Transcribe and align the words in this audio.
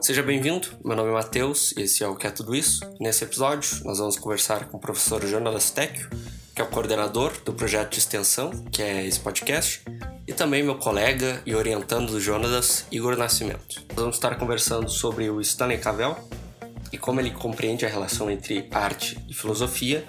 Seja 0.00 0.22
bem-vindo, 0.22 0.68
meu 0.82 0.96
nome 0.96 1.10
é 1.10 1.12
Matheus 1.12 1.72
e 1.76 1.82
esse 1.82 2.02
é 2.02 2.08
o 2.08 2.16
Que 2.16 2.26
é 2.26 2.30
Tudo 2.30 2.54
Isso. 2.54 2.80
Nesse 2.98 3.24
episódio, 3.24 3.84
nós 3.84 3.98
vamos 3.98 4.16
conversar 4.16 4.66
com 4.66 4.78
o 4.78 4.80
professor 4.80 5.26
Jonas 5.26 5.70
Tecchio, 5.70 6.08
que 6.54 6.62
é 6.62 6.64
o 6.64 6.68
coordenador 6.68 7.32
do 7.44 7.52
projeto 7.52 7.92
de 7.92 7.98
extensão, 7.98 8.50
que 8.72 8.80
é 8.80 9.04
esse 9.04 9.20
podcast, 9.20 9.82
e 10.26 10.32
também 10.32 10.62
meu 10.62 10.76
colega 10.76 11.42
e 11.44 11.54
orientando 11.54 12.12
do 12.12 12.20
Jonas, 12.20 12.86
Igor 12.90 13.16
Nascimento. 13.18 13.84
Nós 13.88 13.98
vamos 13.98 14.16
estar 14.16 14.34
conversando 14.36 14.88
sobre 14.88 15.28
o 15.28 15.40
Stanley 15.42 15.78
Cavell 15.78 16.16
e 16.90 16.96
como 16.96 17.20
ele 17.20 17.32
compreende 17.32 17.84
a 17.84 17.88
relação 17.88 18.30
entre 18.30 18.66
arte 18.70 19.18
e 19.28 19.34
filosofia. 19.34 20.04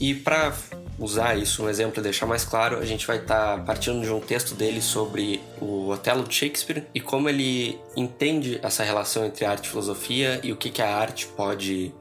E 0.00 0.14
para 0.14 0.52
usar 0.98 1.36
isso, 1.36 1.64
um 1.64 1.68
exemplo 1.68 2.00
e 2.00 2.02
deixar 2.02 2.26
mais 2.26 2.44
claro, 2.44 2.78
a 2.78 2.84
gente 2.84 3.06
vai 3.06 3.18
estar 3.18 3.64
partindo 3.64 4.02
de 4.02 4.10
um 4.10 4.20
texto 4.20 4.54
dele 4.54 4.80
sobre 4.80 5.40
o 5.60 5.88
Otelo 5.88 6.24
de 6.24 6.34
Shakespeare 6.34 6.84
e 6.94 7.00
como 7.00 7.28
ele 7.28 7.78
entende 7.96 8.58
essa 8.62 8.82
relação 8.82 9.24
entre 9.24 9.44
arte 9.44 9.66
e 9.66 9.68
filosofia 9.68 10.40
e 10.42 10.52
o 10.52 10.56
que, 10.56 10.70
que 10.70 10.82
a 10.82 10.96
arte 10.96 11.26
pode 11.26 11.92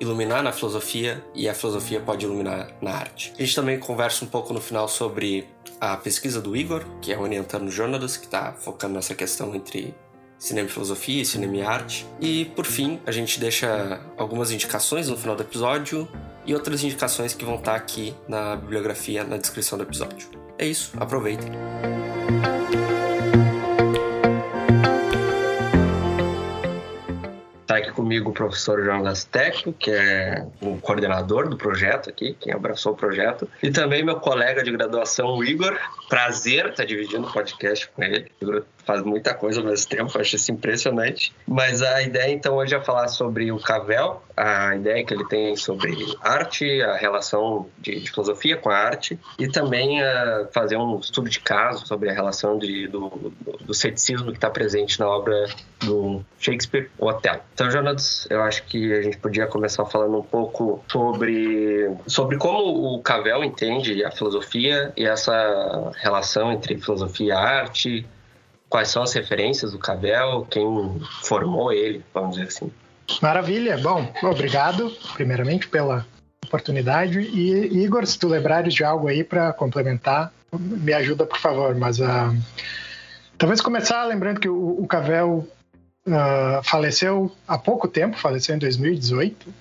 iluminar 0.00 0.42
na 0.42 0.52
filosofia 0.52 1.22
e 1.34 1.48
a 1.48 1.54
filosofia 1.54 2.00
pode 2.00 2.24
iluminar 2.24 2.72
na 2.80 2.92
arte. 2.92 3.32
A 3.36 3.42
gente 3.42 3.54
também 3.54 3.78
conversa 3.78 4.24
um 4.24 4.28
pouco 4.28 4.52
no 4.52 4.60
final 4.60 4.88
sobre 4.88 5.46
a 5.80 5.96
pesquisa 5.96 6.40
do 6.40 6.56
Igor, 6.56 6.84
que 7.00 7.12
é 7.12 7.18
orientando 7.18 7.70
jornalistas, 7.70 8.16
que 8.16 8.26
está 8.26 8.52
focando 8.52 8.94
nessa 8.94 9.14
questão 9.14 9.54
entre 9.54 9.94
cinema 10.38 10.68
e 10.68 10.72
filosofia, 10.72 11.24
cinema 11.24 11.56
e 11.56 11.62
arte. 11.62 12.06
E 12.20 12.44
por 12.46 12.64
fim, 12.64 13.00
a 13.04 13.10
gente 13.10 13.40
deixa 13.40 14.00
algumas 14.16 14.50
indicações 14.50 15.08
no 15.08 15.16
final 15.16 15.34
do 15.34 15.42
episódio 15.42 16.08
e 16.48 16.54
outras 16.54 16.82
indicações 16.82 17.34
que 17.34 17.44
vão 17.44 17.56
estar 17.56 17.74
aqui 17.74 18.14
na 18.26 18.56
bibliografia 18.56 19.22
na 19.22 19.36
descrição 19.36 19.76
do 19.76 19.84
episódio. 19.84 20.30
É 20.56 20.64
isso, 20.64 20.92
aproveitem. 20.98 21.52
Está 27.60 27.76
aqui 27.76 27.92
comigo 27.92 28.30
o 28.30 28.32
professor 28.32 28.82
Jonas 28.82 29.24
Tecco, 29.24 29.74
que 29.74 29.90
é 29.90 30.46
o 30.62 30.78
coordenador 30.78 31.50
do 31.50 31.56
projeto 31.58 32.08
aqui, 32.08 32.34
quem 32.40 32.50
abraçou 32.50 32.94
o 32.94 32.96
projeto, 32.96 33.46
e 33.62 33.70
também 33.70 34.02
meu 34.02 34.18
colega 34.18 34.64
de 34.64 34.72
graduação, 34.72 35.36
o 35.36 35.44
Igor. 35.44 35.78
Prazer 36.08 36.70
estar 36.70 36.86
dividindo 36.86 37.28
o 37.28 37.30
podcast 37.30 37.86
com 37.90 38.02
ele. 38.02 38.32
Faz 38.88 39.02
muita 39.02 39.34
coisa 39.34 39.60
ao 39.60 39.66
mesmo 39.66 39.86
tempo, 39.86 40.18
acho 40.18 40.36
isso 40.36 40.50
impressionante. 40.50 41.30
Mas 41.46 41.82
a 41.82 42.00
ideia 42.00 42.32
então 42.32 42.56
hoje 42.56 42.74
é 42.74 42.80
falar 42.80 43.08
sobre 43.08 43.52
o 43.52 43.58
Cavell, 43.58 44.22
a 44.34 44.74
ideia 44.76 45.04
que 45.04 45.12
ele 45.12 45.26
tem 45.26 45.54
sobre 45.56 45.94
arte, 46.22 46.80
a 46.80 46.96
relação 46.96 47.66
de, 47.76 48.00
de 48.00 48.10
filosofia 48.10 48.56
com 48.56 48.70
a 48.70 48.76
arte, 48.78 49.20
e 49.38 49.46
também 49.46 50.02
uh, 50.02 50.48
fazer 50.54 50.78
um 50.78 50.98
estudo 51.00 51.28
de 51.28 51.38
caso 51.38 51.86
sobre 51.86 52.08
a 52.08 52.14
relação 52.14 52.58
de, 52.58 52.88
do, 52.88 53.10
do, 53.10 53.58
do 53.60 53.74
ceticismo 53.74 54.30
que 54.30 54.38
está 54.38 54.48
presente 54.48 54.98
na 54.98 55.06
obra 55.06 55.48
do 55.80 56.24
Shakespeare, 56.38 56.90
O 56.96 57.08
Otelo. 57.08 57.42
Então, 57.52 57.70
Jonas, 57.70 58.26
eu 58.30 58.42
acho 58.42 58.64
que 58.64 58.90
a 58.94 59.02
gente 59.02 59.18
podia 59.18 59.46
começar 59.46 59.84
falando 59.84 60.16
um 60.16 60.22
pouco 60.22 60.82
sobre, 60.90 61.94
sobre 62.06 62.38
como 62.38 62.94
o 62.94 63.02
Cavell 63.02 63.44
entende 63.44 64.02
a 64.02 64.10
filosofia 64.10 64.94
e 64.96 65.04
essa 65.04 65.92
relação 65.98 66.50
entre 66.50 66.78
filosofia 66.78 67.26
e 67.26 67.32
arte, 67.32 68.06
quais 68.68 68.88
são 68.88 69.02
as 69.02 69.12
referências 69.12 69.72
do 69.72 69.78
Cabel, 69.78 70.46
quem 70.50 71.00
formou 71.22 71.72
ele, 71.72 72.04
vamos 72.12 72.36
dizer 72.36 72.48
assim. 72.48 72.72
Maravilha. 73.22 73.78
Bom, 73.78 74.12
obrigado, 74.22 74.92
primeiramente, 75.14 75.66
pela 75.68 76.06
oportunidade. 76.44 77.20
E, 77.20 77.82
Igor, 77.82 78.06
se 78.06 78.18
tu 78.18 78.28
lembrares 78.28 78.74
de 78.74 78.84
algo 78.84 79.08
aí 79.08 79.24
para 79.24 79.52
complementar, 79.52 80.32
me 80.52 80.92
ajuda, 80.92 81.24
por 81.26 81.38
favor. 81.38 81.74
Mas 81.74 81.98
uh, 81.98 82.36
talvez 83.36 83.60
começar 83.60 84.04
lembrando 84.04 84.40
que 84.40 84.48
o, 84.48 84.82
o 84.82 84.86
Cavell 84.86 85.48
uh, 86.06 86.62
faleceu 86.62 87.32
há 87.46 87.56
pouco 87.56 87.88
tempo, 87.88 88.18
faleceu 88.18 88.54
em 88.54 88.58
2018. 88.58 89.48
Uh, 89.48 89.54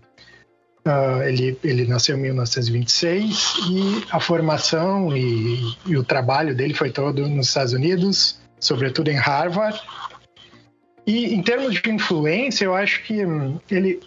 ah, 0.89 1.21
ele, 1.29 1.57
ele 1.65 1.85
nasceu 1.85 2.17
em 2.17 2.21
1926 2.21 3.55
e 3.69 4.05
a 4.09 4.21
formação 4.21 5.15
e, 5.15 5.75
e 5.85 5.97
o 5.97 6.03
trabalho 6.03 6.55
dele 6.55 6.73
foi 6.73 6.91
todo 6.91 7.27
nos 7.27 7.49
Estados 7.49 7.73
Unidos 7.73 8.39
sobretudo 8.59 9.09
em 9.09 9.15
Harvard. 9.15 9.81
E 11.05 11.33
em 11.33 11.41
termos 11.41 11.81
de 11.81 11.89
influência, 11.89 12.65
eu 12.65 12.75
acho 12.75 13.03
que 13.03 13.25
hum, 13.25 13.59
ele 13.69 13.99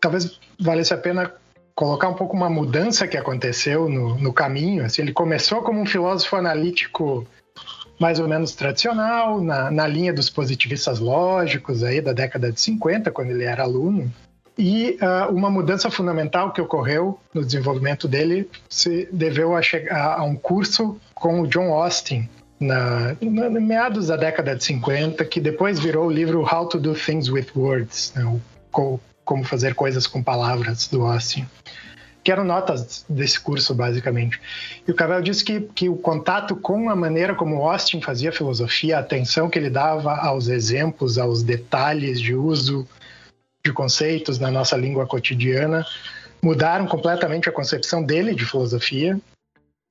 talvez 0.00 0.40
valesse 0.58 0.94
a 0.94 0.98
pena 0.98 1.32
colocar 1.74 2.08
um 2.08 2.14
pouco 2.14 2.36
uma 2.36 2.50
mudança 2.50 3.06
que 3.06 3.16
aconteceu 3.16 3.88
no, 3.88 4.18
no 4.18 4.32
caminho. 4.32 4.84
Assim, 4.84 5.02
ele 5.02 5.12
começou 5.12 5.62
como 5.62 5.80
um 5.80 5.86
filósofo 5.86 6.36
analítico 6.36 7.26
mais 7.98 8.18
ou 8.18 8.26
menos 8.26 8.54
tradicional, 8.54 9.42
na, 9.42 9.70
na 9.70 9.86
linha 9.86 10.12
dos 10.12 10.30
positivistas 10.30 10.98
lógicos 10.98 11.82
aí 11.84 12.00
da 12.00 12.14
década 12.14 12.50
de 12.50 12.58
50, 12.58 13.10
quando 13.10 13.30
ele 13.30 13.44
era 13.44 13.62
aluno. 13.62 14.10
E 14.58 14.98
uh, 15.00 15.34
uma 15.34 15.50
mudança 15.50 15.90
fundamental 15.90 16.52
que 16.52 16.60
ocorreu 16.60 17.18
no 17.32 17.44
desenvolvimento 17.44 18.08
dele 18.08 18.48
se 18.68 19.06
deveu 19.12 19.54
a, 19.54 19.62
chegar 19.62 20.18
a 20.18 20.22
um 20.22 20.34
curso 20.34 20.98
com 21.14 21.42
o 21.42 21.46
John 21.46 21.72
Austin, 21.72 22.28
na, 22.60 23.16
na, 23.22 23.48
meados 23.58 24.08
da 24.08 24.16
década 24.16 24.54
de 24.54 24.62
50, 24.62 25.24
que 25.24 25.40
depois 25.40 25.80
virou 25.80 26.06
o 26.06 26.10
livro 26.10 26.42
How 26.42 26.68
to 26.68 26.78
Do 26.78 26.94
Things 26.94 27.30
with 27.30 27.46
Words, 27.56 28.12
né? 28.14 28.24
o, 28.72 29.00
como 29.24 29.44
fazer 29.44 29.74
coisas 29.74 30.06
com 30.06 30.22
palavras 30.22 30.86
do 30.88 31.02
Austin, 31.02 31.46
que 32.22 32.30
eram 32.30 32.44
notas 32.44 33.04
desse 33.08 33.40
curso 33.40 33.74
basicamente. 33.74 34.38
E 34.86 34.90
o 34.90 34.94
Cavell 34.94 35.22
disse 35.22 35.42
que, 35.42 35.60
que 35.60 35.88
o 35.88 35.96
contato 35.96 36.54
com 36.54 36.90
a 36.90 36.96
maneira 36.96 37.34
como 37.34 37.66
Austin 37.66 38.02
fazia 38.02 38.30
filosofia, 38.30 38.98
a 38.98 39.00
atenção 39.00 39.48
que 39.48 39.58
ele 39.58 39.70
dava 39.70 40.14
aos 40.16 40.48
exemplos, 40.48 41.16
aos 41.16 41.42
detalhes 41.42 42.20
de 42.20 42.34
uso 42.34 42.86
de 43.64 43.72
conceitos 43.72 44.38
na 44.38 44.50
nossa 44.50 44.76
língua 44.76 45.06
cotidiana, 45.06 45.84
mudaram 46.42 46.86
completamente 46.86 47.48
a 47.48 47.52
concepção 47.52 48.02
dele 48.02 48.34
de 48.34 48.44
filosofia. 48.44 49.18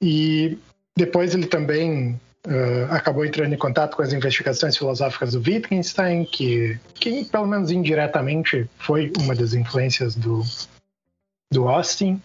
E 0.01 0.57
depois 0.97 1.33
ele 1.33 1.45
também 1.45 2.19
Uh, 2.47 2.85
acabou 2.89 3.25
entrando 3.25 3.53
em 3.53 3.57
contato 3.57 3.97
com 3.97 4.01
as 4.01 4.13
investigações 4.13 4.77
filosóficas 4.77 5.33
do 5.33 5.39
Wittgenstein, 5.39 6.23
que, 6.23 6.79
que 6.95 7.25
pelo 7.25 7.45
menos 7.45 7.69
indiretamente 7.69 8.69
foi 8.77 9.11
uma 9.19 9.35
das 9.35 9.53
influências 9.53 10.15
do, 10.15 10.41
do 11.51 11.67
Austin. 11.67 12.21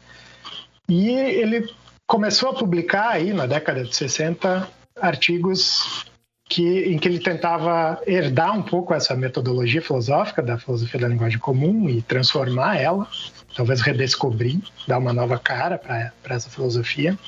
E 0.88 1.10
ele 1.10 1.68
começou 2.06 2.50
a 2.50 2.54
publicar 2.54 3.10
aí 3.10 3.32
na 3.32 3.46
década 3.46 3.82
de 3.82 3.94
60 3.94 4.68
artigos 5.00 6.06
que, 6.48 6.84
em 6.84 6.98
que 6.98 7.08
ele 7.08 7.18
tentava 7.18 8.00
herdar 8.06 8.56
um 8.56 8.62
pouco 8.62 8.94
essa 8.94 9.16
metodologia 9.16 9.82
filosófica 9.82 10.42
da 10.42 10.58
filosofia 10.58 11.00
da 11.00 11.08
linguagem 11.08 11.38
comum 11.38 11.88
e 11.88 12.02
transformar 12.02 12.76
ela, 12.76 13.08
talvez 13.56 13.80
redescobrir, 13.80 14.60
dar 14.86 14.98
uma 14.98 15.12
nova 15.12 15.38
cara 15.38 15.78
para 15.78 16.12
essa 16.28 16.50
filosofia. 16.50 17.18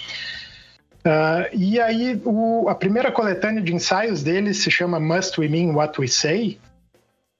Uh, 1.06 1.46
e 1.56 1.80
aí, 1.80 2.20
o, 2.24 2.68
a 2.68 2.74
primeira 2.74 3.12
coletânea 3.12 3.62
de 3.62 3.72
ensaios 3.72 4.24
dele 4.24 4.52
se 4.52 4.68
chama 4.72 4.98
Must 4.98 5.40
We 5.40 5.46
Mean 5.46 5.72
What 5.72 6.00
We 6.00 6.08
Say? 6.08 6.58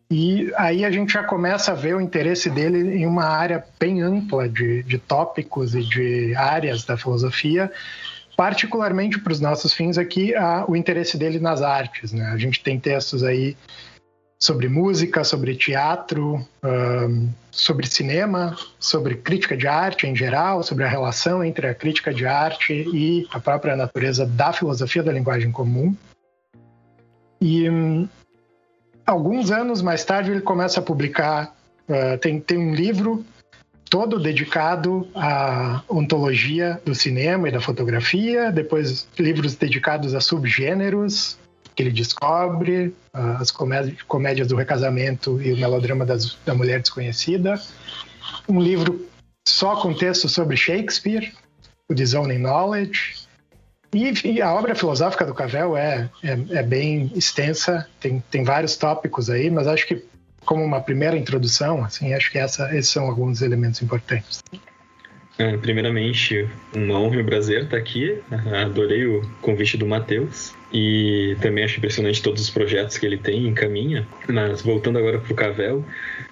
E 0.09 0.53
aí 0.57 0.85
a 0.85 0.91
gente 0.91 1.13
já 1.13 1.25
começa 1.25 1.73
a 1.73 1.75
ver 1.75 1.97
o 1.97 2.01
interesse 2.01 2.49
dele 2.49 2.97
em 2.97 3.07
uma 3.07 3.25
área 3.25 3.65
bem 3.77 4.03
ampla 4.03 4.49
de, 4.49 4.85
de 4.85 4.99
tópicos 4.99 5.75
e 5.75 5.83
de 5.83 6.33
áreas 6.37 6.85
da 6.85 6.97
filosofia, 6.97 7.73
particularmente 8.37 9.19
para 9.19 9.33
os 9.33 9.41
nossos 9.41 9.73
fins 9.73 9.99
aqui, 9.99 10.33
a, 10.33 10.65
o 10.69 10.77
interesse 10.77 11.19
dele 11.19 11.41
nas 11.41 11.61
artes. 11.61 12.13
Né? 12.13 12.25
A 12.27 12.37
gente 12.37 12.63
tem 12.63 12.79
textos 12.79 13.25
aí 13.25 13.57
sobre 14.39 14.69
música, 14.69 15.25
sobre 15.25 15.55
teatro, 15.55 16.47
um, 16.63 17.29
sobre 17.51 17.87
cinema, 17.87 18.57
sobre 18.79 19.17
crítica 19.17 19.57
de 19.57 19.67
arte 19.67 20.07
em 20.07 20.15
geral, 20.15 20.63
sobre 20.63 20.85
a 20.85 20.89
relação 20.89 21.43
entre 21.43 21.67
a 21.67 21.75
crítica 21.75 22.13
de 22.13 22.27
arte 22.27 22.73
e 22.73 23.27
a 23.31 23.41
própria 23.41 23.75
natureza 23.75 24.27
da 24.27 24.53
filosofia 24.53 25.03
da 25.03 25.13
linguagem 25.13 25.51
comum. 25.51 25.97
E 27.41 27.69
um, 27.69 28.09
alguns 29.07 29.51
anos 29.51 29.81
mais 29.81 30.05
tarde 30.05 30.31
ele 30.31 30.41
começa 30.43 30.81
a 30.81 30.83
publicar, 30.83 31.55
uh, 31.89 32.19
tem, 32.19 32.39
tem 32.39 32.59
um 32.59 32.75
livro 32.75 33.25
todo 33.89 34.19
dedicado 34.19 35.09
à 35.15 35.83
ontologia 35.89 36.81
do 36.85 36.95
cinema 36.95 37.49
e 37.49 37.53
da 37.53 37.61
fotografia, 37.61 38.51
depois 38.51 39.09
livros 39.19 39.55
dedicados 39.55 40.15
a 40.15 40.21
subgêneros, 40.21 41.39
que 41.77 41.83
ele 41.83 41.93
descobre, 41.93 42.89
uh, 43.15 43.37
as 43.39 43.51
comédias 43.51 44.49
do 44.49 44.57
recasamento 44.57 45.41
e 45.43 45.53
o 45.53 45.59
melodrama 45.59 46.07
das, 46.07 46.37
da 46.45 46.55
mulher 46.55 46.81
desconhecida. 46.81 47.61
Um 48.49 48.59
livro 48.59 49.07
só 49.47 49.77
com 49.77 49.93
texto 49.93 50.27
sobre 50.27 50.57
Shakespeare, 50.57 51.33
o 51.89 51.95
Disowning 51.95 52.39
Knowledge. 52.39 53.27
E, 53.93 54.11
e, 54.27 54.43
a 54.43 54.53
obra 54.53 54.75
filosófica 54.75 55.25
do 55.27 55.35
Cavell 55.35 55.77
é, 55.77 56.11
é, 56.23 56.59
é, 56.59 56.63
bem 56.63 57.13
extensa, 57.15 57.87
tem, 58.01 58.23
tem 58.31 58.43
vários 58.43 58.77
tópicos 58.77 59.31
aí, 59.31 59.51
mas 59.51 59.67
acho 59.67 59.87
que 59.87 60.03
como 60.45 60.65
uma 60.65 60.81
primeira 60.81 61.17
introdução, 61.17 61.85
assim, 61.85 62.15
acho 62.15 62.31
que 62.31 62.39
essa, 62.39 62.75
esses 62.75 62.91
são 62.91 63.05
alguns 63.05 63.43
elementos 63.43 63.83
importantes. 63.83 64.43
É, 65.39 65.55
primeiramente, 65.59 66.49
uma 66.75 66.99
honra 66.99 67.17
e 67.17 67.23
um 67.23 67.27
prazer 67.27 67.65
estar 67.65 67.77
aqui. 67.77 68.19
Adorei 68.65 69.05
o 69.07 69.21
convite 69.43 69.77
do 69.77 69.87
Matheus 69.87 70.55
e 70.73 71.37
também 71.43 71.65
acho 71.65 71.77
impressionante 71.77 72.23
todos 72.23 72.43
os 72.43 72.51
projetos 72.51 72.97
que 72.97 73.05
ele 73.05 73.19
tem 73.19 73.43
e 73.43 73.49
encaminha. 73.49 74.07
Mas 74.29 74.63
voltando 74.63 74.99
agora 74.99 75.19
para 75.19 75.33
o 75.33 75.37
Cavel, 75.37 75.85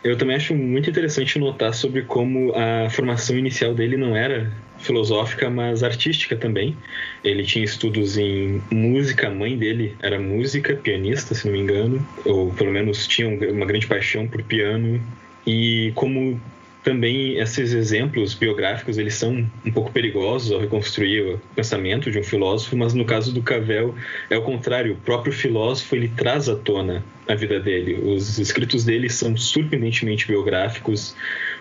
eu 0.02 0.16
também 0.16 0.36
acho 0.36 0.54
muito 0.54 0.88
interessante 0.88 1.38
notar 1.38 1.74
sobre 1.74 2.02
como 2.02 2.52
a 2.54 2.88
formação 2.88 3.36
inicial 3.36 3.74
dele 3.74 3.96
não 3.98 4.16
era 4.16 4.50
filosófica, 4.78 5.50
mas 5.50 5.82
artística 5.82 6.34
também. 6.34 6.74
Ele 7.22 7.42
tinha 7.42 7.64
estudos 7.64 8.16
em 8.16 8.62
música, 8.70 9.28
a 9.28 9.30
mãe 9.30 9.56
dele 9.56 9.94
era 10.02 10.18
música, 10.18 10.74
pianista, 10.76 11.34
se 11.34 11.46
não 11.46 11.52
me 11.52 11.60
engano, 11.60 12.06
ou 12.24 12.52
pelo 12.54 12.72
menos 12.72 13.06
tinha 13.06 13.28
uma 13.28 13.66
grande 13.66 13.86
paixão 13.86 14.26
por 14.26 14.42
piano. 14.42 15.00
E 15.46 15.92
como 15.94 16.40
também 16.84 17.38
esses 17.38 17.72
exemplos 17.72 18.34
biográficos 18.34 18.98
eles 18.98 19.14
são 19.14 19.50
um 19.64 19.72
pouco 19.72 19.90
perigosos 19.90 20.52
ao 20.52 20.60
reconstruir 20.60 21.22
o 21.22 21.40
pensamento 21.56 22.10
de 22.10 22.18
um 22.18 22.22
filósofo, 22.22 22.76
mas 22.76 22.92
no 22.92 23.06
caso 23.06 23.32
do 23.32 23.42
Cavell 23.42 23.94
é 24.28 24.36
o 24.36 24.42
contrário, 24.42 24.92
o 24.92 24.96
próprio 24.96 25.32
filósofo 25.32 25.96
ele 25.96 26.08
traz 26.08 26.46
à 26.48 26.54
tona 26.54 27.02
a 27.26 27.34
vida 27.34 27.58
dele. 27.58 27.94
Os 27.94 28.38
escritos 28.38 28.84
dele 28.84 29.08
são 29.08 29.34
surpreendentemente 29.34 30.26
biográficos, 30.26 31.16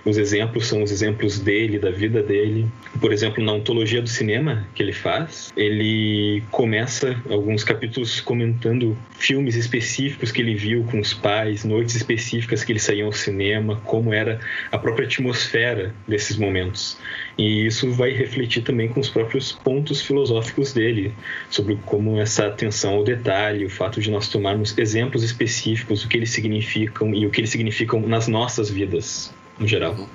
os 0.06 0.18
exemplos 0.18 0.68
são 0.68 0.84
os 0.84 0.92
exemplos 0.92 1.40
dele, 1.40 1.80
da 1.80 1.90
vida 1.90 2.22
dele. 2.22 2.68
Por 3.00 3.14
exemplo, 3.14 3.44
na 3.44 3.54
ontologia 3.54 4.02
do 4.02 4.10
cinema 4.10 4.68
que 4.76 4.84
ele 4.84 4.92
faz, 4.92 5.52
ele 5.56 6.44
começa 6.52 7.22
alguns 7.30 7.64
capítulos 7.64 8.20
comentando 8.20 8.98
filmes 9.12 9.56
específicos 9.56 10.32
que 10.32 10.42
ele 10.42 10.56
viu 10.56 10.84
com 10.84 11.00
os 11.00 11.14
pais, 11.14 11.64
noites 11.64 11.96
específicas 11.96 12.64
que 12.64 12.72
ele 12.72 12.80
saía 12.80 13.06
ao 13.06 13.14
cinema, 13.14 13.82
como 13.86 14.14
era 14.14 14.40
a 14.72 14.78
própria 14.78 15.06
atmosfera 15.06 15.94
desses 16.08 16.38
momentos. 16.38 16.98
E 17.38 17.66
isso 17.66 17.90
vai 17.92 18.12
refletir 18.12 18.62
também 18.64 18.90
com 18.90 19.00
os 19.00 19.10
próprios 19.10 19.54
pontos 19.54 20.02
filosóficos 20.02 20.74
dele, 20.74 21.14
sobre 21.50 21.78
como 21.86 22.20
essa 22.20 22.48
atenção 22.48 22.96
ao 22.96 23.04
detalhe, 23.04 23.66
o 23.66 23.70
fato 23.70 24.02
de 24.02 24.12
nós 24.12 24.28
tomarmos 24.28 24.78
exemplos 24.78 25.24
específicos, 25.24 26.04
o 26.04 26.10
que 26.10 26.18
eles 26.18 26.32
significam 26.32 27.14
e 27.14 27.26
o 27.26 27.30
que 27.30 27.40
eles 27.40 27.50
significam 27.50 28.02
nas 28.02 28.28
nossas 28.28 28.70
vidas 28.70 29.34
no 29.58 29.68
geral. 29.68 29.94
Uhum. 29.94 30.08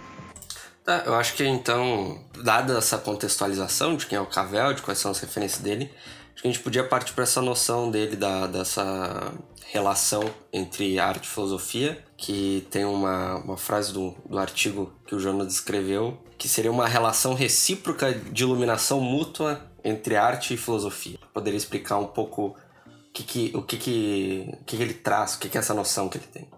Tá, 0.85 1.03
eu 1.05 1.15
acho 1.15 1.35
que 1.35 1.45
então, 1.45 2.25
dada 2.43 2.79
essa 2.79 2.97
contextualização 2.97 3.95
de 3.95 4.07
quem 4.07 4.17
é 4.17 4.21
o 4.21 4.27
Cavell, 4.27 4.73
de 4.73 4.81
quais 4.81 4.99
são 4.99 5.11
as 5.11 5.21
referências 5.21 5.61
dele, 5.61 5.93
acho 6.33 6.43
que 6.43 6.49
a 6.49 6.51
gente 6.51 6.63
podia 6.63 6.83
partir 6.83 7.13
para 7.13 7.25
essa 7.25 7.43
noção 7.43 7.91
dele, 7.91 8.17
da, 8.17 8.47
dessa 8.47 9.35
relação 9.71 10.25
entre 10.51 10.99
arte 10.99 11.27
e 11.27 11.29
filosofia, 11.29 12.03
que 12.17 12.67
tem 12.71 12.87
uma, 12.87 13.37
uma 13.37 13.57
frase 13.59 13.93
do, 13.93 14.17
do 14.27 14.39
artigo 14.39 14.91
que 15.07 15.15
o 15.15 15.21
Jonas 15.21 15.53
escreveu, 15.53 16.19
que 16.39 16.49
seria 16.49 16.73
uma 16.73 16.89
relação 16.89 17.35
recíproca 17.35 18.15
de 18.15 18.43
iluminação 18.45 18.99
mútua 18.99 19.61
entre 19.85 20.17
arte 20.17 20.55
e 20.55 20.57
filosofia. 20.57 21.19
Poderia 21.35 21.59
explicar 21.59 21.99
um 21.99 22.07
pouco 22.07 22.47
o 22.47 23.13
que, 23.13 23.23
que, 23.23 23.53
o 23.55 23.63
que, 23.63 23.77
que, 23.77 24.59
que 24.65 24.77
ele 24.77 24.95
traz, 24.95 25.35
o 25.35 25.39
que, 25.39 25.51
que 25.51 25.59
é 25.59 25.61
essa 25.61 25.75
noção 25.75 26.09
que 26.09 26.17
ele 26.17 26.27
tem? 26.33 26.49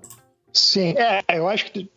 Sim, 0.52 0.94
é, 0.96 1.24
eu 1.36 1.48
acho 1.48 1.66
que 1.72 1.90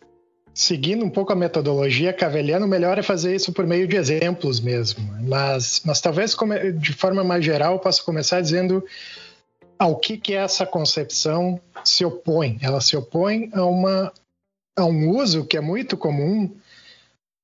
seguindo 0.54 1.04
um 1.04 1.10
pouco 1.10 1.32
a 1.32 1.36
metodologia 1.36 2.12
caveliana, 2.12 2.64
o 2.64 2.68
melhor 2.68 2.96
é 2.96 3.02
fazer 3.02 3.34
isso 3.34 3.52
por 3.52 3.66
meio 3.66 3.88
de 3.88 3.96
exemplos 3.96 4.60
mesmo. 4.60 5.04
Mas, 5.22 5.82
mas 5.84 6.00
talvez 6.00 6.36
de 6.78 6.92
forma 6.92 7.24
mais 7.24 7.44
geral 7.44 7.74
eu 7.74 7.78
possa 7.80 8.02
começar 8.02 8.40
dizendo 8.40 8.84
ao 9.76 9.96
que, 9.96 10.16
que 10.16 10.32
essa 10.32 10.64
concepção 10.64 11.60
se 11.82 12.04
opõe. 12.04 12.58
Ela 12.62 12.80
se 12.80 12.96
opõe 12.96 13.50
a, 13.52 13.64
uma, 13.64 14.12
a 14.78 14.84
um 14.84 15.10
uso 15.10 15.44
que 15.44 15.56
é 15.56 15.60
muito 15.60 15.96
comum 15.96 16.54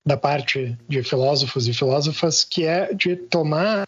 da 0.07 0.17
parte 0.17 0.79
de 0.89 1.03
filósofos 1.03 1.67
e 1.67 1.75
filósofas, 1.75 2.45
que 2.45 2.65
é 2.65 2.95
de 2.95 3.17
tomar 3.17 3.85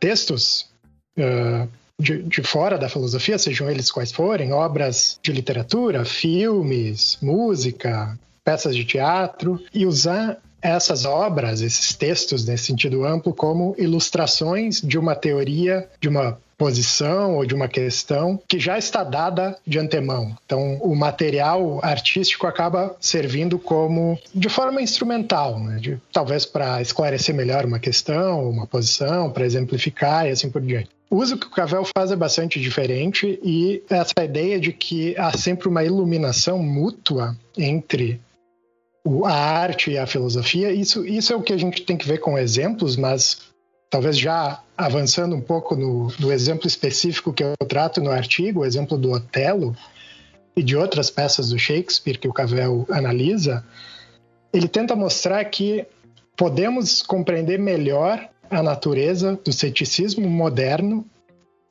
textos 0.00 0.68
uh, 1.16 1.68
de, 1.98 2.22
de, 2.22 2.42
fora 2.42 2.76
da 2.76 2.88
filosofia, 2.88 3.38
sejam 3.38 3.70
eles 3.70 3.90
quais 3.90 4.12
forem, 4.12 4.52
obras 4.52 5.18
de 5.22 5.32
literatura, 5.32 6.04
filmes, 6.04 7.18
música, 7.22 8.18
peças 8.44 8.74
de 8.74 8.84
teatro, 8.84 9.60
e 9.72 9.86
usar 9.86 10.38
essas 10.60 11.04
obras, 11.04 11.60
esses 11.60 11.94
textos 11.94 12.46
nesse 12.46 12.64
sentido 12.64 13.04
amplo, 13.04 13.34
como 13.34 13.74
ilustrações 13.78 14.80
de 14.80 14.98
uma 14.98 15.14
teoria, 15.14 15.88
de 16.00 16.08
uma 16.08 16.38
posição 16.56 17.36
ou 17.36 17.44
de 17.44 17.54
uma 17.54 17.68
questão 17.68 18.40
que 18.48 18.58
já 18.58 18.78
está 18.78 19.04
dada 19.04 19.56
de 19.66 19.78
antemão. 19.78 20.36
Então, 20.46 20.78
o 20.80 20.94
material 20.94 21.80
artístico 21.82 22.46
acaba 22.46 22.96
servindo 23.00 23.58
como 23.58 24.18
de 24.34 24.48
forma 24.48 24.80
instrumental, 24.80 25.58
né? 25.58 25.78
de, 25.78 26.00
talvez 26.12 26.46
para 26.46 26.80
esclarecer 26.80 27.34
melhor 27.34 27.64
uma 27.66 27.78
questão, 27.78 28.48
uma 28.48 28.66
posição, 28.66 29.30
para 29.30 29.44
exemplificar 29.44 30.26
e 30.26 30.30
assim 30.30 30.48
por 30.48 30.62
diante. 30.62 30.93
O 31.10 31.16
uso 31.16 31.38
que 31.38 31.46
o 31.46 31.50
Cavell 31.50 31.84
faz 31.96 32.10
é 32.10 32.16
bastante 32.16 32.60
diferente 32.60 33.38
e 33.42 33.82
essa 33.88 34.24
ideia 34.24 34.58
de 34.58 34.72
que 34.72 35.16
há 35.16 35.36
sempre 35.36 35.68
uma 35.68 35.84
iluminação 35.84 36.58
mútua 36.58 37.36
entre 37.56 38.20
a 39.24 39.32
arte 39.32 39.90
e 39.90 39.98
a 39.98 40.06
filosofia, 40.06 40.72
isso, 40.72 41.06
isso 41.06 41.32
é 41.32 41.36
o 41.36 41.42
que 41.42 41.52
a 41.52 41.58
gente 41.58 41.82
tem 41.82 41.96
que 41.96 42.08
ver 42.08 42.18
com 42.18 42.38
exemplos, 42.38 42.96
mas 42.96 43.42
talvez 43.90 44.18
já 44.18 44.62
avançando 44.76 45.36
um 45.36 45.40
pouco 45.40 45.76
no, 45.76 46.08
no 46.18 46.32
exemplo 46.32 46.66
específico 46.66 47.32
que 47.32 47.44
eu 47.44 47.54
trato 47.68 48.00
no 48.00 48.10
artigo, 48.10 48.60
o 48.60 48.64
exemplo 48.64 48.96
do 48.96 49.12
Otelo 49.12 49.76
e 50.56 50.62
de 50.62 50.76
outras 50.76 51.10
peças 51.10 51.50
do 51.50 51.58
Shakespeare 51.58 52.18
que 52.18 52.28
o 52.28 52.32
Cavell 52.32 52.86
analisa, 52.90 53.64
ele 54.52 54.68
tenta 54.68 54.96
mostrar 54.96 55.44
que 55.44 55.86
podemos 56.36 57.02
compreender 57.02 57.58
melhor 57.58 58.28
a 58.50 58.62
natureza 58.62 59.38
do 59.44 59.52
ceticismo 59.52 60.28
moderno 60.28 61.04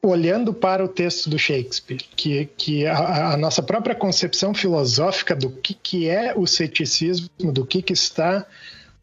olhando 0.04 0.54
para 0.54 0.84
o 0.84 0.88
texto 0.88 1.30
do 1.30 1.40
Shakespeare, 1.40 2.04
que, 2.16 2.46
que 2.58 2.86
a, 2.86 3.34
a, 3.34 3.38
nossa 3.38 3.64
própria 3.64 3.96
concepção 3.96 4.54
filosófica 4.54 5.34
do 5.34 5.50
que, 5.50 5.74
que 5.74 6.10
é 6.10 6.34
o 6.36 6.46
ceticismo, 6.46 7.30
do 7.40 7.66
que, 7.66 7.82
que 7.82 7.94
está 7.94 8.46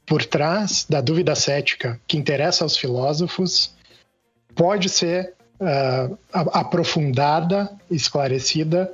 por 0.04 0.24
trás 0.24 0.84
da 0.88 1.00
dúvida 1.00 1.34
cética 1.34 1.98
que 2.06 2.18
interessa 2.18 2.64
aos 2.64 2.76
filósofos, 2.76 3.74
pode 4.54 4.90
ser 4.90 5.32
uh, 5.58 6.18
aprofundada, 6.52 7.70
esclarecida, 7.90 8.92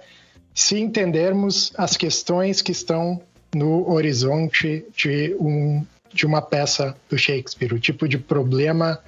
se 0.55 0.79
entendermos 0.79 1.73
as 1.77 1.97
questões 1.97 2.63
que 2.63 2.71
estão 2.71 3.21
no 3.53 3.91
horizonte 3.91 4.87
de, 4.97 5.35
um, 5.41 5.85
de 6.17 6.27
uma 6.27 6.43
peça 6.43 6.97
do 7.09 7.19
Shakespeare, 7.19 7.73
o 7.73 7.79
tipo 7.79 8.09
de 8.09 8.19
problema 8.19 8.99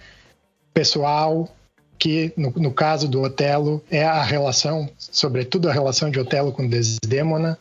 pessoal 0.72 1.48
que 1.98 2.32
no, 2.36 2.50
no, 2.50 2.70
caso 2.70 3.08
do 3.08 3.22
Otelo 3.22 3.82
é 3.90 4.04
a 4.04 4.22
relação, 4.22 4.88
sobretudo 4.96 5.68
a 5.68 5.72
relação 5.72 6.10
de 6.10 6.20
Otelo 6.20 6.52
com 6.52 6.68
Desdemona, 6.68 7.58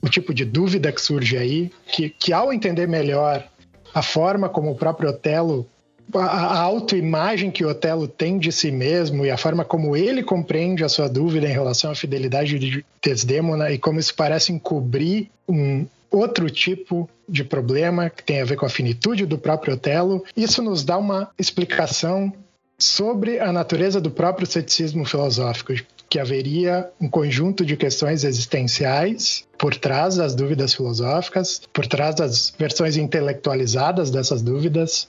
o 0.00 0.08
tipo 0.08 0.32
de 0.32 0.44
dúvida 0.44 0.92
que 0.92 1.00
surge 1.00 1.36
aí, 1.36 1.72
que, 1.86 2.08
que 2.08 2.32
ao 2.32 2.52
entender 2.52 2.86
melhor 2.86 3.44
a 3.92 4.02
forma 4.02 4.48
como 4.48 4.70
o 4.70 4.76
próprio 4.76 5.10
Otelo, 5.10 5.66
a, 6.14 6.60
autoimagem 6.60 7.50
que 7.50 7.64
Otelo 7.64 8.06
tem 8.06 8.38
de 8.38 8.52
si 8.52 8.70
mesmo 8.70 9.24
e 9.24 9.30
a 9.30 9.36
forma 9.36 9.64
como 9.64 9.96
ele 9.96 10.22
compreende 10.22 10.84
a 10.84 10.88
sua 10.88 11.08
dúvida 11.08 11.48
em 11.48 11.52
relação 11.52 11.90
à 11.90 11.94
fidelidade 11.94 12.58
de 12.58 12.84
Desdemona 13.02 13.72
e 13.72 13.78
como 13.78 13.98
isso 13.98 14.14
parece 14.14 14.52
encobrir 14.52 15.28
um 15.48 15.86
outro 16.14 16.48
tipo 16.50 17.08
de 17.28 17.44
problema 17.44 18.10
que 18.10 18.22
tem 18.22 18.40
a 18.40 18.44
ver 18.44 18.56
com 18.56 18.66
a 18.66 18.70
finitude 18.70 19.26
do 19.26 19.38
próprio 19.38 19.74
Otelo, 19.74 20.24
isso 20.36 20.62
nos 20.62 20.84
dá 20.84 20.96
uma 20.96 21.30
explicação 21.38 22.32
sobre 22.78 23.38
a 23.38 23.52
natureza 23.52 24.00
do 24.00 24.10
próprio 24.10 24.46
ceticismo 24.46 25.04
filosófico, 25.04 25.72
que 26.08 26.18
haveria 26.18 26.90
um 27.00 27.08
conjunto 27.08 27.64
de 27.64 27.76
questões 27.76 28.24
existenciais 28.24 29.46
por 29.58 29.74
trás 29.74 30.16
das 30.16 30.34
dúvidas 30.34 30.74
filosóficas, 30.74 31.62
por 31.72 31.86
trás 31.86 32.14
das 32.14 32.52
versões 32.58 32.96
intelectualizadas 32.96 34.10
dessas 34.10 34.42
dúvidas, 34.42 35.08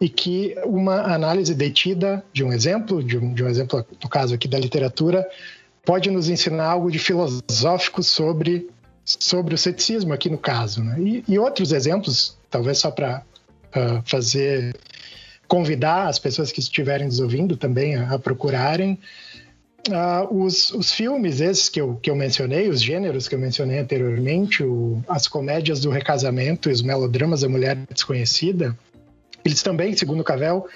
e 0.00 0.08
que 0.08 0.54
uma 0.64 1.14
análise 1.14 1.54
detida 1.54 2.24
de 2.32 2.42
um 2.42 2.52
exemplo, 2.52 3.02
de 3.02 3.16
um, 3.16 3.32
de 3.32 3.44
um 3.44 3.48
exemplo, 3.48 3.84
no 4.02 4.08
caso 4.08 4.34
aqui 4.34 4.48
da 4.48 4.58
literatura, 4.58 5.26
pode 5.84 6.10
nos 6.10 6.28
ensinar 6.28 6.66
algo 6.66 6.90
de 6.90 6.98
filosófico 6.98 8.02
sobre, 8.02 8.68
sobre 9.04 9.54
o 9.54 9.58
ceticismo, 9.58 10.12
aqui 10.12 10.30
no 10.30 10.38
caso. 10.38 10.82
Né? 10.82 10.96
E, 10.98 11.24
e 11.28 11.38
outros 11.38 11.72
exemplos, 11.72 12.36
talvez 12.50 12.78
só 12.78 12.90
para 12.90 13.18
uh, 13.18 13.78
ah, 13.98 14.02
fazer 14.04 14.76
convidar 15.46 16.08
as 16.08 16.18
pessoas 16.18 16.50
que 16.50 16.60
estiverem 16.60 17.06
nos 17.06 17.20
ouvindo 17.20 17.56
também 17.56 17.96
a, 17.96 18.14
a 18.14 18.18
procurarem. 18.18 18.98
Uh, 19.88 20.44
os, 20.44 20.70
os, 20.70 20.92
filmes 20.92 21.42
esses 21.42 21.68
que 21.68 21.78
eu, 21.78 21.96
que 21.96 22.10
eu 22.10 22.16
mencionei, 22.16 22.70
os 22.70 22.80
gêneros 22.80 23.28
que 23.28 23.34
eu 23.34 23.38
mencionei 23.38 23.78
anteriormente, 23.78 24.62
o, 24.62 25.02
as 25.06 25.28
comédias 25.28 25.80
do 25.80 25.90
recasamento 25.90 26.70
e 26.70 26.72
os 26.72 26.80
melodramas 26.80 27.42
da 27.42 27.50
mulher 27.50 27.76
desconhecida, 27.90 28.74
eles 29.44 29.62
também, 29.62 29.94
segundo 29.94 30.24
Cavell, 30.24 30.66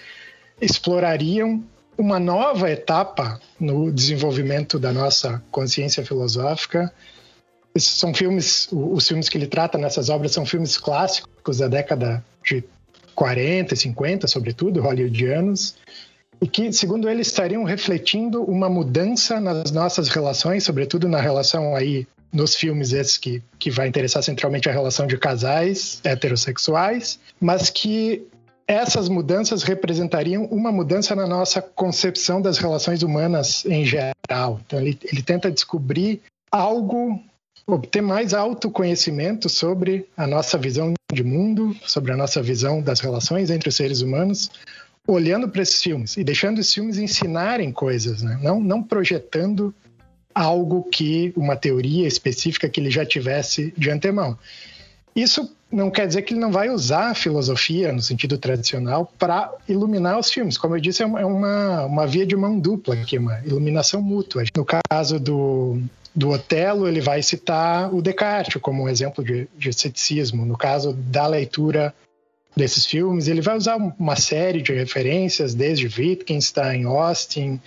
explorariam 0.61 1.64
uma 1.97 2.20
nova 2.20 2.70
etapa 2.70 3.40
no 3.58 3.90
desenvolvimento 3.90 4.78
da 4.78 4.92
nossa 4.92 5.42
consciência 5.50 6.04
filosófica. 6.04 6.92
São 7.76 8.12
filmes, 8.12 8.68
os 8.72 9.06
filmes 9.06 9.28
que 9.28 9.38
ele 9.38 9.46
trata 9.46 9.78
nessas 9.78 10.08
obras 10.08 10.32
são 10.32 10.44
filmes 10.44 10.76
clássicos 10.76 11.58
da 11.58 11.68
década 11.68 12.25
de 12.44 12.64
40 13.14 13.75
e 13.75 13.76
50, 13.76 14.26
sobretudo, 14.26 14.80
hollywoodianos, 14.80 15.76
e 16.40 16.46
que, 16.46 16.72
segundo 16.72 17.08
ele, 17.08 17.22
estariam 17.22 17.64
refletindo 17.64 18.42
uma 18.42 18.68
mudança 18.68 19.40
nas 19.40 19.70
nossas 19.70 20.08
relações, 20.08 20.64
sobretudo 20.64 21.08
na 21.08 21.20
relação 21.20 21.75
aí 21.75 22.06
nos 22.32 22.54
filmes 22.54 22.92
esses 22.92 23.16
que, 23.16 23.42
que 23.58 23.70
vai 23.70 23.88
interessar 23.88 24.22
centralmente 24.22 24.68
a 24.68 24.72
relação 24.72 25.06
de 25.06 25.16
casais 25.16 26.00
heterossexuais, 26.04 27.18
mas 27.40 27.70
que 27.70 28.26
essas 28.66 29.08
mudanças 29.08 29.62
representariam 29.62 30.44
uma 30.44 30.70
mudança 30.70 31.16
na 31.16 31.26
nossa 31.26 31.62
concepção 31.62 32.40
das 32.40 32.58
relações 32.58 33.02
humanas 33.02 33.64
em 33.64 33.84
geral. 33.84 34.60
Então, 34.66 34.78
ele, 34.78 34.98
ele 35.10 35.22
tenta 35.22 35.50
descobrir 35.50 36.20
algo, 36.52 37.18
obter 37.68 38.00
mais 38.00 38.32
autoconhecimento 38.32 39.48
sobre 39.48 40.06
a 40.16 40.26
nossa 40.26 40.56
visão 40.56 40.94
de 41.12 41.22
mundo, 41.22 41.76
sobre 41.87 42.12
a 42.12 42.16
nossa 42.16 42.42
visão 42.42 42.80
das 42.80 42.98
relações 43.00 43.50
entre 43.50 43.68
os 43.68 43.76
seres 43.76 44.00
humanos, 44.00 44.50
olhando 45.06 45.48
para 45.48 45.62
esses 45.62 45.82
filmes 45.82 46.16
e 46.16 46.25
deixando 46.25 46.60
esses 46.60 46.72
filmes 46.72 46.96
ensinarem 46.96 47.70
coisas, 47.70 48.22
né? 48.22 48.38
não, 48.42 48.58
não 48.58 48.82
projetando 48.82 49.75
algo 50.34 50.84
que, 50.84 51.32
uma 51.37 51.56
teoria 51.56 52.08
específica 52.08 52.68
que 52.68 52.80
ele 52.80 52.90
já 52.90 53.04
tivesse 53.04 53.72
de 53.76 53.90
antemão. 53.90 54.38
Isso 55.18 55.50
não 55.70 55.90
quer 55.90 56.06
dizer 56.06 56.22
que 56.22 56.32
ele 56.32 56.40
não 56.40 56.52
vai 56.52 56.70
usar 56.70 57.10
a 57.10 57.14
filosofia 57.14 57.92
no 57.92 58.00
sentido 58.00 58.38
tradicional 58.38 59.12
para 59.18 59.52
iluminar 59.68 60.16
os 60.16 60.30
filmes. 60.30 60.56
Como 60.56 60.76
eu 60.76 60.80
disse, 60.80 61.02
é 61.02 61.06
uma, 61.06 61.84
uma 61.84 62.06
via 62.06 62.25
de 62.25 62.37
mão 62.37 62.56
dupla 62.56 62.94
aqui, 62.94 63.18
uma 63.18 63.40
iluminação 63.40 64.00
mútua. 64.00 64.44
No 64.56 64.64
caso 64.64 65.18
do, 65.18 65.82
do 66.14 66.30
Otelo, 66.30 66.87
ele 66.87 67.00
vai 67.00 67.20
citar 67.20 67.92
o 67.92 68.00
Descartes 68.00 68.62
como 68.62 68.84
um 68.84 68.88
exemplo 68.88 69.25
de, 69.25 69.48
de 69.58 69.72
ceticismo. 69.72 70.46
No 70.46 70.56
caso 70.56 70.92
da 70.92 71.26
leitura 71.26 71.92
desses 72.56 72.87
filmes, 72.87 73.26
ele 73.26 73.40
vai 73.40 73.56
usar 73.56 73.76
uma 73.76 74.14
série 74.14 74.62
de 74.62 74.72
referências, 74.72 75.52
desde 75.52 75.87
Wittgenstein, 75.87 76.84
Austin, 76.84 77.60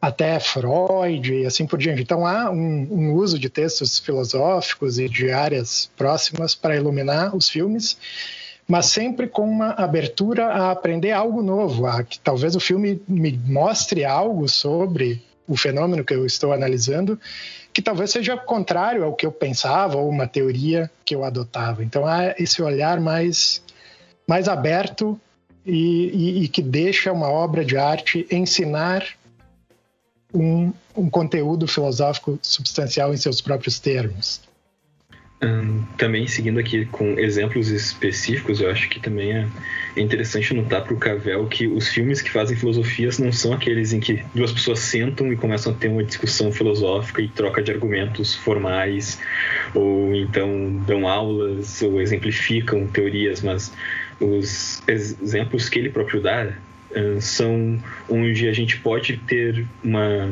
até 0.00 0.38
Freud 0.38 1.32
e 1.32 1.46
assim 1.46 1.66
por 1.66 1.78
diante. 1.78 2.02
Então 2.02 2.26
há 2.26 2.50
um, 2.50 2.88
um, 2.90 3.12
uso 3.14 3.38
de 3.38 3.48
textos 3.48 3.98
filosóficos 3.98 4.98
e 4.98 5.08
de 5.08 5.30
áreas 5.30 5.90
próximas 5.96 6.54
para 6.54 6.76
iluminar 6.76 7.34
os 7.34 7.48
filmes, 7.48 7.98
mas 8.66 8.86
sempre 8.86 9.26
com 9.26 9.48
uma 9.48 9.70
abertura 9.70 10.46
a 10.46 10.70
aprender 10.70 11.12
algo 11.12 11.42
novo, 11.42 11.86
a 11.86 12.02
que 12.02 12.18
talvez 12.20 12.54
o 12.54 12.60
filme 12.60 13.02
me 13.08 13.32
mostre 13.46 14.04
algo 14.04 14.48
sobre 14.48 15.22
o 15.46 15.56
fenômeno 15.56 16.04
que 16.04 16.14
eu 16.14 16.26
estou 16.26 16.52
analisando, 16.52 17.18
que 17.72 17.80
talvez 17.80 18.10
seja 18.10 18.36
contrário 18.36 19.02
ao 19.04 19.14
que 19.14 19.24
eu 19.24 19.32
pensava 19.32 19.96
ou 19.96 20.08
uma 20.08 20.26
teoria 20.26 20.90
que 21.04 21.14
eu 21.14 21.24
adotava. 21.24 21.82
Então 21.82 22.06
há 22.06 22.34
esse 22.38 22.62
olhar 22.62 23.00
mais 23.00 23.62
mais 24.26 24.46
aberto 24.46 25.18
e, 25.64 26.10
e, 26.12 26.44
e 26.44 26.48
que 26.48 26.60
deixa 26.60 27.10
uma 27.10 27.30
obra 27.30 27.64
de 27.64 27.78
arte 27.78 28.26
ensinar 28.30 29.02
um, 30.32 30.72
um 30.96 31.08
conteúdo 31.08 31.66
filosófico 31.66 32.38
substancial 32.42 33.12
em 33.12 33.16
seus 33.16 33.40
próprios 33.40 33.78
termos. 33.78 34.48
Também 35.96 36.26
seguindo 36.26 36.58
aqui 36.58 36.84
com 36.86 37.18
exemplos 37.18 37.68
específicos, 37.68 38.60
eu 38.60 38.70
acho 38.70 38.88
que 38.88 38.98
também 38.98 39.32
é 39.32 39.48
interessante 39.96 40.52
notar 40.54 40.82
para 40.82 40.94
o 40.94 40.96
Cavell 40.96 41.46
que 41.46 41.66
os 41.66 41.88
filmes 41.88 42.20
que 42.20 42.30
fazem 42.30 42.56
filosofias 42.56 43.18
não 43.18 43.32
são 43.32 43.52
aqueles 43.52 43.92
em 43.92 44.00
que 44.00 44.24
duas 44.34 44.52
pessoas 44.52 44.80
sentam 44.80 45.32
e 45.32 45.36
começam 45.36 45.72
a 45.72 45.74
ter 45.76 45.88
uma 45.88 46.02
discussão 46.02 46.50
filosófica 46.52 47.22
e 47.22 47.28
troca 47.28 47.62
de 47.62 47.70
argumentos 47.70 48.34
formais, 48.34 49.20
ou 49.74 50.14
então 50.14 50.82
dão 50.86 51.06
aulas 51.06 51.82
ou 51.82 52.00
exemplificam 52.00 52.86
teorias, 52.86 53.40
mas 53.40 53.72
os 54.20 54.82
exemplos 54.88 55.68
que 55.68 55.78
ele 55.78 55.90
próprio 55.90 56.20
dá 56.20 56.52
são 57.20 57.78
onde 58.08 58.48
a 58.48 58.52
gente 58.52 58.78
pode 58.78 59.16
ter 59.18 59.66
uma 59.84 60.30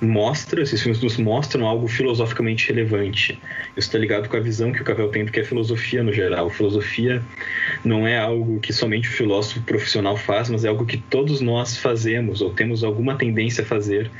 mostra, 0.00 0.62
esses 0.62 0.82
filmes 0.82 1.00
nos 1.00 1.16
mostram 1.16 1.66
algo 1.66 1.88
filosoficamente 1.88 2.68
relevante. 2.68 3.38
Isso 3.76 3.88
está 3.88 3.98
ligado 3.98 4.28
com 4.28 4.36
a 4.36 4.40
visão 4.40 4.72
que 4.72 4.82
o 4.82 4.84
Cavell 4.84 5.08
tem 5.08 5.24
do 5.24 5.32
que 5.32 5.40
é 5.40 5.44
filosofia 5.44 6.02
no 6.02 6.12
geral. 6.12 6.50
Filosofia 6.50 7.22
não 7.84 8.06
é 8.06 8.18
algo 8.18 8.60
que 8.60 8.72
somente 8.72 9.08
o 9.08 9.12
filósofo 9.12 9.60
profissional 9.62 10.16
faz, 10.16 10.50
mas 10.50 10.64
é 10.64 10.68
algo 10.68 10.84
que 10.84 10.98
todos 10.98 11.40
nós 11.40 11.76
fazemos 11.76 12.40
ou 12.40 12.50
temos 12.50 12.84
alguma 12.84 13.16
tendência 13.16 13.62
a 13.62 13.66
fazer 13.66 14.10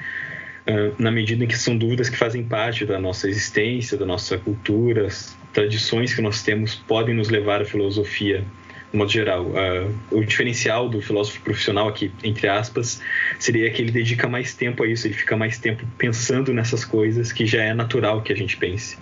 uh, 0.67 0.95
na 0.99 1.11
medida 1.11 1.45
em 1.45 1.47
que 1.47 1.59
são 1.59 1.77
dúvidas 1.77 2.09
que 2.09 2.17
fazem 2.17 2.43
parte 2.43 2.87
da 2.87 2.99
nossa 2.99 3.29
existência, 3.29 3.99
da 3.99 4.07
nossa 4.07 4.39
cultura, 4.39 5.09
tradições 5.53 6.15
que 6.15 6.23
nós 6.23 6.43
temos 6.43 6.75
podem 6.75 7.15
nos 7.15 7.29
levar 7.29 7.61
à 7.61 7.65
filosofia 7.65 8.45
no 8.93 9.01
modo 9.01 9.11
geral. 9.11 9.47
Uh, 9.47 9.95
o 10.11 10.25
diferencial 10.25 10.89
do 10.89 11.01
filósofo 11.01 11.41
profissional 11.41 11.89
aqui, 11.89 12.11
entre 12.23 12.49
aspas, 12.49 13.01
seria 13.39 13.71
que 13.71 13.83
ele 13.83 13.91
dedica 13.91 14.29
mais 14.29 14.55
tempo 14.55 14.83
a 14.83 14.87
isso, 14.87 15.07
ele 15.07 15.15
fica 15.15 15.37
mais 15.37 15.59
tempo 15.59 15.85
pensando 15.99 16.53
nessas 16.53 16.85
coisas 16.85 17.33
que 17.33 17.47
já 17.47 17.63
é 17.63 17.75
natural 17.75 18.23
que 18.23 18.33
a 18.33 18.37
gente 18.37 18.57
pense. 18.57 18.97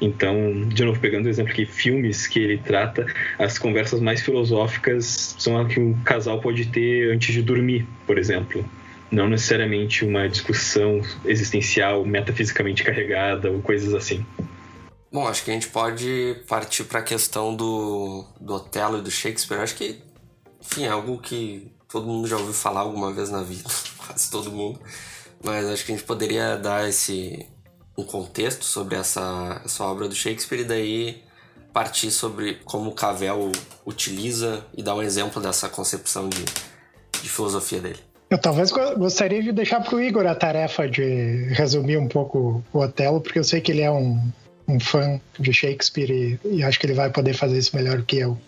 Então, 0.00 0.64
de 0.68 0.84
novo, 0.84 0.98
pegando 0.98 1.26
o 1.26 1.28
exemplo 1.28 1.52
aqui, 1.52 1.66
filmes 1.66 2.26
que 2.26 2.38
ele 2.38 2.58
trata, 2.58 3.06
as 3.38 3.58
conversas 3.58 4.00
mais 4.00 4.22
filosóficas 4.22 5.36
são 5.38 5.58
as 5.58 5.72
que 5.72 5.80
um 5.80 5.94
casal 6.02 6.40
pode 6.40 6.66
ter 6.66 7.12
antes 7.12 7.32
de 7.32 7.42
dormir, 7.42 7.86
por 8.06 8.18
exemplo. 8.18 8.64
Não 9.10 9.28
necessariamente 9.28 10.04
uma 10.04 10.28
discussão 10.28 11.00
existencial, 11.24 12.04
metafisicamente 12.04 12.82
carregada 12.82 13.50
ou 13.50 13.60
coisas 13.60 13.94
assim. 13.94 14.24
Bom, 15.14 15.28
acho 15.28 15.44
que 15.44 15.52
a 15.52 15.54
gente 15.54 15.68
pode 15.68 16.42
partir 16.48 16.82
para 16.82 16.98
a 16.98 17.02
questão 17.02 17.54
do, 17.54 18.24
do 18.40 18.54
Otelo 18.54 18.98
e 18.98 19.00
do 19.00 19.12
Shakespeare. 19.12 19.60
Acho 19.60 19.76
que, 19.76 20.02
enfim, 20.60 20.86
é 20.86 20.88
algo 20.88 21.18
que 21.18 21.70
todo 21.88 22.04
mundo 22.04 22.26
já 22.26 22.36
ouviu 22.36 22.52
falar 22.52 22.80
alguma 22.80 23.12
vez 23.12 23.30
na 23.30 23.40
vida, 23.40 23.70
quase 23.96 24.28
todo 24.28 24.50
mundo. 24.50 24.80
Mas 25.40 25.66
acho 25.66 25.86
que 25.86 25.92
a 25.92 25.94
gente 25.94 26.04
poderia 26.04 26.56
dar 26.56 26.88
esse 26.88 27.46
um 27.96 28.02
contexto 28.02 28.64
sobre 28.64 28.96
essa, 28.96 29.62
essa 29.64 29.84
obra 29.84 30.08
do 30.08 30.16
Shakespeare 30.16 30.62
e 30.62 30.64
daí 30.64 31.22
partir 31.72 32.10
sobre 32.10 32.56
como 32.64 32.90
o 32.90 32.92
Cavell 32.92 33.52
utiliza 33.86 34.66
e 34.76 34.82
dar 34.82 34.96
um 34.96 35.02
exemplo 35.02 35.40
dessa 35.40 35.68
concepção 35.68 36.28
de, 36.28 36.44
de 37.22 37.28
filosofia 37.28 37.80
dele. 37.80 38.00
Eu 38.28 38.38
talvez 38.38 38.72
gostaria 38.72 39.40
de 39.40 39.52
deixar 39.52 39.80
para 39.80 39.94
o 39.94 40.00
Igor 40.00 40.26
a 40.26 40.34
tarefa 40.34 40.88
de 40.88 41.50
resumir 41.52 41.98
um 41.98 42.08
pouco 42.08 42.64
o 42.72 42.80
Otelo, 42.80 43.20
porque 43.20 43.38
eu 43.38 43.44
sei 43.44 43.60
que 43.60 43.70
ele 43.70 43.82
é 43.82 43.92
um 43.92 44.20
um 44.66 44.80
fã 44.80 45.20
de 45.38 45.52
Shakespeare 45.52 46.10
e, 46.10 46.38
e, 46.44 46.62
acho 46.62 46.78
que 46.78 46.86
ele 46.86 46.94
vai 46.94 47.10
poder 47.10 47.34
fazer 47.34 47.58
isso 47.58 47.76
melhor 47.76 48.02
que 48.02 48.18
eu. 48.18 48.38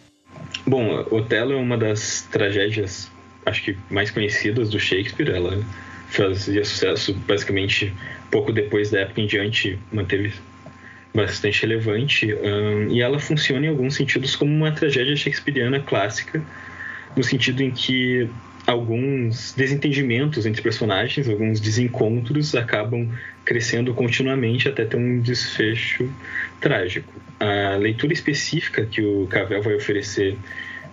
Bom, 0.67 1.07
Otelo 1.11 1.53
é 1.53 1.57
uma 1.57 1.77
das 1.77 2.23
tragédias, 2.31 3.11
acho 3.45 3.63
que 3.63 3.79
mais 3.91 4.11
conhecidas 4.11 4.71
do 4.71 4.79
Shakespeare. 4.79 5.31
Ela 5.31 5.63
fazia 6.09 6.65
sucesso 6.65 7.15
basicamente 7.27 7.93
pouco 8.31 8.53
depois 8.53 8.91
da 8.91 9.01
época 9.01 9.21
em 9.21 9.27
diante, 9.27 9.79
manteve 9.93 10.33
bastante 11.15 11.63
relevante 11.63 12.35
um, 12.35 12.91
e 12.91 13.01
ela 13.01 13.19
funciona 13.19 13.65
em 13.65 13.71
alguns 13.71 13.95
sentidos 13.95 14.37
como 14.37 14.53
uma 14.53 14.71
tragédia 14.71 15.17
shakespeariana 15.17 15.81
clássica, 15.81 16.43
no 17.17 17.25
sentido 17.25 17.63
em 17.63 17.71
que 17.71 18.29
alguns 18.67 19.53
desentendimentos 19.53 20.45
entre 20.45 20.61
personagens, 20.61 21.29
alguns 21.29 21.61
desencontros 21.61 22.55
acabam 22.55 23.09
crescendo 23.45 23.95
continuamente 23.95 24.69
até 24.69 24.85
ter 24.85 24.97
um 24.97 25.21
desfecho 25.21 26.11
trágico. 26.61 27.13
A 27.39 27.77
leitura 27.77 28.13
específica 28.13 28.85
que 28.85 29.01
o 29.03 29.27
Cavell 29.29 29.63
vai 29.63 29.75
oferecer 29.75 30.37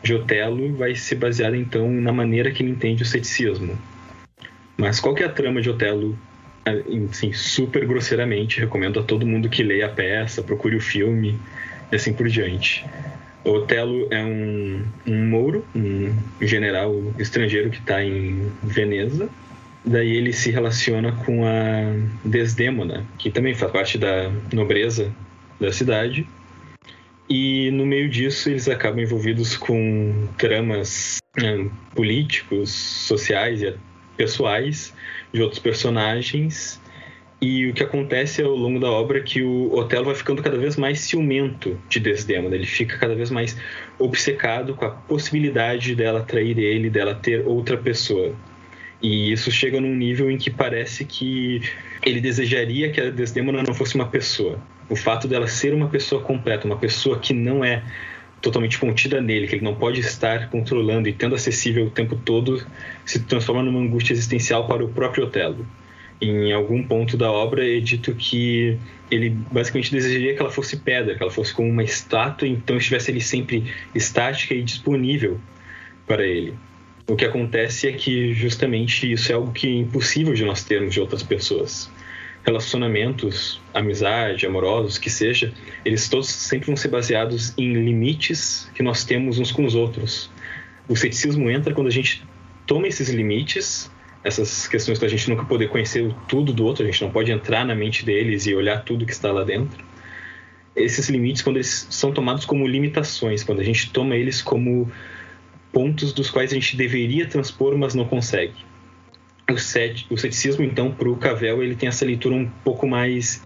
de 0.04 0.14
Otelo 0.14 0.76
vai 0.76 0.94
ser 0.94 1.16
baseada 1.16 1.56
então 1.58 1.90
na 1.90 2.12
maneira 2.12 2.52
que 2.52 2.62
ele 2.62 2.72
entende 2.72 3.04
o 3.04 3.06
ceticismo. 3.06 3.78
Mas 4.78 5.00
qual 5.00 5.16
que 5.16 5.24
é 5.24 5.26
a 5.26 5.30
trama 5.30 5.62
de 5.62 5.70
Otelo? 5.70 6.18
Assim, 7.10 7.34
super 7.34 7.86
grosseiramente, 7.86 8.60
recomendo 8.60 9.00
a 9.00 9.04
todo 9.04 9.26
mundo 9.26 9.50
que 9.50 9.64
leia 9.64 9.88
a 9.88 9.90
peça, 9.90 10.44
procure 10.44 10.76
o 10.76 10.82
filme 10.82 11.40
e 11.92 11.96
assim 11.96 12.14
por 12.14 12.28
diante. 12.28 12.86
Otelo 13.44 14.08
é 14.10 14.24
um, 14.24 14.86
um 15.06 15.28
mouro, 15.28 15.66
um 15.76 16.16
general 16.42 16.96
estrangeiro 17.20 17.70
que 17.70 17.80
está 17.80 18.04
em 18.04 18.52
Veneza. 18.64 19.30
Daí 19.86 20.16
ele 20.16 20.32
se 20.32 20.50
relaciona 20.50 21.12
com 21.12 21.46
a 21.46 21.94
Desdémona, 22.24 23.06
que 23.18 23.30
também 23.30 23.54
faz 23.54 23.72
parte 23.72 23.98
da 23.98 24.32
nobreza 24.54 25.12
da 25.60 25.72
cidade. 25.72 26.26
E 27.30 27.70
no 27.72 27.86
meio 27.86 28.10
disso 28.10 28.50
eles 28.50 28.70
acabam 28.70 29.02
envolvidos 29.02 29.58
com 29.58 30.28
tramas 30.38 31.18
né, 31.38 31.70
políticos, 31.94 32.70
sociais 32.70 33.62
e 33.62 33.76
pessoais 34.16 34.94
de 35.34 35.42
outros 35.42 35.60
personagens 35.60 36.80
e 37.46 37.68
o 37.68 37.74
que 37.74 37.84
acontece 37.84 38.42
ao 38.42 38.56
longo 38.56 38.80
da 38.80 38.90
obra 38.90 39.18
é 39.18 39.22
que 39.22 39.44
o 39.44 39.76
Otelo 39.76 40.06
vai 40.06 40.16
ficando 40.16 40.42
cada 40.42 40.58
vez 40.58 40.78
mais 40.78 41.02
ciumento 41.02 41.78
de 41.90 42.00
Desdemona. 42.00 42.56
Ele 42.56 42.66
fica 42.66 42.98
cada 42.98 43.14
vez 43.14 43.30
mais 43.30 43.58
obcecado 44.00 44.74
com 44.76 44.86
a 44.86 44.90
possibilidade 44.90 45.94
dela 45.94 46.24
trair 46.24 46.58
ele, 46.58 46.90
dela 46.90 47.14
ter 47.14 47.46
outra 47.46 47.76
pessoa. 47.76 48.34
E 49.02 49.30
isso 49.34 49.52
chega 49.52 49.82
num 49.82 49.94
nível 49.94 50.32
em 50.32 50.38
que 50.38 50.50
parece 50.50 51.04
que 51.04 51.62
ele 52.02 52.22
desejaria 52.22 52.90
que 52.90 53.02
a 53.02 53.10
Desdemona 53.10 53.62
não 53.62 53.74
fosse 53.74 53.96
uma 53.96 54.08
pessoa. 54.08 54.58
O 54.88 54.96
fato 54.96 55.28
dela 55.28 55.46
ser 55.46 55.74
uma 55.74 55.90
pessoa 55.90 56.22
completa, 56.22 56.66
uma 56.66 56.78
pessoa 56.78 57.20
que 57.20 57.34
não 57.34 57.62
é 57.62 57.84
totalmente 58.42 58.80
contida 58.80 59.20
nele, 59.20 59.48
que 59.48 59.56
ele 59.56 59.66
não 59.66 59.76
pode 59.76 60.00
estar 60.00 60.50
controlando 60.50 61.10
e 61.10 61.14
tendo 61.14 61.36
acessível 61.36 61.88
o 61.88 61.90
tempo 61.90 62.16
todo, 62.16 62.66
se 63.04 63.20
transforma 63.26 63.62
numa 63.62 63.82
angústia 63.82 64.14
existencial 64.14 64.66
para 64.66 64.82
o 64.82 64.88
próprio 64.88 65.26
Otelo. 65.26 65.68
Em 66.24 66.54
algum 66.54 66.82
ponto 66.84 67.18
da 67.18 67.30
obra 67.32 67.68
é 67.68 67.80
dito 67.80 68.16
que 68.16 68.78
ele 69.12 69.30
basicamente 69.30 69.92
desejaria 69.92 70.34
que 70.34 70.40
ela 70.40 70.50
fosse 70.50 70.78
pedra, 70.78 71.16
que 71.16 71.22
ela 71.22 71.32
fosse 71.32 71.54
como 71.54 71.70
uma 71.70 71.84
estátua, 71.84 72.48
então 72.48 72.78
estivesse 72.78 73.12
ali 73.12 73.20
sempre 73.20 73.66
estática 73.94 74.54
e 74.54 74.64
disponível 74.64 75.40
para 76.08 76.26
ele. 76.26 76.54
O 77.08 77.18
que 77.18 77.26
acontece 77.26 77.90
é 77.90 77.92
que 77.92 78.34
justamente 78.34 79.12
isso 79.12 79.32
é 79.32 79.36
algo 79.36 79.52
que 79.52 79.68
é 79.68 79.72
impossível 79.72 80.34
de 80.34 80.46
nós 80.46 80.64
termos 80.64 80.94
de 80.94 81.02
outras 81.02 81.22
pessoas. 81.22 81.92
Relacionamentos, 82.46 83.62
amizade, 83.74 84.46
amorosos, 84.46 84.98
que 84.98 85.10
seja, 85.10 85.54
eles 85.84 86.08
todos 86.08 86.30
sempre 86.30 86.68
vão 86.68 86.78
ser 86.78 86.88
baseados 86.88 87.54
em 87.58 87.74
limites 87.74 88.72
que 88.74 88.82
nós 88.82 89.04
temos 89.04 89.38
uns 89.38 89.52
com 89.52 89.66
os 89.66 89.76
outros. 89.76 90.32
O 90.88 90.96
ceticismo 90.96 91.50
entra 91.50 91.74
quando 91.74 91.88
a 91.88 91.92
gente 91.92 92.24
toma 92.66 92.88
esses 92.88 93.10
limites, 93.10 93.92
essas 94.24 94.68
questões 94.68 95.00
da 95.00 95.08
gente 95.08 95.30
nunca 95.30 95.44
poder 95.44 95.68
conhecer 95.68 96.14
tudo 96.28 96.54
do 96.54 96.64
outro, 96.66 96.84
a 96.84 96.86
gente 96.86 97.02
não 97.04 97.12
pode 97.12 97.32
entrar 97.32 97.66
na 97.66 97.76
mente 97.76 98.06
deles 98.06 98.46
e 98.48 98.56
olhar 98.56 98.84
tudo 98.84 99.06
que 99.06 99.12
está 99.12 99.32
lá 99.32 99.44
dentro. 99.44 99.84
Esses 100.76 101.10
limites, 101.10 101.42
quando 101.42 101.58
eles 101.58 101.88
são 101.90 102.12
tomados 102.12 102.46
como 102.46 102.66
limitações, 102.66 103.44
quando 103.44 103.60
a 103.60 103.64
gente 103.64 103.92
toma 103.92 104.16
eles 104.16 104.42
como 104.42 104.90
pontos 105.72 106.14
dos 106.14 106.30
quais 106.30 106.52
a 106.52 106.56
gente 106.56 106.78
deveria 106.78 107.28
transpor, 107.28 107.78
mas 107.78 107.94
não 107.94 108.06
consegue. 108.06 108.54
O, 109.50 109.54
o 109.54 110.18
ceticismo, 110.18 110.64
então, 110.64 110.92
para 110.92 111.10
o 111.10 111.18
Cavell, 111.18 111.62
ele 111.62 111.76
tem 111.76 111.90
essa 111.90 112.06
leitura 112.06 112.36
um 112.36 112.50
pouco 112.64 112.88
mais 112.88 113.44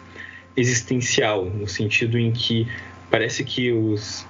existencial, 0.56 1.46
no 1.46 1.68
sentido 1.68 2.20
em 2.20 2.32
que 2.32 2.68
parece 3.10 3.44
que 3.44 3.72
os 3.72 4.26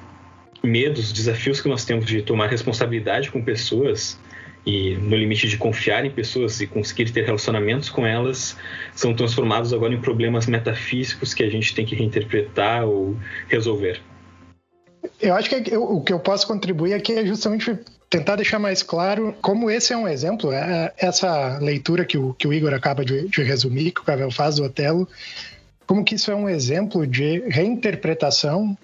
medos, 0.64 1.12
desafios 1.12 1.62
que 1.62 1.68
nós 1.68 1.86
temos 1.86 2.06
de 2.06 2.22
tomar 2.22 2.48
responsabilidade 2.48 3.32
com 3.32 3.42
pessoas 3.42 4.20
e 4.68 4.98
no 4.98 5.16
limite 5.16 5.48
de 5.48 5.58
confiar 5.58 6.04
em 6.04 6.12
pessoas 6.12 6.60
e 6.60 6.68
conseguir 6.68 7.10
ter 7.10 7.24
relacionamentos 7.24 7.90
com 7.90 8.06
elas 8.06 8.58
são 8.94 9.16
transformados 9.16 9.72
agora 9.72 9.94
em 9.94 10.02
problemas 10.02 10.46
metafísicos 10.46 11.34
que 11.34 11.42
a 11.42 11.50
gente 11.50 11.74
tem 11.74 11.86
que 11.86 11.96
reinterpretar 11.96 12.86
ou 12.86 13.16
resolver. 13.48 14.02
Eu 15.22 15.36
acho 15.36 15.50
que 15.50 15.74
eu, 15.74 15.84
o 15.84 16.02
que 16.02 16.12
eu 16.12 16.20
posso 16.20 16.46
contribuir 16.46 16.94
aqui 16.94 17.14
é 17.14 17.26
justamente 17.26 17.80
tentar 18.10 18.36
deixar 18.36 18.60
mais 18.60 18.84
claro 18.84 19.34
como 19.42 19.72
esse 19.72 19.94
é 19.94 19.98
um 19.98 20.06
exemplo, 20.06 20.52
é, 20.52 20.94
essa 20.98 21.60
leitura 21.60 22.04
que 22.04 22.18
o, 22.18 22.34
que 22.34 22.46
o 22.46 22.54
Igor 22.54 22.74
acaba 22.74 23.06
de, 23.06 23.30
de 23.30 23.44
resumir, 23.44 23.92
que 23.92 24.02
o 24.02 24.04
Cavell 24.04 24.32
faz 24.32 24.58
do 24.58 24.66
Otelo, 24.66 25.08
como 25.86 26.04
que 26.04 26.16
isso 26.16 26.30
é 26.30 26.36
um 26.36 26.50
exemplo 26.50 27.08
de 27.08 27.40
reinterpretação 27.48 28.78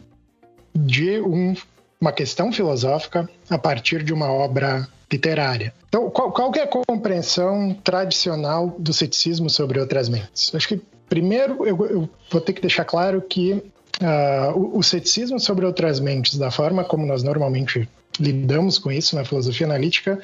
de 0.73 1.19
um, 1.19 1.53
uma 1.99 2.13
questão 2.13 2.53
filosófica 2.53 3.29
a 3.49 3.57
partir 3.57 4.01
de 4.01 4.13
uma 4.13 4.31
obra 4.31 4.87
literária. 5.13 5.73
Então, 5.87 6.09
qual, 6.09 6.31
qual 6.31 6.51
é 6.55 6.61
a 6.61 6.67
compreensão 6.67 7.75
tradicional 7.83 8.75
do 8.77 8.91
ceticismo 8.91 9.49
sobre 9.49 9.79
outras 9.79 10.09
mentes? 10.09 10.53
Acho 10.53 10.67
que, 10.67 10.81
primeiro, 11.07 11.65
eu, 11.65 11.85
eu 11.85 12.09
vou 12.31 12.41
ter 12.41 12.53
que 12.53 12.61
deixar 12.61 12.85
claro 12.85 13.21
que 13.21 13.63
Uh, 14.01 14.57
o, 14.57 14.79
o, 14.79 14.83
ceticismo 14.83 15.39
sobre 15.39 15.67
outras 15.67 15.99
mentes, 15.99 16.35
da 16.35 16.49
forma 16.49 16.83
como 16.83 17.05
nós 17.05 17.21
normalmente 17.21 17.87
lidamos 18.19 18.79
com 18.79 18.91
isso 18.91 19.15
na 19.15 19.23
filosofia 19.23 19.67
analítica, 19.67 20.19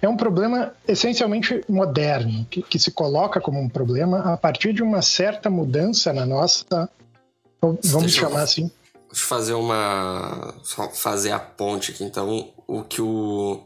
é 0.00 0.08
um 0.08 0.16
problema 0.16 0.72
essencialmente 0.88 1.62
moderno, 1.68 2.46
que, 2.50 2.62
que 2.62 2.78
se 2.78 2.90
coloca 2.90 3.38
como 3.38 3.60
um 3.60 3.68
problema 3.68 4.32
a 4.32 4.38
partir 4.38 4.72
de 4.72 4.82
uma 4.82 5.02
certa 5.02 5.50
mudança 5.50 6.14
na 6.14 6.24
nossa. 6.24 6.88
Vamos 7.60 7.80
Deixa 7.82 8.20
chamar 8.20 8.42
assim. 8.42 8.70
Deixa 9.10 9.24
eu 9.24 9.28
fazer 9.28 9.54
uma. 9.54 10.54
fazer 10.94 11.32
a 11.32 11.38
ponte 11.38 11.92
aqui. 11.92 12.02
Então, 12.02 12.48
o 12.66 12.82
que 12.82 13.02
o. 13.02 13.60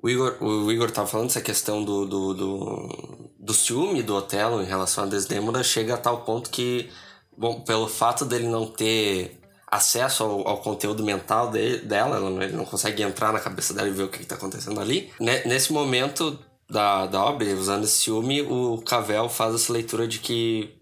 O 0.00 0.08
Igor, 0.08 0.36
o 0.40 0.70
Igor 0.70 0.90
tava 0.90 1.08
falando, 1.08 1.30
essa 1.30 1.40
questão 1.40 1.84
do, 1.84 2.06
do, 2.06 2.34
do, 2.34 3.30
do 3.38 3.54
ciúme 3.54 4.02
do 4.02 4.14
Otelo 4.14 4.62
em 4.62 4.66
relação 4.66 5.04
a 5.04 5.08
Desdemona 5.08 5.62
chega 5.64 5.94
a 5.94 5.98
tal 5.98 6.22
ponto 6.22 6.50
que 6.50 6.88
bom, 7.36 7.60
pelo 7.60 7.88
fato 7.88 8.24
dele 8.24 8.46
não 8.46 8.66
ter 8.66 9.40
acesso 9.66 10.24
ao, 10.24 10.48
ao 10.48 10.58
conteúdo 10.58 11.04
mental 11.04 11.50
de, 11.50 11.78
dela, 11.78 12.18
ele 12.42 12.56
não 12.56 12.64
consegue 12.64 13.02
entrar 13.02 13.32
na 13.32 13.40
cabeça 13.40 13.74
dela 13.74 13.88
e 13.88 13.92
ver 13.92 14.04
o 14.04 14.08
que 14.08 14.22
está 14.22 14.34
acontecendo 14.34 14.80
ali. 14.80 15.12
Nesse 15.20 15.72
momento 15.72 16.38
da, 16.68 17.06
da 17.06 17.24
obra, 17.24 17.46
usando 17.54 17.84
esse 17.84 17.98
ciúme, 17.98 18.42
o 18.42 18.78
Cavell 18.78 19.28
faz 19.28 19.54
essa 19.54 19.72
leitura 19.72 20.06
de 20.06 20.18
que 20.18 20.74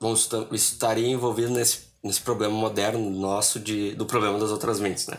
bom, 0.00 0.12
isso 0.12 0.46
estaria 0.52 1.08
envolvido 1.08 1.50
nesse, 1.50 1.88
nesse 2.02 2.20
problema 2.20 2.54
moderno 2.54 3.10
nosso 3.10 3.58
de, 3.58 3.94
do 3.94 4.06
problema 4.06 4.38
das 4.38 4.50
outras 4.50 4.80
mentes, 4.80 5.06
né? 5.06 5.18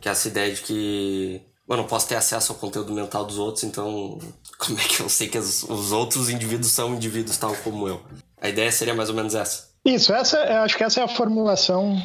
Que 0.00 0.08
é 0.08 0.12
essa 0.12 0.28
ideia 0.28 0.54
de 0.54 0.62
que 0.62 1.42
eu 1.68 1.76
não 1.76 1.84
posso 1.84 2.08
ter 2.08 2.16
acesso 2.16 2.52
ao 2.52 2.58
conteúdo 2.58 2.92
mental 2.92 3.24
dos 3.24 3.38
outros, 3.38 3.64
então 3.64 4.18
como 4.58 4.78
é 4.78 4.82
que 4.82 5.00
eu 5.00 5.08
sei 5.08 5.28
que 5.28 5.38
os, 5.38 5.62
os 5.64 5.92
outros 5.92 6.30
indivíduos 6.30 6.72
são 6.72 6.94
indivíduos 6.94 7.36
tal 7.36 7.54
como 7.56 7.88
eu? 7.88 8.00
A 8.40 8.48
ideia 8.48 8.70
seria 8.70 8.94
mais 8.94 9.08
ou 9.08 9.14
menos 9.14 9.34
essa. 9.34 9.68
Isso, 9.84 10.12
essa, 10.12 10.38
acho 10.62 10.76
que 10.76 10.84
essa 10.84 11.00
é 11.00 11.04
a 11.04 11.08
formulação, 11.08 11.96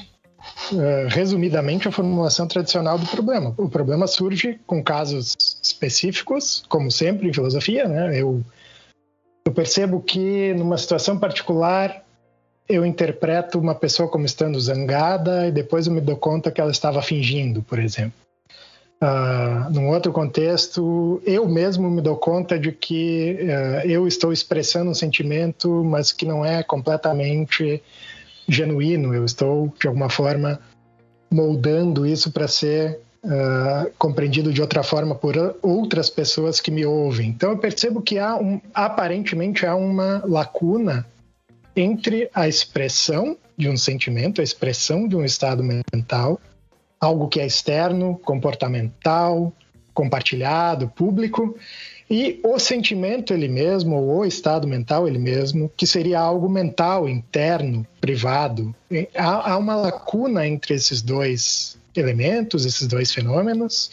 uh, 0.72 1.08
resumidamente, 1.10 1.88
a 1.88 1.92
formulação 1.92 2.48
tradicional 2.48 2.98
do 2.98 3.08
problema. 3.08 3.54
O 3.58 3.68
problema 3.68 4.06
surge 4.08 4.60
com 4.68 4.84
casos 4.84 5.36
específicos, 5.62 6.64
como 6.70 6.92
sempre 6.92 7.28
em 7.28 7.34
filosofia, 7.34 7.88
né? 7.88 8.20
Eu, 8.20 8.44
eu 9.44 9.52
percebo 9.52 10.00
que 10.00 10.54
numa 10.54 10.78
situação 10.78 11.18
particular 11.18 12.04
eu 12.70 12.86
interpreto 12.86 13.60
uma 13.60 13.76
pessoa 13.76 14.08
como 14.08 14.26
estando 14.26 14.60
zangada 14.60 15.48
e 15.48 15.52
depois 15.52 15.88
eu 15.88 15.94
me 15.94 16.02
dou 16.02 16.16
conta 16.16 16.52
que 16.52 16.62
ela 16.62 16.72
estava 16.72 17.02
fingindo, 17.02 17.62
por 17.64 17.80
exemplo. 17.80 18.14
Uh, 19.02 19.68
num 19.72 19.88
outro 19.88 20.12
contexto, 20.12 21.20
eu 21.26 21.48
mesmo 21.50 21.90
me 21.90 22.04
dou 22.04 22.16
conta 22.16 22.60
de 22.60 22.72
que 22.72 23.36
uh, 23.42 23.88
eu 23.88 24.08
estou 24.08 24.32
expressando 24.32 24.92
um 24.92 24.94
sentimento, 24.94 25.84
mas 25.84 26.12
que 26.12 26.24
não 26.24 26.46
é 26.46 26.62
completamente 26.62 27.82
genuíno. 28.48 29.12
Eu 29.16 29.26
estou, 29.26 29.74
de 29.80 29.88
alguma 29.88 30.08
forma, 30.08 30.60
moldando 31.32 32.06
isso 32.06 32.32
para 32.32 32.48
ser 32.48 33.00
uh, 33.24 33.90
compreendido 33.98 34.54
de 34.54 34.62
outra 34.62 34.84
forma 34.84 35.16
por 35.16 35.58
outras 35.64 36.08
pessoas 36.08 36.62
que 36.62 36.70
me 36.70 36.86
ouvem. 36.86 37.30
Então, 37.30 37.50
eu 37.50 37.58
percebo 37.58 38.04
que 38.04 38.20
há 38.20 38.36
um, 38.36 38.62
aparentemente 38.72 39.66
há 39.66 39.76
uma 39.76 40.22
lacuna 40.28 41.08
entre 41.76 42.30
a 42.36 42.48
expressão 42.48 43.36
de 43.58 43.68
um 43.68 43.78
sentimento, 43.78 44.42
a 44.42 44.44
expressão 44.44 45.08
de 45.08 45.16
um 45.16 45.26
estado 45.26 45.64
mental 45.64 46.40
algo 47.02 47.28
que 47.28 47.42
é 47.42 47.46
externo, 47.46 48.20
comportamental, 48.24 49.52
compartilhado, 49.94 50.88
público, 50.88 51.58
e 52.10 52.40
o 52.44 52.60
sentimento 52.60 53.34
ele 53.34 53.48
mesmo, 53.48 53.96
ou 53.96 54.20
o 54.20 54.26
estado 54.26 54.68
mental 54.68 55.08
ele 55.08 55.18
mesmo, 55.18 55.72
que 55.76 55.88
seria 55.88 56.20
algo 56.20 56.48
mental, 56.50 57.10
interno, 57.10 57.88
privado. 58.00 58.76
Há, 59.16 59.52
há 59.52 59.58
uma 59.58 59.76
lacuna 59.76 60.46
entre 60.46 60.76
esses 60.76 61.02
dois 61.02 61.80
elementos, 61.96 62.66
esses 62.66 62.88
dois 62.88 63.12
fenômenos, 63.14 63.92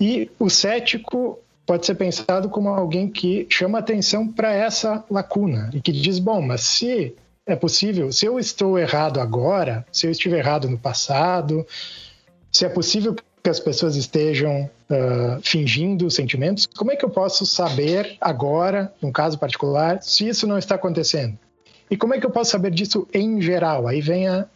e 0.00 0.30
o 0.38 0.48
cético 0.48 1.38
pode 1.66 1.86
ser 1.86 1.94
pensado 1.94 2.48
como 2.48 2.68
alguém 2.68 3.08
que 3.08 3.46
chama 3.50 3.78
atenção 3.78 4.26
para 4.26 4.52
essa 4.52 5.04
lacuna 5.10 5.70
e 5.72 5.80
que 5.80 5.92
diz: 5.92 6.18
bom, 6.18 6.40
mas 6.40 6.62
se 6.62 7.14
é 7.46 7.54
possível, 7.54 8.10
se 8.12 8.26
eu 8.26 8.38
estou 8.38 8.78
errado 8.78 9.20
agora, 9.20 9.86
se 9.92 10.06
eu 10.06 10.10
estiver 10.10 10.38
errado 10.38 10.68
no 10.68 10.78
passado, 10.78 11.66
se 12.54 12.64
é 12.64 12.68
possível 12.68 13.16
que 13.42 13.50
as 13.50 13.58
pessoas 13.58 13.96
estejam 13.96 14.70
uh, 14.88 15.42
fingindo 15.42 16.08
sentimentos, 16.08 16.66
como 16.66 16.92
é 16.92 16.96
que 16.96 17.04
eu 17.04 17.10
posso 17.10 17.44
saber 17.44 18.16
agora, 18.20 18.94
num 19.02 19.10
caso 19.10 19.36
particular, 19.36 20.00
se 20.00 20.28
isso 20.28 20.46
não 20.46 20.56
está 20.56 20.76
acontecendo? 20.76 21.36
E 21.90 21.96
como 21.96 22.14
é 22.14 22.20
que 22.20 22.24
eu 22.24 22.30
posso 22.30 22.52
saber 22.52 22.70
disso 22.70 23.08
em 23.12 23.42
geral? 23.42 23.88
Aí 23.88 24.00
vem 24.00 24.28
a, 24.28 24.46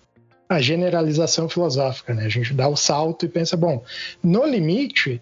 a 0.49 0.61
generalização 0.61 1.49
filosófica, 1.49 2.15
né? 2.15 2.25
A 2.25 2.29
gente 2.29 2.55
dá 2.55 2.69
o 2.69 2.77
salto 2.77 3.27
e 3.27 3.29
pensa, 3.29 3.57
bom, 3.57 3.83
no 4.23 4.47
limite, 4.47 5.21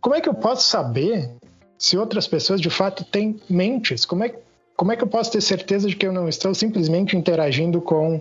como 0.00 0.16
é 0.16 0.20
que 0.22 0.30
eu 0.30 0.34
posso 0.34 0.66
saber 0.66 1.30
se 1.76 1.98
outras 1.98 2.26
pessoas 2.26 2.58
de 2.58 2.70
fato 2.70 3.04
têm 3.04 3.38
mentes? 3.50 4.06
Como 4.06 4.24
é, 4.24 4.34
como 4.74 4.92
é 4.92 4.96
que 4.96 5.04
eu 5.04 5.08
posso 5.08 5.30
ter 5.30 5.42
certeza 5.42 5.86
de 5.86 5.94
que 5.94 6.06
eu 6.06 6.12
não 6.12 6.26
estou 6.26 6.54
simplesmente 6.54 7.18
interagindo 7.18 7.82
com 7.82 8.18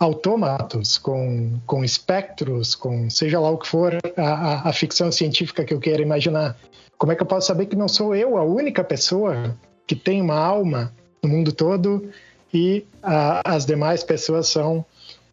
autômatos, 0.00 0.96
com, 0.96 1.60
com 1.66 1.84
espectros, 1.84 2.74
com 2.74 3.10
seja 3.10 3.38
lá 3.38 3.50
o 3.50 3.58
que 3.58 3.68
for 3.68 3.98
a, 4.16 4.22
a, 4.22 4.68
a, 4.70 4.72
ficção 4.72 5.12
científica 5.12 5.62
que 5.62 5.74
eu 5.74 5.78
queira 5.78 6.00
imaginar. 6.00 6.56
Como 6.96 7.12
é 7.12 7.14
que 7.14 7.22
eu 7.22 7.26
posso 7.26 7.46
saber 7.46 7.66
que 7.66 7.76
não 7.76 7.86
sou 7.86 8.14
eu 8.14 8.38
a 8.38 8.42
única 8.42 8.82
pessoa 8.82 9.54
que 9.86 9.94
tem 9.94 10.22
uma 10.22 10.38
alma 10.38 10.90
no 11.22 11.28
mundo 11.28 11.52
todo 11.52 12.10
e 12.52 12.86
a, 13.02 13.42
as 13.44 13.66
demais 13.66 14.02
pessoas 14.02 14.48
são, 14.48 14.82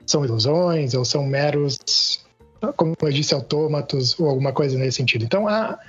são 0.05 0.25
ilusões 0.25 0.93
ou 0.93 1.05
são 1.05 1.25
meros, 1.25 2.25
como 2.75 2.93
eu 3.01 3.09
disse, 3.09 3.33
autômatos 3.33 4.19
ou 4.19 4.27
alguma 4.27 4.51
coisa 4.51 4.77
nesse 4.77 4.97
sentido? 4.97 5.23
Então, 5.23 5.47
a, 5.47 5.79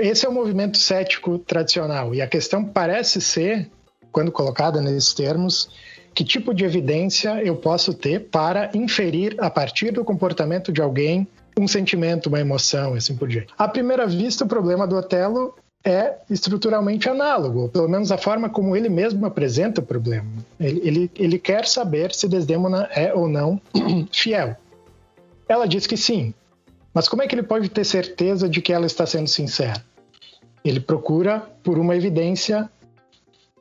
esse 0.00 0.24
é 0.24 0.28
o 0.28 0.32
movimento 0.32 0.78
cético 0.78 1.40
tradicional 1.40 2.14
e 2.14 2.22
a 2.22 2.28
questão 2.28 2.64
parece 2.64 3.20
ser, 3.20 3.68
quando 4.12 4.30
colocada 4.30 4.80
nesses 4.80 5.12
termos, 5.12 5.68
que 6.14 6.24
tipo 6.24 6.54
de 6.54 6.64
evidência 6.64 7.42
eu 7.42 7.56
posso 7.56 7.92
ter 7.92 8.28
para 8.28 8.70
inferir 8.74 9.34
a 9.38 9.50
partir 9.50 9.90
do 9.90 10.04
comportamento 10.04 10.72
de 10.72 10.80
alguém 10.80 11.26
um 11.58 11.68
sentimento, 11.68 12.28
uma 12.28 12.40
emoção, 12.40 12.94
assim 12.94 13.16
por 13.16 13.28
diante. 13.28 13.48
À 13.56 13.68
primeira 13.68 14.06
vista, 14.06 14.44
o 14.44 14.48
problema 14.48 14.86
do 14.86 14.96
Otelo 14.96 15.54
é 15.84 16.16
estruturalmente 16.30 17.08
análogo, 17.08 17.68
pelo 17.68 17.88
menos 17.88 18.10
a 18.10 18.16
forma 18.16 18.48
como 18.48 18.74
ele 18.74 18.88
mesmo 18.88 19.26
apresenta 19.26 19.80
o 19.80 19.84
problema. 19.84 20.26
Ele, 20.58 20.80
ele, 20.82 21.10
ele 21.14 21.38
quer 21.38 21.66
saber 21.66 22.12
se 22.14 22.26
Desdemona 22.26 22.88
é 22.92 23.12
ou 23.12 23.28
não 23.28 23.60
fiel. 24.10 24.56
Ela 25.46 25.68
diz 25.68 25.86
que 25.86 25.96
sim, 25.96 26.32
mas 26.92 27.08
como 27.08 27.22
é 27.22 27.26
que 27.26 27.34
ele 27.34 27.42
pode 27.42 27.68
ter 27.68 27.84
certeza 27.84 28.48
de 28.48 28.62
que 28.62 28.72
ela 28.72 28.86
está 28.86 29.04
sendo 29.04 29.28
sincera? 29.28 29.84
Ele 30.64 30.80
procura 30.80 31.40
por 31.62 31.78
uma 31.78 31.94
evidência 31.94 32.70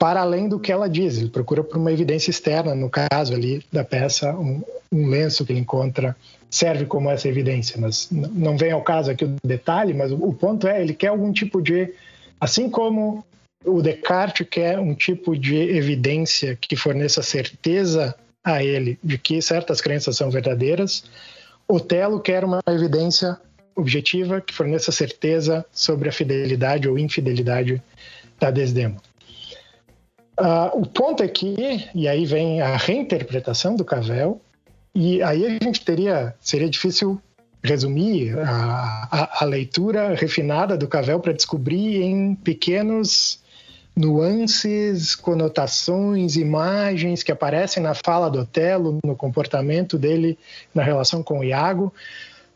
para 0.04 0.20
além 0.20 0.50
do 0.50 0.60
que 0.60 0.70
ela 0.70 0.90
diz, 0.90 1.18
ele 1.18 1.30
procura 1.30 1.64
por 1.64 1.78
uma 1.78 1.90
evidência 1.90 2.30
externa, 2.30 2.76
no 2.76 2.90
caso 2.90 3.34
ali 3.34 3.64
da 3.72 3.86
peça, 3.86 4.36
um, 4.36 4.62
um 4.92 5.08
lenço 5.08 5.46
que 5.46 5.54
ele 5.54 5.62
encontra 5.62 6.14
serve 6.50 6.86
como 6.86 7.10
essa 7.10 7.30
evidência, 7.30 7.80
mas 7.80 8.10
não 8.12 8.58
vem 8.58 8.74
ao 8.74 8.82
caso 8.82 9.10
aqui 9.10 9.24
o 9.24 9.36
detalhe, 9.42 9.94
mas 9.94 10.12
o 10.12 10.34
ponto 10.34 10.68
é, 10.68 10.82
ele 10.82 10.94
quer 10.94 11.08
algum 11.08 11.32
tipo 11.32 11.62
de 11.62 11.94
Assim 12.44 12.70
como 12.70 13.26
o 13.64 13.82
Descartes 13.82 14.46
quer 14.52 14.78
um 14.78 14.94
tipo 14.94 15.38
de 15.38 15.56
evidência 15.56 16.58
que 16.60 16.76
forneça 16.76 17.24
certeza 17.24 18.14
a 18.44 18.62
ele 18.62 19.00
de 19.02 19.18
que 19.18 19.42
certas 19.42 19.80
crenças 19.80 20.18
são 20.18 20.30
verdadeiras, 20.30 21.06
Otelo 21.66 22.20
quer 22.20 22.44
uma 22.44 22.60
evidência 22.68 23.38
objetiva 23.74 24.42
que 24.42 24.54
forneça 24.54 24.92
certeza 24.92 25.66
sobre 25.72 26.10
a 26.10 26.12
fidelidade 26.12 26.90
ou 26.90 27.00
infidelidade 27.00 27.82
da 28.38 28.52
Desdemona. 28.52 29.13
Uh, 30.40 30.82
o 30.82 30.86
ponto 30.86 31.22
é 31.22 31.28
que, 31.28 31.88
e 31.94 32.08
aí 32.08 32.26
vem 32.26 32.60
a 32.60 32.76
reinterpretação 32.76 33.76
do 33.76 33.86
Cavell, 33.86 34.42
e 34.96 35.22
aí 35.22 35.46
a 35.46 35.50
gente 35.50 35.86
teria, 35.86 36.36
seria 36.40 36.70
difícil 36.70 37.22
resumir 37.64 38.38
a, 38.40 39.08
a, 39.12 39.44
a 39.44 39.46
leitura 39.46 40.14
refinada 40.16 40.78
do 40.78 40.88
Cavell 40.88 41.20
para 41.20 41.34
descobrir 41.34 42.02
em 42.02 42.36
pequenos 42.36 43.42
nuances, 43.96 45.16
conotações, 45.16 46.36
imagens 46.36 47.22
que 47.22 47.32
aparecem 47.32 47.82
na 47.82 47.94
fala 47.94 48.30
do 48.30 48.40
Otelo, 48.40 48.98
no 49.06 49.16
comportamento 49.16 49.98
dele 49.98 50.38
na 50.74 50.84
relação 50.84 51.22
com 51.22 51.40
o 51.40 51.44
Iago. 51.44 51.94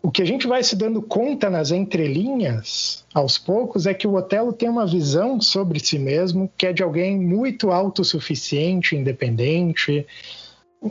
O 0.02 0.12
que 0.12 0.22
a 0.22 0.26
gente 0.26 0.48
vai 0.48 0.64
se 0.64 0.76
dando 0.76 1.02
conta 1.02 1.50
nas 1.50 1.72
entrelinhas, 1.72 3.04
aos 3.14 3.38
poucos, 3.38 3.86
é 3.86 3.94
que 3.94 4.08
o 4.08 4.14
Otelo 4.14 4.54
tem 4.54 4.70
uma 4.70 4.86
visão 4.86 5.42
sobre 5.42 5.80
si 5.80 5.98
mesmo 5.98 6.50
que 6.58 6.68
é 6.68 6.74
de 6.74 6.84
alguém 6.84 7.20
muito 7.20 7.72
autossuficiente, 7.72 8.96
independente, 8.96 10.06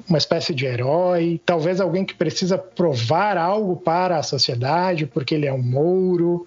uma 0.08 0.18
espécie 0.18 0.54
de 0.54 0.66
herói, 0.66 1.40
talvez 1.46 1.80
alguém 1.80 2.04
que 2.04 2.14
precisa 2.14 2.58
provar 2.58 3.38
algo 3.38 3.76
para 3.76 4.18
a 4.18 4.22
sociedade, 4.22 5.06
porque 5.06 5.34
ele 5.34 5.46
é 5.46 5.52
um 5.52 5.62
mouro, 5.62 6.46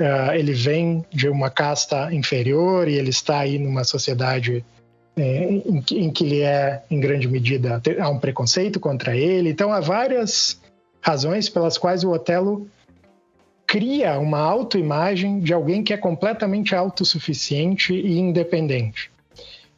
uh, 0.00 0.32
ele 0.32 0.52
vem 0.52 1.04
de 1.12 1.28
uma 1.28 1.50
casta 1.50 2.14
inferior 2.14 2.88
e 2.88 2.94
ele 2.94 3.10
está 3.10 3.40
aí 3.40 3.58
numa 3.58 3.82
sociedade 3.82 4.64
eh, 5.16 5.62
em, 5.90 6.10
que, 6.12 6.24
ele 6.24 6.42
é, 6.42 6.82
em 6.88 7.00
grande 7.00 7.26
medida, 7.26 7.82
há 8.00 8.08
um 8.08 8.20
preconceito 8.20 8.78
contra 8.78 9.16
ele. 9.16 9.50
Então, 9.50 9.72
há 9.72 9.80
várias 9.80 10.60
razões 11.00 11.48
pelas 11.48 11.78
quais 11.78 12.04
o 12.04 12.10
Otelo 12.10 12.68
cria 13.66 14.18
uma 14.18 14.40
autoimagem 14.40 15.40
de 15.40 15.52
alguém 15.52 15.82
que 15.82 15.92
é 15.92 15.96
completamente 15.96 16.74
autossuficiente 16.74 17.92
e 17.92 18.18
independente. 18.18 19.10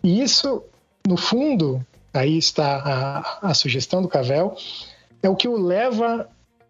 E 0.02 0.22
isso, 0.22 0.62
no 1.06 1.16
fundo, 1.16 1.84
aí 2.14 2.38
está 2.38 2.76
a, 3.42 3.50
a 3.50 3.54
sugestão 3.54 4.00
do 4.00 4.08
Cavell, 4.08 4.54
é 5.22 5.28
o 5.28 5.36
que 5.36 5.48
o 5.48 5.60
leva 5.60 6.28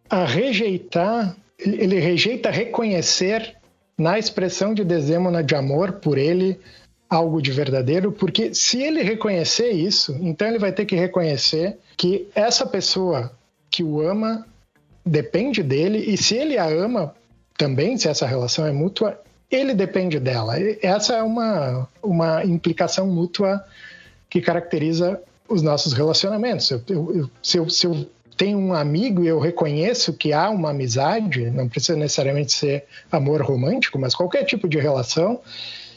a 0.09 0.25
rejeitar, 0.25 1.37
ele 1.59 2.01
rejeita 2.01 2.51
reconhecer 2.51 3.55
na 3.97 4.19
expressão 4.19 4.73
de 4.73 4.83
Desdemona 4.83 5.45
de 5.45 5.55
amor 5.55 5.93
por 5.93 6.17
ele 6.17 6.59
algo 7.09 7.43
de 7.43 7.51
verdadeiro, 7.51 8.13
porque 8.13 8.55
se 8.55 8.81
ele 8.83 9.03
reconhecer 9.03 9.71
isso, 9.71 10.17
então 10.23 10.49
ele 10.49 10.59
vai 10.59 10.73
ter 10.73 10.87
que 10.87 10.97
reconhecer 10.97 11.77
que 11.97 12.29
essa 12.35 12.65
pessoa 12.65 13.33
que 13.71 13.83
o 13.83 14.01
ama 14.01 14.47
depende 15.05 15.63
dele 15.63 15.99
e 15.99 16.17
se 16.17 16.35
ele 16.35 16.59
a 16.59 16.67
ama 16.67 17.15
também, 17.57 17.97
se 17.97 18.09
essa 18.09 18.27
relação 18.27 18.67
é 18.67 18.73
mútua, 18.73 19.21
ele 19.51 19.75
depende 19.75 20.19
dela. 20.19 20.55
Essa 20.83 21.17
é 21.17 21.23
uma, 21.23 21.89
uma 22.03 22.45
implicação 22.45 23.07
mútua 23.07 23.65
que 24.29 24.41
caracteriza 24.41 25.21
os 25.49 25.61
nossos 25.61 25.93
relacionamentos. 25.93 26.71
Eu, 26.71 26.83
eu, 26.89 27.31
se, 27.43 27.59
eu, 27.59 27.69
se 27.69 27.87
eu 27.87 28.07
tenho 28.37 28.59
um 28.59 28.73
amigo 28.73 29.25
e 29.25 29.29
eu 29.29 29.39
reconheço 29.39 30.15
que 30.15 30.33
há 30.33 30.49
uma 30.49 30.71
amizade, 30.71 31.51
não 31.51 31.69
precisa 31.69 31.99
necessariamente 31.99 32.53
ser 32.53 32.85
amor 33.13 33.43
romântico, 33.43 33.99
mas 33.99 34.15
qualquer 34.15 34.45
tipo 34.45 34.69
de 34.69 34.79
relação, 34.79 35.41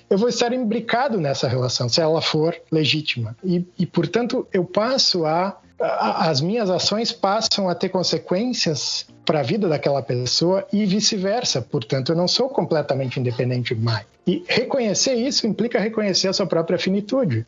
eu 0.09 0.17
vou 0.17 0.27
estar 0.27 0.51
imbricado 0.51 1.21
nessa 1.21 1.47
relação, 1.47 1.88
se 1.88 2.01
ela 2.01 2.21
for 2.21 2.53
legítima. 2.71 3.38
E, 3.43 3.65
e 3.79 3.86
portanto, 3.86 4.45
eu 4.51 4.65
passo 4.65 5.25
a. 5.25 5.57
As 5.79 6.39
minhas 6.39 6.69
ações 6.69 7.12
passam 7.12 7.67
a 7.67 7.75
ter 7.75 7.89
consequências 7.89 9.05
para 9.25 9.39
a 9.39 9.43
vida 9.43 9.67
daquela 9.67 10.01
pessoa 10.01 10.65
e 10.71 10.86
vice-versa. 10.86 11.62
Portanto, 11.62 12.12
eu 12.12 12.15
não 12.15 12.27
sou 12.27 12.49
completamente 12.49 13.19
independente 13.19 13.75
mais. 13.75 14.05
E 14.25 14.43
reconhecer 14.47 15.15
isso 15.15 15.45
implica 15.45 15.79
reconhecer 15.79 16.29
a 16.29 16.33
sua 16.33 16.45
própria 16.45 16.77
finitude 16.77 17.45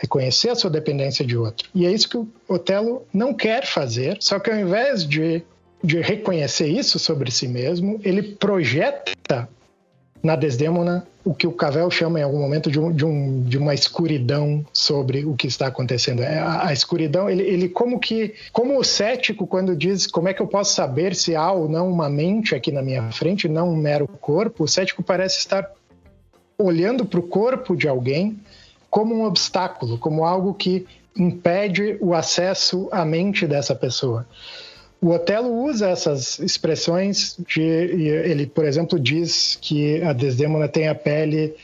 reconhecer 0.00 0.48
a 0.48 0.54
sua 0.54 0.70
dependência 0.70 1.24
de 1.24 1.36
outro. 1.36 1.68
E 1.74 1.84
é 1.86 1.92
isso 1.92 2.08
que 2.08 2.16
o 2.16 2.28
Otelo 2.48 3.06
não 3.12 3.34
quer 3.34 3.66
fazer, 3.66 4.16
só 4.20 4.38
que 4.38 4.50
ao 4.50 4.56
invés 4.56 5.06
de, 5.06 5.42
de 5.84 6.00
reconhecer 6.00 6.68
isso 6.68 6.98
sobre 6.98 7.30
si 7.30 7.46
mesmo, 7.46 8.00
ele 8.02 8.22
projeta 8.22 9.46
na 10.22 10.36
Desdemona 10.36 11.06
o 11.24 11.34
que 11.34 11.46
o 11.46 11.52
Cavell 11.52 11.90
chama 11.90 12.18
em 12.18 12.22
algum 12.22 12.38
momento 12.38 12.70
de, 12.70 12.80
um, 12.80 12.92
de, 12.92 13.04
um, 13.04 13.42
de 13.42 13.58
uma 13.58 13.74
escuridão 13.74 14.64
sobre 14.72 15.24
o 15.24 15.34
que 15.34 15.46
está 15.46 15.66
acontecendo. 15.66 16.22
É, 16.22 16.38
a, 16.38 16.68
a, 16.68 16.72
escuridão, 16.72 17.28
ele, 17.28 17.42
ele 17.42 17.68
como 17.68 17.98
que, 17.98 18.34
como 18.52 18.78
o 18.78 18.84
cético 18.84 19.46
quando 19.46 19.76
diz 19.76 20.06
como 20.06 20.28
é 20.28 20.34
que 20.34 20.40
eu 20.40 20.46
posso 20.46 20.74
saber 20.74 21.14
se 21.14 21.34
há 21.34 21.52
ou 21.52 21.68
não 21.68 21.90
uma 21.90 22.08
mente 22.08 22.54
aqui 22.54 22.72
na 22.72 22.82
minha 22.82 23.10
frente, 23.12 23.48
não 23.48 23.70
um 23.70 23.76
mero 23.76 24.08
corpo, 24.08 24.64
o 24.64 24.68
cético 24.68 25.02
parece 25.02 25.38
estar 25.38 25.70
olhando 26.56 27.04
para 27.04 27.20
o 27.20 27.22
corpo 27.22 27.76
de 27.76 27.88
alguém 27.88 28.38
como 28.88 29.14
um 29.14 29.24
obstáculo, 29.24 29.98
como 29.98 30.24
algo 30.24 30.52
que 30.54 30.86
impede 31.16 31.96
o 32.00 32.14
acesso 32.14 32.88
à 32.90 33.04
mente 33.04 33.46
dessa 33.46 33.74
pessoa. 33.74 34.26
O 35.00 35.10
Otelo 35.10 35.64
usa 35.64 35.88
essas 35.88 36.38
expressões 36.38 37.36
de, 37.48 37.62
ele, 37.62 38.46
por 38.46 38.66
exemplo, 38.66 39.00
diz 39.00 39.56
que 39.60 40.02
a 40.02 40.12
Desdemona 40.12 40.68
tem 40.68 40.88
a 40.88 40.94
pele 40.94 41.54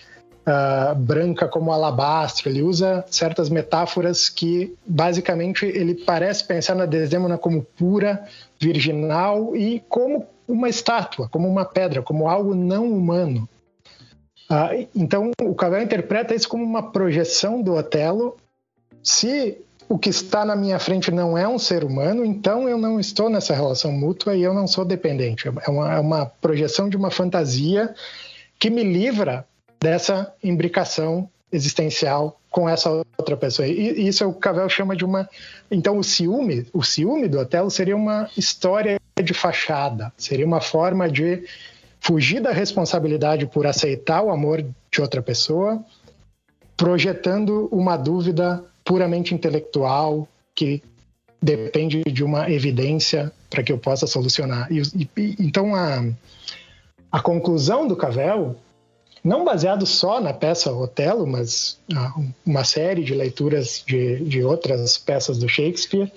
uh, 0.47 0.95
branca 0.95 1.47
como 1.47 1.71
alabastro. 1.71 2.49
Ele 2.49 2.63
usa 2.63 3.05
certas 3.11 3.51
metáforas 3.51 4.31
que, 4.31 4.75
basicamente, 4.87 5.67
ele 5.67 5.95
parece 5.95 6.45
pensar 6.45 6.75
na 6.75 6.87
Desdemona 6.87 7.37
como 7.37 7.63
pura, 7.63 8.25
virginal 8.59 9.55
e 9.55 9.83
como 9.87 10.27
uma 10.49 10.69
estátua, 10.71 11.29
como 11.29 11.47
uma 11.47 11.67
pedra, 11.67 12.01
como 12.01 12.29
algo 12.29 12.55
não 12.55 12.91
humano. 12.91 13.47
Ah, 14.49 14.71
então, 14.95 15.33
o 15.43 15.55
Cavell 15.55 15.83
interpreta 15.83 16.35
isso 16.35 16.49
como 16.49 16.65
uma 16.65 16.91
projeção 16.91 17.61
do 17.61 17.75
Otelo. 17.75 18.37
Se 19.03 19.59
o 19.89 19.99
que 19.99 20.11
está 20.11 20.45
na 20.45 20.57
minha 20.57 20.79
frente 20.79 21.11
não 21.11 21.39
é 21.39 21.47
um 21.47 21.59
ser 21.59 21.85
humano, 21.85 22.25
então 22.25 22.69
eu 22.69 22.77
não 22.77 22.99
estou 22.99 23.31
nessa 23.31 23.55
relação 23.55 23.93
mútua 23.93 24.35
e 24.35 24.43
eu 24.43 24.53
não 24.53 24.67
sou 24.67 24.85
dependente. 24.85 25.49
É 25.49 25.71
uma, 25.71 25.95
é 25.95 26.01
uma 26.01 26.27
projeção 26.27 26.89
de 26.89 26.97
uma 26.97 27.11
fantasia 27.11 27.95
que 28.59 28.69
me 28.69 28.83
livra 28.83 29.47
dessa 29.81 30.33
imbricação 30.43 31.29
existencial 31.53 32.41
com 32.51 32.69
essa 32.69 32.91
outra 33.17 33.37
pessoa. 33.37 33.69
E 33.69 34.09
isso 34.09 34.25
é 34.25 34.27
o 34.27 34.33
Cavell 34.33 34.69
chama 34.69 34.97
de 34.97 35.05
uma. 35.05 35.29
Então, 35.71 35.99
o 35.99 36.05
ciúme, 36.05 36.67
o 36.73 36.83
ciúme 36.83 37.29
do 37.29 37.39
Otelo 37.39 37.71
seria 37.71 37.95
uma 37.97 38.29
história 38.37 38.99
de 39.23 39.35
fachada, 39.35 40.13
seria 40.17 40.47
uma 40.47 40.61
forma 40.61 41.09
de 41.09 41.45
fugir 42.01 42.41
da 42.41 42.51
responsabilidade 42.51 43.47
por 43.47 43.67
aceitar 43.67 44.23
o 44.23 44.31
amor 44.31 44.65
de 44.91 45.01
outra 45.01 45.23
pessoa, 45.23 45.85
projetando 46.77 47.69
uma 47.71 47.97
dúvida 47.97 48.65
puramente 48.87 49.35
intelectual 49.35 50.27
que 50.55 50.81
depende 51.43 52.03
de 52.05 52.25
uma 52.25 52.51
evidência 52.51 53.31
para 53.51 53.63
que 53.63 53.73
eu 53.73 53.79
possa 53.79 54.07
solucionar. 54.07 54.69
E, 54.73 54.81
e, 55.17 55.37
então 55.39 55.75
a, 55.75 56.03
a 57.13 57.21
conclusão 57.21 57.87
do 57.87 57.97
Cavell, 57.97 58.57
não 59.23 59.45
baseado 59.45 59.85
só 59.85 60.21
na 60.21 60.33
peça 60.33 60.73
Otelo, 60.73 61.27
mas 61.27 61.79
ah, 61.95 62.15
uma 62.47 62.65
série 62.65 63.03
de 63.03 63.13
leituras 63.13 63.83
de, 63.85 64.25
de 64.25 64.43
outras 64.43 64.97
peças 64.97 65.37
do 65.39 65.49
Shakespeare, 65.49 66.11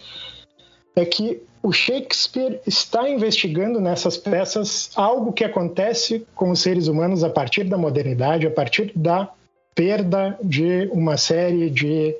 é 0.96 1.04
que 1.04 1.42
o 1.62 1.72
Shakespeare 1.72 2.62
está 2.66 3.10
investigando 3.10 3.82
nessas 3.82 4.16
peças 4.16 4.92
algo 4.96 5.34
que 5.34 5.44
acontece 5.44 6.26
com 6.36 6.52
os 6.52 6.62
seres 6.62 6.88
humanos 6.88 7.24
a 7.24 7.30
partir 7.30 7.64
da 7.64 7.78
modernidade, 7.78 8.48
a 8.48 8.52
partir 8.52 8.92
da 8.96 9.30
perda 9.76 10.38
de 10.42 10.88
uma 10.92 11.18
série 11.18 11.70
de 11.70 12.16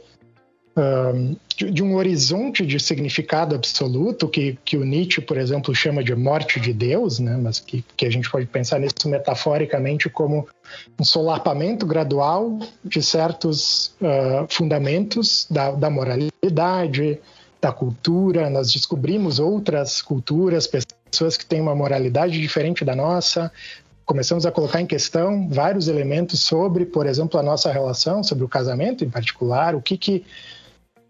de, 1.56 1.84
um 1.84 1.96
horizonte 1.96 2.66
de 2.66 2.80
significado 2.80 3.56
absoluto 3.56 4.28
que, 4.28 4.58
que 4.64 4.78
o 4.78 4.86
Nietzsche, 4.86 5.22
por 5.22 5.38
exemplo, 5.38 5.74
chama 5.76 6.04
de 6.04 6.16
morte 6.16 6.60
de 6.60 6.72
Deus, 6.72 7.20
né? 7.20 7.38
mas 7.42 7.60
que, 7.60 7.84
que 7.98 8.06
a 8.06 8.10
gente 8.10 8.30
pode 8.30 8.46
pensar 8.46 8.80
nisso 8.80 9.08
metaforicamente 9.08 10.10
como 10.10 10.48
um 11.00 11.04
solapamento 11.04 11.86
gradual 11.86 12.60
de 12.84 13.02
certos 13.02 13.94
uh, 14.02 14.46
fundamentos 14.50 15.48
da, 15.50 15.72
da 15.72 15.90
moralidade, 15.90 17.20
da 17.62 17.72
cultura. 17.72 18.50
Nós 18.50 18.72
descobrimos 18.72 19.40
outras 19.40 20.02
culturas, 20.02 20.68
pessoas 20.68 21.36
que 21.36 21.46
têm 21.46 21.60
uma 21.60 21.76
moralidade 21.76 22.40
diferente 22.40 22.86
da 22.86 22.96
nossa, 22.96 23.52
começamos 24.10 24.44
a 24.44 24.52
colocar 24.52 24.82
em 24.82 24.88
questão 24.88 25.48
vários 25.48 25.88
elementos 25.88 26.40
sobre, 26.40 26.84
por 26.84 27.06
exemplo, 27.06 27.40
a 27.40 27.44
nossa 27.44 27.72
relação, 27.72 28.24
sobre 28.24 28.44
o 28.44 28.48
casamento 28.48 29.06
em 29.06 29.10
particular, 29.10 29.76
o 29.76 29.82
que 29.84 29.96
que, 29.96 30.26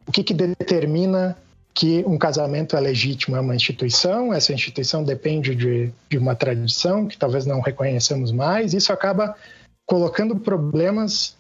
o 0.10 0.12
que, 0.12 0.24
que 0.24 0.34
determina 0.34 1.38
que 1.72 2.04
um 2.08 2.18
casamento 2.18 2.76
é 2.76 2.80
legítimo, 2.80 3.38
é 3.38 3.40
uma 3.40 3.56
instituição, 3.56 4.34
essa 4.34 4.52
instituição 4.52 5.04
depende 5.04 5.54
de, 5.54 5.94
de 6.10 6.18
uma 6.18 6.34
tradição 6.34 7.06
que 7.06 7.16
talvez 7.16 7.46
não 7.46 7.62
reconheçamos 7.62 8.32
mais, 8.32 8.74
isso 8.74 8.92
acaba 8.92 9.36
colocando 9.86 10.36
problemas, 10.36 11.36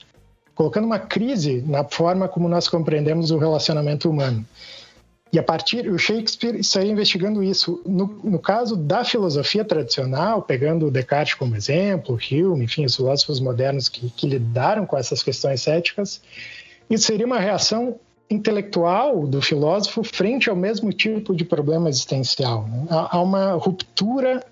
colocando 0.53 0.85
uma 0.85 0.99
crise 0.99 1.63
na 1.65 1.83
forma 1.83 2.27
como 2.27 2.47
nós 2.47 2.67
compreendemos 2.67 3.31
o 3.31 3.39
relacionamento 3.39 4.07
humano. 4.07 4.45
E 5.33 5.39
a 5.39 5.43
partir, 5.43 5.89
o 5.89 5.97
Shakespeare 5.97 6.63
saiu 6.63 6.91
investigando 6.91 7.41
isso. 7.41 7.81
No, 7.83 8.05
no, 8.23 8.37
caso 8.37 8.75
da 8.75 9.03
filosofia 9.03 9.65
tradicional, 9.65 10.43
pegando 10.43 10.91
Descartes 10.91 11.33
como 11.33 11.55
exemplo, 11.55 12.19
Hume, 12.31 12.65
enfim, 12.65 12.85
os 12.85 12.95
filósofos 12.95 13.39
modernos 13.39 13.89
que, 13.89 14.11
que 14.11 14.27
lidaram 14.27 14.85
com 14.85 14.95
essas 14.95 15.23
questões 15.23 15.67
éticas, 15.67 16.21
isso 16.87 17.05
seria 17.05 17.25
uma 17.25 17.39
reação 17.39 17.99
intelectual 18.29 19.25
do 19.25 19.41
filósofo 19.41 20.03
frente 20.03 20.49
ao 20.49 20.55
mesmo 20.55 20.93
tipo 20.93 21.35
de 21.35 21.43
problema 21.43 21.89
existencial. 21.89 22.67
Né? 22.67 22.85
Há 22.89 23.19
uma 23.21 23.53
ruptura 23.53 24.43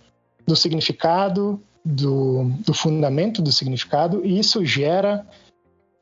do 0.46 0.56
significado, 0.56 1.62
do, 1.86 2.52
do 2.66 2.74
fundamento 2.74 3.42
do 3.42 3.52
significado, 3.52 4.26
e 4.26 4.40
isso 4.40 4.66
gera 4.66 5.26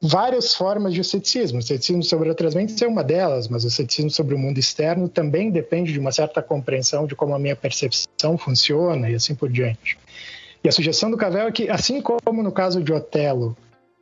várias 0.01 0.53
formas 0.53 0.93
de 0.93 1.03
ceticismo. 1.03 1.59
O 1.59 1.61
ceticismo 1.61 2.03
sobre 2.03 2.29
outras 2.29 2.55
mentes 2.55 2.79
é 2.81 2.87
uma 2.87 3.03
delas, 3.03 3.47
mas 3.47 3.65
o 3.65 3.69
ceticismo 3.69 4.11
sobre 4.11 4.35
o 4.35 4.39
mundo 4.39 4.57
externo 4.57 5.09
também 5.09 5.49
depende 5.49 5.91
de 5.91 5.99
uma 5.99 6.11
certa 6.11 6.41
compreensão 6.41 7.05
de 7.05 7.15
como 7.15 7.33
a 7.33 7.39
minha 7.39 7.55
percepção 7.55 8.37
funciona 8.37 9.09
e 9.09 9.15
assim 9.15 9.35
por 9.35 9.49
diante. 9.49 9.97
E 10.63 10.69
a 10.69 10.71
sugestão 10.71 11.11
do 11.11 11.17
Cavell 11.17 11.47
é 11.47 11.51
que, 11.51 11.69
assim 11.69 12.01
como 12.01 12.41
no 12.41 12.51
caso 12.51 12.83
de 12.83 12.91
Otelo, 12.91 13.55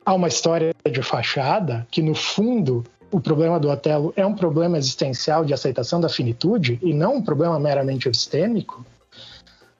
há 0.04 0.14
uma 0.14 0.28
história 0.28 0.74
de 0.90 1.02
fachada, 1.02 1.86
que 1.90 2.02
no 2.02 2.14
fundo 2.14 2.84
o 3.14 3.20
problema 3.20 3.60
do 3.60 3.70
Otelo 3.70 4.12
é 4.16 4.26
um 4.26 4.34
problema 4.34 4.76
existencial 4.76 5.44
de 5.44 5.54
aceitação 5.54 6.00
da 6.00 6.08
finitude 6.08 6.80
e 6.82 6.92
não 6.92 7.16
um 7.16 7.22
problema 7.22 7.60
meramente 7.60 8.08
epistêmico, 8.08 8.84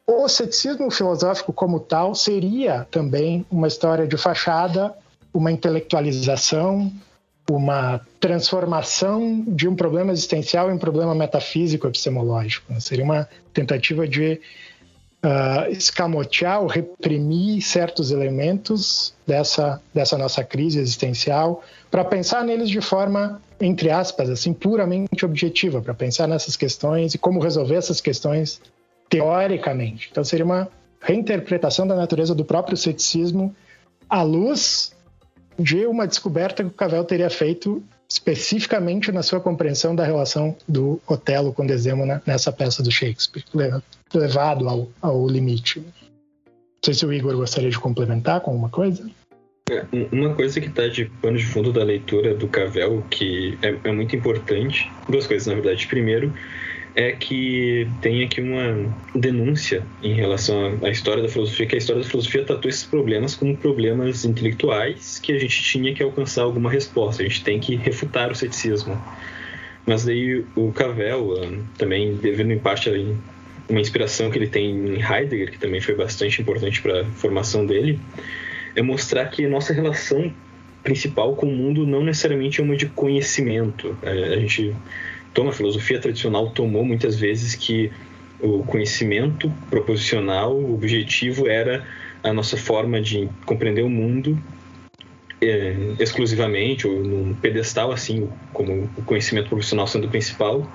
o 0.06 0.28
ceticismo 0.28 0.88
filosófico 0.88 1.52
como 1.52 1.80
tal 1.80 2.14
seria 2.14 2.86
também 2.92 3.44
uma 3.50 3.66
história 3.66 4.06
de 4.06 4.16
fachada 4.16 4.94
uma 5.32 5.50
intelectualização, 5.50 6.92
uma 7.50 8.00
transformação 8.20 9.44
de 9.48 9.66
um 9.66 9.74
problema 9.74 10.12
existencial 10.12 10.70
em 10.70 10.74
um 10.74 10.78
problema 10.78 11.12
metafísico 11.12 11.88
epistemológico. 11.88 12.80
Seria 12.80 13.04
uma 13.04 13.28
tentativa 13.52 14.06
de 14.06 14.40
uh, 15.24 15.70
escamotear 15.70 16.60
ou 16.60 16.66
reprimir 16.66 17.62
certos 17.62 18.10
elementos 18.10 19.14
dessa, 19.26 19.80
dessa 19.92 20.18
nossa 20.18 20.44
crise 20.44 20.78
existencial 20.78 21.62
para 21.90 22.04
pensar 22.04 22.44
neles 22.44 22.68
de 22.68 22.80
forma, 22.80 23.40
entre 23.60 23.90
aspas, 23.90 24.28
assim, 24.28 24.52
puramente 24.52 25.24
objetiva, 25.24 25.80
para 25.80 25.94
pensar 25.94 26.28
nessas 26.28 26.56
questões 26.56 27.14
e 27.14 27.18
como 27.18 27.40
resolver 27.40 27.76
essas 27.76 28.00
questões 28.00 28.60
teoricamente. 29.08 30.08
Então 30.10 30.22
seria 30.22 30.44
uma 30.44 30.68
reinterpretação 31.00 31.87
da 31.87 31.94
natureza 31.94 32.34
do 32.34 32.44
próprio 32.44 32.76
ceticismo 32.76 33.54
à 34.08 34.22
luz 34.22 34.92
de 35.58 35.87
uma 35.87 36.06
descoberta 36.06 36.62
que 36.62 36.68
o 36.68 36.72
Cavell 36.72 37.04
teria 37.04 37.30
feito 37.30 37.82
especificamente 38.08 39.10
na 39.10 39.22
sua 39.22 39.40
compreensão 39.40 39.94
da 39.94 40.04
relação 40.04 40.54
do 40.68 41.00
Otelo 41.06 41.52
com 41.52 41.66
Desdemona 41.66 42.22
nessa 42.26 42.52
peça 42.52 42.82
do 42.82 42.90
Shakespeare, 42.90 43.44
levado 44.18 44.68
ao, 44.68 44.88
ao 45.00 45.27
limite. 45.27 45.81
Não 45.81 45.92
sei 46.85 46.94
se 46.94 47.07
o 47.07 47.12
Igor 47.12 47.37
gostaria 47.37 47.70
de 47.70 47.79
complementar 47.79 48.40
com 48.40 48.50
alguma 48.50 48.68
coisa. 48.68 49.09
É, 49.70 49.85
uma 50.12 50.35
coisa 50.35 50.61
que 50.61 50.66
está 50.66 50.87
de 50.88 51.07
pano 51.22 51.38
de 51.38 51.46
fundo 51.46 51.72
da 51.72 51.83
leitura 51.83 52.35
do 52.35 52.46
Cavell, 52.46 53.03
que 53.09 53.59
é, 53.62 53.74
é 53.85 53.92
muito 53.92 54.14
importante, 54.14 54.90
duas 55.09 55.27
coisas 55.27 55.46
na 55.46 55.55
verdade. 55.55 55.87
Primeiro, 55.87 56.33
é 56.94 57.12
que 57.12 57.88
tem 58.00 58.22
aqui 58.22 58.40
uma 58.40 58.94
denúncia 59.14 59.83
em 60.03 60.14
relação 60.14 60.79
à 60.83 60.90
história 60.90 61.22
da 61.22 61.29
filosofia, 61.29 61.66
que 61.66 61.74
a 61.74 61.79
história 61.79 62.03
da 62.03 62.09
filosofia 62.09 62.44
tratou 62.44 62.68
esses 62.68 62.85
problemas 62.85 63.35
como 63.35 63.57
problemas 63.57 64.24
intelectuais 64.24 65.18
que 65.18 65.33
a 65.33 65.38
gente 65.38 65.62
tinha 65.62 65.94
que 65.94 66.03
alcançar 66.03 66.42
alguma 66.42 66.70
resposta, 66.70 67.22
a 67.22 67.27
gente 67.27 67.42
tem 67.42 67.59
que 67.59 67.74
refutar 67.74 68.31
o 68.31 68.35
ceticismo. 68.35 69.03
Mas 69.87 70.05
daí 70.05 70.44
o 70.55 70.72
Cavell, 70.72 71.35
ah, 71.42 71.59
também 71.77 72.14
devendo 72.14 72.53
em 72.53 72.59
parte 72.59 72.88
uma 73.68 73.81
inspiração 73.81 74.31
que 74.31 74.38
ele 74.38 74.48
tem 74.48 74.70
em 74.70 75.03
Heidegger, 75.03 75.50
que 75.50 75.59
também 75.59 75.81
foi 75.81 75.94
bastante 75.94 76.40
importante 76.40 76.83
para 76.83 77.03
a 77.03 77.05
formação 77.05 77.64
dele, 77.64 77.98
é 78.77 78.83
mostrar 78.83 79.27
que 79.27 79.46
nossa 79.46 79.72
relação 79.72 80.33
principal 80.83 81.35
com 81.35 81.46
o 81.46 81.50
mundo 81.50 81.87
não 81.87 82.05
necessariamente 82.05 82.61
é 82.61 82.64
uma 82.64 82.77
de 82.77 82.87
conhecimento. 82.87 83.96
É, 84.03 84.35
a 84.35 84.38
gente 84.38 84.74
toma, 85.33 85.50
a 85.50 85.53
filosofia 85.53 85.98
tradicional 85.98 86.50
tomou 86.50 86.85
muitas 86.85 87.18
vezes 87.18 87.55
que 87.55 87.90
o 88.40 88.62
conhecimento 88.64 89.50
proposicional, 89.70 90.55
o 90.55 90.74
objetivo 90.74 91.48
era 91.48 91.87
a 92.22 92.33
nossa 92.33 92.57
forma 92.57 93.00
de 93.00 93.29
compreender 93.46 93.83
o 93.83 93.88
mundo 93.88 94.38
é, 95.40 95.74
exclusivamente, 95.98 96.87
ou 96.87 97.03
num 97.03 97.35
pedestal 97.35 97.92
assim, 97.92 98.29
como 98.53 98.90
o 98.96 99.03
conhecimento 99.03 99.48
profissional 99.48 99.87
sendo 99.87 100.07
o 100.07 100.11
principal. 100.11 100.70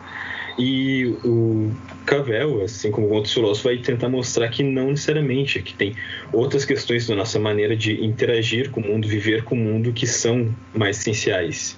E 0.58 1.06
o 1.24 1.72
Cavell, 2.06 2.64
assim 2.64 2.92
como 2.92 3.08
outros 3.10 3.34
filósofos, 3.34 3.64
vai 3.64 3.78
tentar 3.78 4.10
mostrar 4.10 4.50
que 4.50 4.64
não 4.64 4.92
necessariamente, 4.92 5.62
que 5.62 5.74
tem 5.74 5.96
outras 6.34 6.66
questões 6.66 7.08
da 7.08 7.16
nossa 7.16 7.40
maneira 7.40 7.76
de 7.76 8.04
interagir 8.04 8.70
com 8.72 8.82
o 8.82 8.88
mundo, 8.88 9.08
viver 9.08 9.44
com 9.44 9.56
o 9.56 9.58
mundo, 9.58 9.94
que 9.94 10.08
são 10.08 10.54
mais 10.74 11.00
essenciais. 11.00 11.78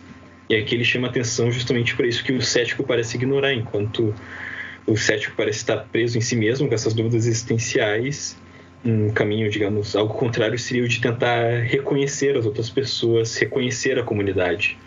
E 0.50 0.56
aqui 0.56 0.76
ele 0.76 0.84
chama 0.84 1.08
atenção 1.08 1.52
justamente 1.52 1.96
para 1.96 2.08
isso 2.08 2.24
que 2.24 2.34
o 2.34 2.42
cético 2.42 2.84
parece 2.84 3.18
ignorar, 3.18 3.54
enquanto 3.54 4.14
o 4.86 4.98
cético 4.98 5.36
parece 5.36 5.60
estar 5.60 5.78
preso 5.92 6.18
em 6.18 6.22
si 6.22 6.36
mesmo 6.36 6.68
com 6.68 6.74
essas 6.74 6.94
dúvidas 6.94 7.26
existenciais. 7.26 8.38
Um 8.84 9.12
caminho, 9.12 9.50
digamos, 9.50 9.96
algo 9.96 10.14
contrário 10.16 10.58
seria 10.58 10.84
o 10.84 10.88
de 10.88 11.00
tentar 11.00 11.62
reconhecer 11.62 12.36
as 12.36 12.46
outras 12.46 12.70
pessoas, 12.70 13.36
reconhecer 13.38 14.00
a 14.00 14.04
comunidade. 14.04 14.78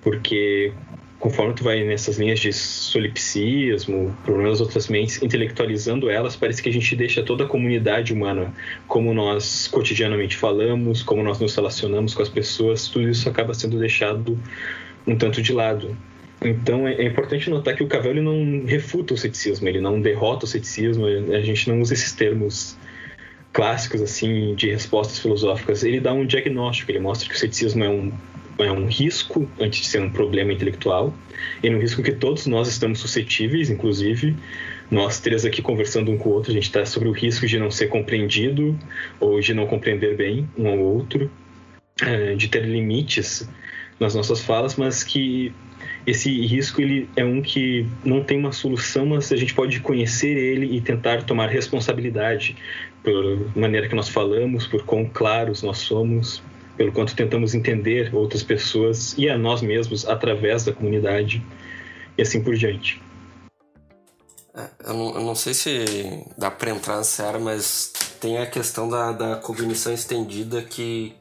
Porque 0.00 0.72
conforme 1.18 1.54
tu 1.54 1.64
vai 1.64 1.82
nessas 1.84 2.18
linhas 2.18 2.40
de 2.40 2.52
solipsismo, 2.52 4.14
problemas 4.24 4.60
outras 4.60 4.88
mentes, 4.88 5.22
intelectualizando 5.22 6.10
elas, 6.10 6.36
parece 6.36 6.62
que 6.62 6.68
a 6.68 6.72
gente 6.72 6.94
deixa 6.94 7.22
toda 7.22 7.44
a 7.44 7.46
comunidade 7.46 8.12
humana, 8.12 8.52
como 8.86 9.14
nós 9.14 9.66
cotidianamente 9.66 10.36
falamos, 10.36 11.02
como 11.02 11.22
nós 11.22 11.40
nos 11.40 11.54
relacionamos 11.54 12.14
com 12.14 12.22
as 12.22 12.28
pessoas, 12.28 12.88
tudo 12.88 13.08
isso 13.08 13.28
acaba 13.28 13.54
sendo 13.54 13.78
deixado 13.78 14.38
um 15.06 15.16
tanto 15.16 15.40
de 15.40 15.52
lado. 15.52 15.96
Então 16.42 16.86
é, 16.86 16.94
é 16.94 17.04
importante 17.04 17.48
notar 17.48 17.74
que 17.74 17.82
o 17.82 17.88
Cavell 17.88 18.22
não 18.22 18.66
refuta 18.66 19.14
o 19.14 19.16
ceticismo, 19.16 19.68
ele 19.68 19.80
não 19.80 20.00
derrota 20.00 20.44
o 20.44 20.48
ceticismo, 20.48 21.06
a 21.06 21.40
gente 21.40 21.68
não 21.68 21.80
usa 21.80 21.94
esses 21.94 22.12
termos 22.12 22.76
clássicos 23.52 24.02
assim 24.02 24.54
de 24.54 24.70
respostas 24.70 25.18
filosóficas. 25.18 25.82
Ele 25.82 25.98
dá 25.98 26.12
um 26.12 26.26
diagnóstico, 26.26 26.90
ele 26.90 27.00
mostra 27.00 27.26
que 27.26 27.34
o 27.34 27.38
ceticismo 27.38 27.82
é 27.82 27.88
um 27.88 28.12
é 28.58 28.70
um 28.72 28.86
risco 28.86 29.48
antes 29.60 29.80
de 29.80 29.86
ser 29.86 30.00
um 30.00 30.10
problema 30.10 30.52
intelectual, 30.52 31.12
é 31.62 31.68
um 31.70 31.78
risco 31.78 32.02
que 32.02 32.12
todos 32.12 32.46
nós 32.46 32.68
estamos 32.68 32.98
suscetíveis, 32.98 33.70
inclusive 33.70 34.36
nós 34.90 35.20
três 35.20 35.44
aqui 35.44 35.60
conversando 35.60 36.10
um 36.10 36.18
com 36.18 36.28
o 36.28 36.32
outro, 36.32 36.50
a 36.50 36.54
gente 36.54 36.64
está 36.64 36.84
sobre 36.86 37.08
o 37.08 37.12
risco 37.12 37.46
de 37.46 37.58
não 37.58 37.70
ser 37.70 37.88
compreendido 37.88 38.78
ou 39.18 39.40
de 39.40 39.52
não 39.52 39.66
compreender 39.66 40.16
bem 40.16 40.48
um 40.56 40.68
ao 40.68 40.78
outro, 40.78 41.30
é, 42.00 42.34
de 42.34 42.48
ter 42.48 42.64
limites 42.64 43.48
nas 43.98 44.14
nossas 44.14 44.40
falas, 44.40 44.76
mas 44.76 45.02
que 45.02 45.52
esse 46.06 46.30
risco 46.46 46.80
ele 46.80 47.08
é 47.16 47.24
um 47.24 47.42
que 47.42 47.86
não 48.04 48.22
tem 48.22 48.38
uma 48.38 48.52
solução, 48.52 49.06
mas 49.06 49.32
a 49.32 49.36
gente 49.36 49.54
pode 49.54 49.80
conhecer 49.80 50.36
ele 50.36 50.76
e 50.76 50.80
tentar 50.80 51.22
tomar 51.22 51.48
responsabilidade 51.48 52.56
pela 53.02 53.38
maneira 53.56 53.88
que 53.88 53.94
nós 53.94 54.08
falamos, 54.08 54.66
por 54.66 54.84
quão 54.84 55.04
claros 55.04 55.62
nós 55.62 55.78
somos, 55.78 56.42
pelo 56.76 56.92
quanto 56.92 57.16
tentamos 57.16 57.54
entender 57.54 58.14
outras 58.14 58.42
pessoas 58.42 59.16
e 59.16 59.28
a 59.28 59.38
nós 59.38 59.62
mesmos 59.62 60.06
através 60.06 60.64
da 60.64 60.72
comunidade 60.72 61.44
e 62.16 62.22
assim 62.22 62.42
por 62.42 62.54
diante. 62.54 63.02
É, 64.54 64.70
eu, 64.86 64.94
não, 64.94 65.14
eu, 65.14 65.20
não, 65.22 65.34
sei 65.34 65.52
se 65.52 66.24
dá 66.36 66.50
para 66.50 66.70
entrar 66.70 67.02
área, 67.22 67.38
mas 67.38 67.92
tem 68.20 68.38
a 68.38 68.46
questão 68.46 68.88
da, 68.88 69.12
da 69.12 69.36
cognição 69.36 69.92
estendida 69.92 70.62
que 70.62 71.14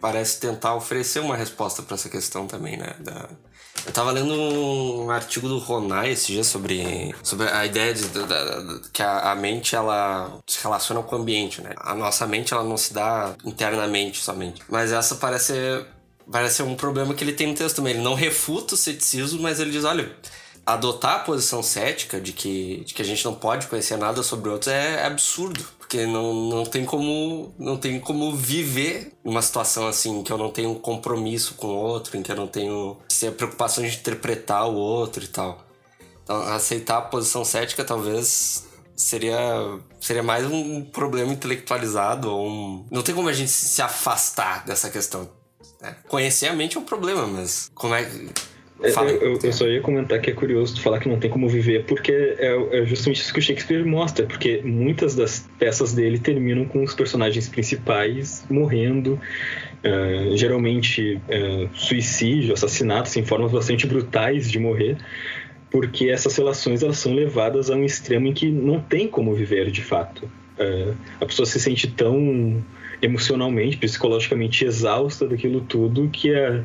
parece 0.00 0.40
tentar 0.40 0.74
oferecer 0.74 1.20
uma 1.20 1.36
resposta 1.36 1.82
para 1.82 1.94
essa 1.94 2.08
questão 2.08 2.46
também, 2.46 2.76
né? 2.76 2.96
Da... 3.00 3.28
Eu 3.86 3.92
tava 3.92 4.10
lendo 4.10 4.34
um 4.34 5.10
artigo 5.10 5.48
do 5.48 5.58
Ronai 5.58 6.10
esse 6.10 6.32
dia 6.32 6.42
sobre, 6.42 7.14
sobre 7.22 7.48
a 7.48 7.64
ideia 7.64 7.94
de, 7.94 8.02
que 8.92 9.00
a, 9.02 9.30
a, 9.30 9.34
mente 9.34 9.76
ela 9.76 10.40
se 10.46 10.62
relaciona 10.62 11.02
com 11.02 11.16
o 11.16 11.18
ambiente, 11.20 11.62
né? 11.62 11.70
A 11.76 11.94
nossa 11.94 12.26
mente 12.26 12.52
ela 12.52 12.64
não 12.64 12.76
se 12.76 12.92
dá 12.92 13.34
internamente 13.44 14.18
somente. 14.18 14.60
Mas 14.68 14.90
essa 14.90 15.14
parece 15.14 15.54
parece 16.30 16.62
um 16.62 16.74
problema 16.74 17.14
que 17.14 17.22
ele 17.22 17.32
tem 17.32 17.46
no 17.46 17.54
texto 17.54 17.76
também. 17.76 17.94
Ele 17.94 18.02
não 18.02 18.14
refuta 18.14 18.74
o 18.74 18.76
ceticismo, 18.76 19.40
mas 19.40 19.60
ele 19.60 19.70
diz, 19.70 19.84
olha, 19.84 20.10
adotar 20.64 21.16
a 21.16 21.18
posição 21.20 21.62
cética 21.62 22.20
de 22.20 22.32
que, 22.32 22.82
de 22.84 22.92
que 22.92 23.00
a 23.00 23.04
gente 23.04 23.24
não 23.24 23.34
pode 23.34 23.68
conhecer 23.68 23.96
nada 23.96 24.22
sobre 24.22 24.50
outros 24.50 24.72
é 24.72 25.06
absurdo. 25.06 25.64
Porque 25.86 26.04
não, 26.04 26.34
não, 26.34 26.66
tem 26.66 26.84
como, 26.84 27.54
não 27.56 27.76
tem 27.76 28.00
como 28.00 28.34
viver 28.34 29.12
numa 29.24 29.40
situação 29.40 29.86
assim, 29.86 30.20
que 30.24 30.32
eu 30.32 30.36
não 30.36 30.50
tenho 30.50 30.70
um 30.70 30.74
compromisso 30.74 31.54
com 31.54 31.68
o 31.68 31.76
outro, 31.76 32.16
em 32.16 32.24
que 32.24 32.32
eu 32.32 32.34
não 32.34 32.48
tenho 32.48 32.98
a 33.24 33.30
preocupação 33.30 33.84
de 33.84 33.96
interpretar 33.96 34.68
o 34.68 34.74
outro 34.74 35.22
e 35.22 35.28
tal. 35.28 35.64
Então, 36.24 36.42
aceitar 36.48 36.98
a 36.98 37.02
posição 37.02 37.44
cética 37.44 37.84
talvez 37.84 38.66
seria, 38.96 39.78
seria 40.00 40.24
mais 40.24 40.44
um 40.44 40.82
problema 40.82 41.32
intelectualizado 41.32 42.32
ou 42.32 42.48
um... 42.48 42.86
Não 42.90 43.02
tem 43.02 43.14
como 43.14 43.28
a 43.28 43.32
gente 43.32 43.52
se 43.52 43.80
afastar 43.80 44.66
dessa 44.66 44.90
questão. 44.90 45.30
Né? 45.80 45.96
Conhecer 46.08 46.48
a 46.48 46.52
mente 46.52 46.76
é 46.76 46.80
um 46.80 46.84
problema, 46.84 47.28
mas 47.28 47.70
como 47.72 47.94
é 47.94 48.04
que 48.04 48.28
é, 48.82 48.90
eu, 48.90 49.22
eu, 49.22 49.38
eu, 49.42 49.52
só 49.52 49.66
ia 49.66 49.80
comentar 49.80 50.20
que 50.20 50.30
é 50.30 50.34
curioso 50.34 50.74
tu 50.74 50.82
falar 50.82 50.98
que 50.98 51.08
não 51.08 51.18
tem 51.18 51.30
como 51.30 51.48
viver, 51.48 51.84
porque 51.84 52.12
é, 52.12 52.82
é, 52.82 52.84
justamente 52.84 53.22
isso 53.22 53.32
que 53.32 53.38
o 53.38 53.42
Shakespeare 53.42 53.84
mostra, 53.84 54.26
porque 54.26 54.60
muitas 54.62 55.14
das 55.16 55.48
peças 55.58 55.94
dele 55.94 56.18
terminam 56.18 56.66
com 56.66 56.82
os 56.82 56.94
personagens 56.94 57.48
principais 57.48 58.44
morrendo, 58.50 59.14
uh, 59.14 60.36
geralmente 60.36 61.14
uh, 61.14 61.70
suicídio, 61.72 62.52
assassinatos 62.52 63.16
em 63.16 63.24
formas 63.24 63.50
bastante 63.50 63.86
brutais 63.86 64.50
de 64.50 64.58
morrer, 64.58 64.98
porque 65.70 66.10
essas 66.10 66.36
relações 66.36 66.82
elas 66.82 66.98
são 66.98 67.14
levadas 67.14 67.70
a 67.70 67.74
um 67.74 67.84
extremo 67.84 68.26
em 68.26 68.34
que 68.34 68.50
não 68.50 68.78
tem 68.78 69.08
como 69.08 69.34
viver 69.34 69.70
de 69.70 69.82
fato. 69.82 70.26
Uh, 70.58 70.94
a 71.18 71.24
pessoa 71.24 71.46
se 71.46 71.58
sente 71.58 71.86
tão 71.88 72.62
emocionalmente, 73.00 73.78
psicologicamente 73.78 74.66
exausta 74.66 75.26
daquilo 75.26 75.62
tudo 75.62 76.08
que 76.10 76.34
a 76.34 76.62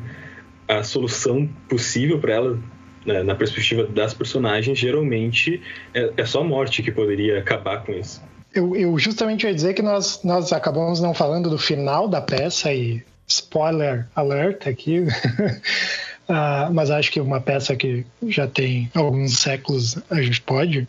a 0.68 0.82
solução 0.82 1.48
possível 1.68 2.18
para 2.18 2.34
ela, 2.34 2.58
né, 3.04 3.22
na 3.22 3.34
perspectiva 3.34 3.84
das 3.84 4.14
personagens, 4.14 4.78
geralmente 4.78 5.60
é, 5.94 6.12
é, 6.16 6.24
só 6.24 6.40
a 6.40 6.44
morte 6.44 6.82
que 6.82 6.90
poderia 6.90 7.38
acabar 7.38 7.84
com 7.84 7.92
isso. 7.92 8.22
Eu, 8.54 8.76
eu 8.76 8.98
justamente 8.98 9.46
ia 9.46 9.54
dizer 9.54 9.74
que 9.74 9.82
nós, 9.82 10.22
nós 10.22 10.52
acabamos 10.52 11.00
não 11.00 11.14
falando 11.14 11.48
do 11.48 11.58
final 11.58 12.06
da 12.06 12.20
peça 12.20 12.72
e 12.72 13.02
spoiler 13.26 14.06
alert 14.14 14.66
aqui. 14.66 15.00
Uh, 16.28 16.68
mas 16.72 16.90
acho 16.90 17.10
que 17.10 17.20
uma 17.20 17.40
peça 17.40 17.74
que 17.74 18.04
já 18.26 18.46
tem 18.46 18.90
alguns 18.94 19.38
séculos 19.38 19.96
a 20.10 20.20
gente 20.20 20.40
pode. 20.42 20.86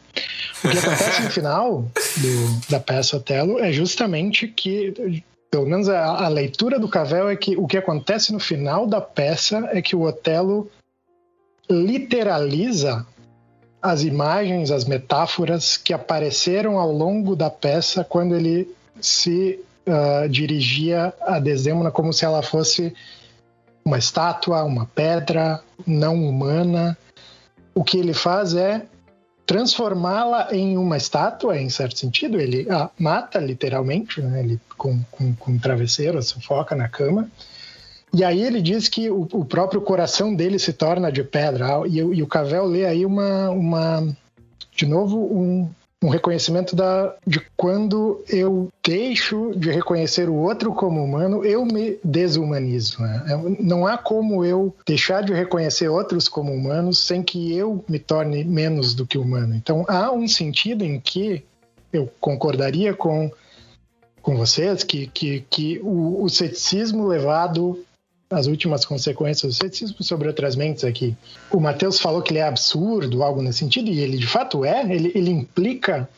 O 0.63 0.69
que 0.69 0.77
acontece 0.77 1.21
no 1.21 1.31
final 1.31 1.91
do, 2.17 2.69
da 2.69 2.79
peça 2.79 3.15
Otelo 3.15 3.59
é 3.59 3.71
justamente 3.71 4.47
que 4.47 5.23
pelo 5.53 5.67
menos 5.67 5.87
a, 5.87 6.25
a, 6.25 6.27
leitura 6.29 6.79
do 6.79 6.89
Cavell 6.89 7.29
é 7.29 7.35
que 7.35 7.55
o 7.55 7.67
que 7.67 7.77
acontece 7.77 8.33
no 8.33 8.39
final 8.39 8.87
da 8.87 8.99
peça 8.99 9.69
é 9.71 9.83
que 9.83 9.95
o 9.95 10.01
Otelo 10.01 10.67
literaliza 11.69 13.05
as 13.79 14.01
imagens, 14.01 14.71
as 14.71 14.83
metáforas 14.83 15.77
que 15.77 15.93
apareceram 15.93 16.79
ao 16.79 16.91
longo 16.91 17.35
da 17.35 17.51
peça 17.51 18.03
quando 18.03 18.35
ele 18.35 18.67
se 18.99 19.59
uh, 19.85 20.27
dirigia 20.27 21.13
a 21.21 21.37
Desdemona 21.37 21.91
como 21.91 22.11
se 22.11 22.25
ela 22.25 22.41
fosse 22.41 22.91
uma 23.85 23.99
estátua, 23.99 24.63
uma 24.63 24.87
pedra 24.87 25.61
não 25.85 26.15
humana. 26.15 26.97
O 27.75 27.83
que 27.83 27.99
ele 27.99 28.15
faz 28.15 28.55
é 28.55 28.87
transformá-la 29.45 30.49
em 30.51 30.77
uma 30.77 30.97
estátua, 30.97 31.57
em 31.57 31.69
certo 31.69 31.99
sentido. 31.99 32.39
Ele 32.39 32.69
a 32.69 32.89
mata, 32.97 33.39
literalmente, 33.39 34.21
né? 34.21 34.39
ele 34.39 34.59
com, 34.77 34.99
com, 35.11 35.33
com 35.35 35.57
travesseiro, 35.57 36.21
sufoca 36.21 36.75
na 36.75 36.87
cama. 36.87 37.29
E 38.13 38.23
aí 38.23 38.43
ele 38.43 38.61
diz 38.61 38.87
que 38.87 39.09
o, 39.09 39.27
o 39.31 39.43
próprio 39.43 39.81
coração 39.81 40.33
dele 40.33 40.59
se 40.59 40.71
torna 40.71 41.11
de 41.11 41.23
pedra. 41.23 41.81
E, 41.87 41.97
e 41.97 42.21
o 42.21 42.27
Cavell 42.27 42.65
lê 42.65 42.85
aí 42.85 43.05
uma, 43.05 43.49
uma 43.49 44.15
de 44.75 44.85
novo, 44.85 45.17
um, 45.17 45.69
um 46.03 46.09
reconhecimento 46.09 46.75
da, 46.75 47.15
de 47.25 47.41
quando 47.55 48.21
eu 48.27 48.67
deixo 48.85 49.53
de 49.55 49.71
reconhecer 49.71 50.27
o 50.27 50.35
outro 50.35 50.73
como 50.73 51.01
humano, 51.01 51.45
eu 51.45 51.65
me 51.65 51.97
desumanizo. 52.03 53.01
Né? 53.01 53.23
É, 53.29 53.63
não 53.63 53.87
há 53.87 53.97
como 53.97 54.43
eu 54.43 54.75
deixar 54.85 55.23
de 55.23 55.33
reconhecer 55.33 55.87
outros 55.87 56.27
como 56.27 56.51
humanos 56.51 56.99
sem 56.99 57.23
que 57.23 57.55
eu 57.55 57.83
me 57.87 57.99
torne 57.99 58.43
menos 58.43 58.93
do 58.93 59.07
que 59.07 59.17
humano. 59.17 59.55
Então 59.55 59.85
há 59.87 60.11
um 60.11 60.27
sentido 60.27 60.83
em 60.83 60.99
que 60.99 61.41
eu 61.93 62.09
concordaria 62.19 62.93
com, 62.93 63.31
com 64.21 64.35
vocês 64.35 64.83
que, 64.83 65.07
que, 65.07 65.45
que 65.49 65.79
o, 65.81 66.21
o 66.21 66.29
ceticismo 66.29 67.07
levado 67.07 67.79
as 68.33 68.47
últimas 68.47 68.85
consequências 68.85 69.53
do 69.53 69.55
ceticismo 69.55 70.03
sobre 70.03 70.27
outras 70.27 70.55
mentes 70.55 70.83
aqui. 70.83 71.15
O 71.51 71.59
Mateus 71.59 71.99
falou 71.99 72.21
que 72.21 72.31
ele 72.31 72.39
é 72.39 72.47
absurdo, 72.47 73.23
algo 73.23 73.41
nesse 73.41 73.59
sentido, 73.59 73.89
e 73.89 73.99
ele 73.99 74.17
de 74.17 74.27
fato 74.27 74.65
é, 74.65 74.81
ele, 74.81 75.11
ele 75.15 75.31
implica 75.31 76.09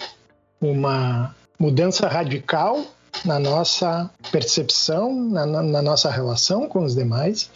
uma 0.59 1.35
mudança 1.59 2.07
radical 2.07 2.83
na 3.23 3.39
nossa 3.39 4.09
percepção, 4.31 5.13
na, 5.13 5.45
na, 5.45 5.61
na, 5.61 5.81
nossa 5.81 6.09
relação 6.09 6.67
com 6.67 6.83
os 6.83 6.95
demais. 6.95 7.49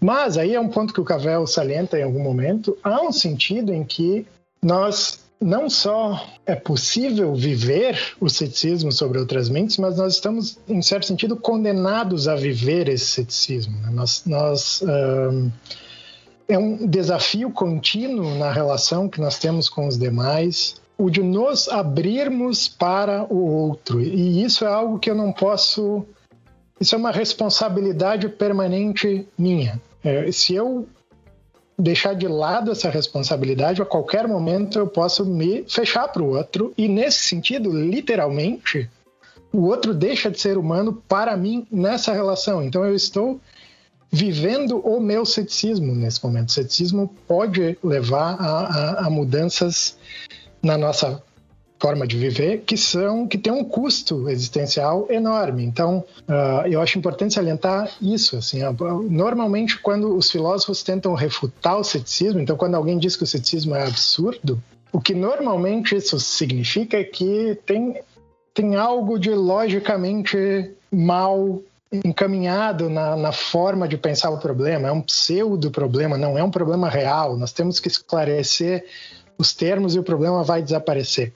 Mas 0.00 0.36
aí 0.38 0.54
é 0.54 0.60
um 0.60 0.68
ponto 0.68 0.94
que 0.94 1.00
o 1.00 1.04
Cavell 1.04 1.46
salienta 1.46 1.98
em 1.98 2.02
algum 2.02 2.22
momento, 2.22 2.76
há 2.82 3.00
um 3.02 3.12
sentido 3.12 3.72
em 3.72 3.84
que 3.84 4.26
nós 4.62 5.21
não 5.42 5.68
só 5.68 6.24
é 6.46 6.54
possível 6.54 7.34
viver 7.34 8.14
o 8.20 8.28
ceticismo 8.28 8.92
sobre 8.92 9.18
outras 9.18 9.48
mentes, 9.48 9.76
mas 9.76 9.96
nós 9.96 10.14
estamos, 10.14 10.58
em 10.68 10.80
certo 10.80 11.06
sentido, 11.06 11.36
condenados 11.36 12.28
a 12.28 12.34
viver 12.34 12.88
esse 12.88 13.06
ceticismo. 13.06 13.76
Né? 13.80 13.90
Nós, 13.92 14.22
nós 14.24 14.82
um, 14.82 15.50
é 16.48 16.58
um 16.58 16.86
desafio 16.86 17.50
contínuo 17.50 18.36
na 18.36 18.52
relação 18.52 19.08
que 19.08 19.20
nós 19.20 19.38
temos 19.38 19.68
com 19.68 19.86
os 19.86 19.98
demais, 19.98 20.80
o 20.96 21.10
de 21.10 21.22
nos 21.22 21.68
abrirmos 21.68 22.68
para 22.68 23.24
o 23.32 23.38
outro. 23.38 24.00
E 24.00 24.44
isso 24.44 24.64
é 24.64 24.68
algo 24.68 24.98
que 24.98 25.10
eu 25.10 25.14
não 25.14 25.32
posso. 25.32 26.04
Isso 26.80 26.94
é 26.94 26.98
uma 26.98 27.10
responsabilidade 27.10 28.28
permanente 28.28 29.26
minha. 29.36 29.80
É, 30.04 30.30
se 30.32 30.54
eu 30.54 30.86
deixar 31.82 32.14
de 32.14 32.28
lado 32.28 32.70
essa 32.70 32.88
responsabilidade, 32.88 33.82
a 33.82 33.84
qualquer 33.84 34.28
momento 34.28 34.78
eu 34.78 34.86
posso 34.86 35.26
me 35.26 35.64
fechar 35.68 36.06
para 36.08 36.22
o 36.22 36.36
outro. 36.36 36.72
E 36.78 36.86
nesse 36.86 37.24
sentido, 37.24 37.72
literalmente, 37.72 38.88
o 39.52 39.62
outro 39.62 39.92
deixa 39.92 40.30
de 40.30 40.40
ser 40.40 40.56
humano 40.56 41.02
para 41.08 41.36
mim 41.36 41.66
nessa 41.70 42.12
relação. 42.12 42.62
Então 42.62 42.84
eu 42.84 42.94
estou 42.94 43.40
vivendo 44.10 44.78
o 44.78 45.00
meu 45.00 45.26
ceticismo 45.26 45.92
nesse 45.94 46.24
momento. 46.24 46.50
O 46.50 46.52
ceticismo 46.52 47.12
pode 47.26 47.76
levar 47.82 48.36
a, 48.40 48.60
a, 48.60 49.06
a 49.06 49.10
mudanças 49.10 49.98
na 50.62 50.78
nossa 50.78 51.20
forma 51.82 52.06
de 52.06 52.16
viver 52.16 52.58
que 52.58 52.76
são 52.76 53.26
que 53.26 53.36
tem 53.36 53.52
um 53.52 53.64
custo 53.64 54.30
existencial 54.30 55.08
enorme. 55.10 55.64
Então, 55.64 56.04
uh, 56.28 56.64
eu 56.64 56.80
acho 56.80 56.96
importante 56.96 57.34
salientar 57.34 57.90
isso. 58.00 58.36
Assim, 58.36 58.62
uh, 58.62 59.02
normalmente, 59.10 59.80
quando 59.80 60.16
os 60.16 60.30
filósofos 60.30 60.84
tentam 60.84 61.12
refutar 61.14 61.76
o 61.76 61.82
ceticismo, 61.82 62.38
então, 62.38 62.56
quando 62.56 62.76
alguém 62.76 62.96
diz 62.96 63.16
que 63.16 63.24
o 63.24 63.26
ceticismo 63.26 63.74
é 63.74 63.82
absurdo, 63.82 64.62
o 64.92 65.00
que 65.00 65.12
normalmente 65.12 65.96
isso 65.96 66.20
significa 66.20 66.98
é 66.98 67.02
que 67.02 67.58
tem, 67.66 68.00
tem 68.54 68.76
algo 68.76 69.18
de 69.18 69.30
logicamente 69.34 70.70
mal 70.88 71.60
encaminhado 71.92 72.88
na, 72.88 73.16
na, 73.16 73.32
forma 73.32 73.88
de 73.88 73.98
pensar 73.98 74.30
o 74.30 74.38
problema, 74.38 74.88
é 74.88 74.92
um 74.92 75.02
pseudo 75.02 75.70
problema, 75.70 76.16
não 76.16 76.38
é 76.38 76.44
um 76.44 76.50
problema 76.50 76.88
real. 76.88 77.36
Nós 77.36 77.52
temos 77.52 77.80
que 77.80 77.88
esclarecer 77.88 78.84
os 79.36 79.52
termos 79.52 79.96
e 79.96 79.98
o 79.98 80.02
problema 80.04 80.44
vai 80.44 80.62
desaparecer 80.62 81.32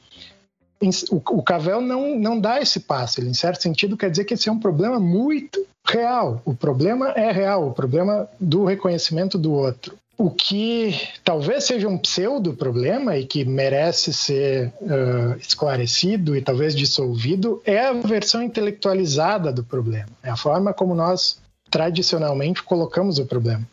o, 1.10 1.42
Cavell 1.42 1.80
não, 1.80 2.18
não 2.18 2.38
dá 2.38 2.60
esse 2.60 2.80
passo. 2.80 3.20
Ele, 3.20 3.30
em 3.30 3.34
certo 3.34 3.62
sentido, 3.62 3.96
quer 3.96 4.10
dizer 4.10 4.24
que 4.24 4.34
esse 4.34 4.48
é 4.48 4.52
um 4.52 4.58
problema 4.58 5.00
muito 5.00 5.64
real. 5.86 6.40
O 6.44 6.54
problema 6.54 7.10
é 7.10 7.30
real, 7.30 7.68
o 7.68 7.72
problema 7.72 8.28
do 8.38 8.64
reconhecimento 8.64 9.38
do 9.38 9.52
outro. 9.52 9.94
O 10.18 10.30
que 10.30 10.98
talvez 11.22 11.64
seja 11.64 11.88
um 11.88 11.98
pseudo 11.98 12.54
problema 12.54 13.18
e 13.18 13.26
que 13.26 13.44
merece 13.44 14.14
ser 14.14 14.72
uh, 14.80 15.36
esclarecido 15.38 16.34
e 16.34 16.40
talvez 16.40 16.74
dissolvido 16.74 17.60
é 17.66 17.80
a 17.80 17.92
versão 17.92 18.42
intelectualizada 18.42 19.52
do 19.52 19.62
problema. 19.62 20.08
É 20.22 20.30
a 20.30 20.36
forma 20.36 20.72
como 20.72 20.94
nós 20.94 21.38
tradicionalmente 21.70 22.62
colocamos 22.62 23.18
o 23.18 23.26
problema. 23.26 23.66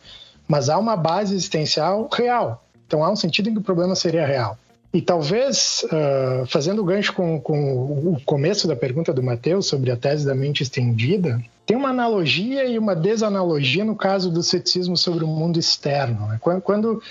Mas 0.46 0.68
há 0.68 0.78
uma 0.78 0.98
base 0.98 1.34
existencial 1.34 2.10
real. 2.12 2.62
Então 2.86 3.04
há 3.04 3.10
um 3.10 3.16
sentido 3.16 3.50
em 3.50 3.54
que 3.54 3.60
o 3.60 3.64
problema 3.64 3.96
seria 3.96 4.26
real. 4.26 4.58
E 4.94 5.02
talvez, 5.02 5.84
uh, 5.86 6.46
fazendo 6.46 6.84
gancho 6.84 7.14
com, 7.14 7.42
com, 7.42 8.14
o 8.14 8.22
começo 8.24 8.68
da 8.68 8.76
pergunta 8.76 9.12
do 9.12 9.24
Matheus 9.24 9.66
sobre 9.66 9.90
a 9.90 9.98
tese 9.98 10.24
da 10.24 10.36
mente 10.36 10.62
estendida, 10.62 11.42
tem 11.66 11.76
uma 11.76 11.90
analogia 11.90 12.66
e 12.66 12.78
uma 12.78 12.96
desanalogia 12.96 13.84
no 13.84 13.96
caso 13.96 14.30
do 14.30 14.44
ceticismo 14.44 14.96
sobre 14.96 15.24
o 15.24 15.28
mundo 15.28 15.58
externo. 15.58 16.28
Né? 16.28 16.38
Quando, 16.40 16.62
quando 16.62 17.02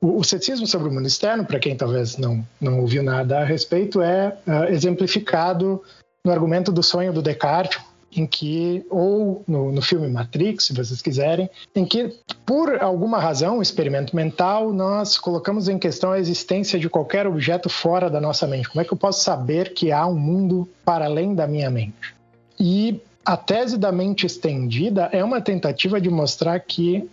o, 0.00 0.18
o, 0.18 0.22
ceticismo 0.22 0.64
sobre 0.64 0.88
o 0.88 0.92
mundo 0.92 1.08
externo, 1.08 1.44
para 1.44 1.58
quem 1.58 1.76
talvez 1.76 2.16
não, 2.16 2.46
não 2.60 2.78
ouviu 2.78 3.02
nada 3.02 3.40
a 3.40 3.44
respeito, 3.44 4.00
é 4.00 4.36
uh, 4.46 4.72
exemplificado 4.72 5.82
no 6.24 6.30
argumento 6.30 6.70
do 6.70 6.84
sonho 6.84 7.12
do 7.12 7.20
Descartes, 7.20 7.80
em 8.14 8.26
que, 8.26 8.84
ou 8.90 9.42
no, 9.46 9.72
no, 9.72 9.82
filme 9.82 10.08
Matrix, 10.08 10.66
se 10.66 10.72
vocês 10.72 11.00
quiserem, 11.00 11.48
em 11.74 11.84
que, 11.84 12.18
por 12.44 12.82
alguma 12.82 13.18
razão, 13.18 13.58
um 13.58 13.62
experimento 13.62 14.14
mental, 14.14 14.72
nós 14.72 15.18
colocamos 15.18 15.68
em 15.68 15.78
questão 15.78 16.12
a 16.12 16.18
existência 16.18 16.78
de 16.78 16.88
qualquer 16.88 17.26
objeto 17.26 17.68
fora 17.68 18.10
da 18.10 18.20
nossa 18.20 18.46
mente. 18.46 18.68
Como 18.68 18.80
é 18.80 18.84
que 18.84 18.92
eu 18.92 18.98
posso 18.98 19.22
saber 19.24 19.72
que 19.72 19.90
há 19.90 20.06
um 20.06 20.18
mundo 20.18 20.68
para 20.84 21.06
além 21.06 21.34
da 21.34 21.46
minha 21.46 21.70
mente? 21.70 22.14
E 22.60 23.00
a 23.24 23.36
tese 23.36 23.78
da 23.78 23.90
mente 23.90 24.26
estendida 24.26 25.08
é 25.12 25.24
uma 25.24 25.40
tentativa 25.40 26.00
de 26.00 26.10
mostrar 26.10 26.58
que 26.60 27.08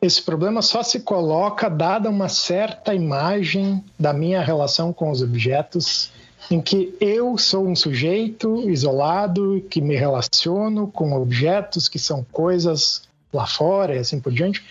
esse 0.00 0.22
problema 0.22 0.62
só 0.62 0.82
se 0.82 1.00
coloca 1.00 1.68
dada 1.68 2.08
uma 2.08 2.28
certa 2.28 2.94
imagem 2.94 3.84
da 3.98 4.12
minha 4.12 4.40
relação 4.40 4.92
com 4.92 5.10
os 5.10 5.22
objetos 5.22 6.12
em 6.50 6.60
que 6.60 6.94
eu 7.00 7.36
sou 7.36 7.66
um 7.66 7.76
sujeito 7.76 8.68
isolado 8.70 9.64
que 9.68 9.80
me 9.80 9.96
relaciono 9.96 10.88
com 10.88 11.12
objetos 11.12 11.88
que 11.88 11.98
são 11.98 12.24
coisas 12.32 13.02
lá 13.32 13.46
fora 13.46 13.94
e 13.94 13.98
assim 13.98 14.20
por 14.20 14.32
diante. 14.32 14.64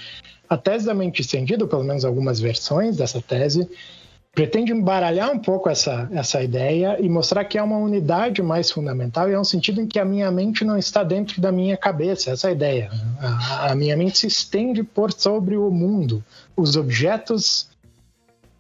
A 0.50 0.58
tese 0.58 0.86
da 0.86 0.94
mente 0.94 1.22
estendida, 1.22 1.64
ou 1.64 1.70
pelo 1.70 1.84
menos 1.84 2.04
algumas 2.06 2.40
versões 2.40 2.98
dessa 2.98 3.22
tese, 3.22 3.70
pretende 4.38 4.72
embaralhar 4.72 5.32
um 5.32 5.40
pouco 5.40 5.70
essa, 5.70 6.08
essa 6.12 6.42
ideia 6.42 6.98
e 7.00 7.10
mostrar 7.10 7.44
que 7.46 7.58
é 7.58 7.64
uma 7.64 7.78
unidade 7.78 8.42
mais 8.42 8.72
fundamental 8.72 9.30
e 9.30 9.34
é 9.34 9.40
um 9.40 9.44
sentido 9.44 9.82
em 9.82 9.88
que 9.88 10.00
a 10.00 10.06
minha 10.06 10.32
mente 10.32 10.64
não 10.64 10.78
está 10.78 11.04
dentro 11.04 11.42
da 11.42 11.52
minha 11.52 11.76
cabeça, 11.76 12.32
essa 12.32 12.50
é 12.50 12.52
ideia. 12.54 12.90
A, 13.20 13.72
a 13.72 13.76
minha 13.76 13.98
mente 13.98 14.20
se 14.20 14.28
estende 14.28 14.84
por 14.84 15.12
sobre 15.12 15.58
o 15.58 15.70
mundo. 15.70 16.24
Os 16.56 16.76
objetos 16.76 17.68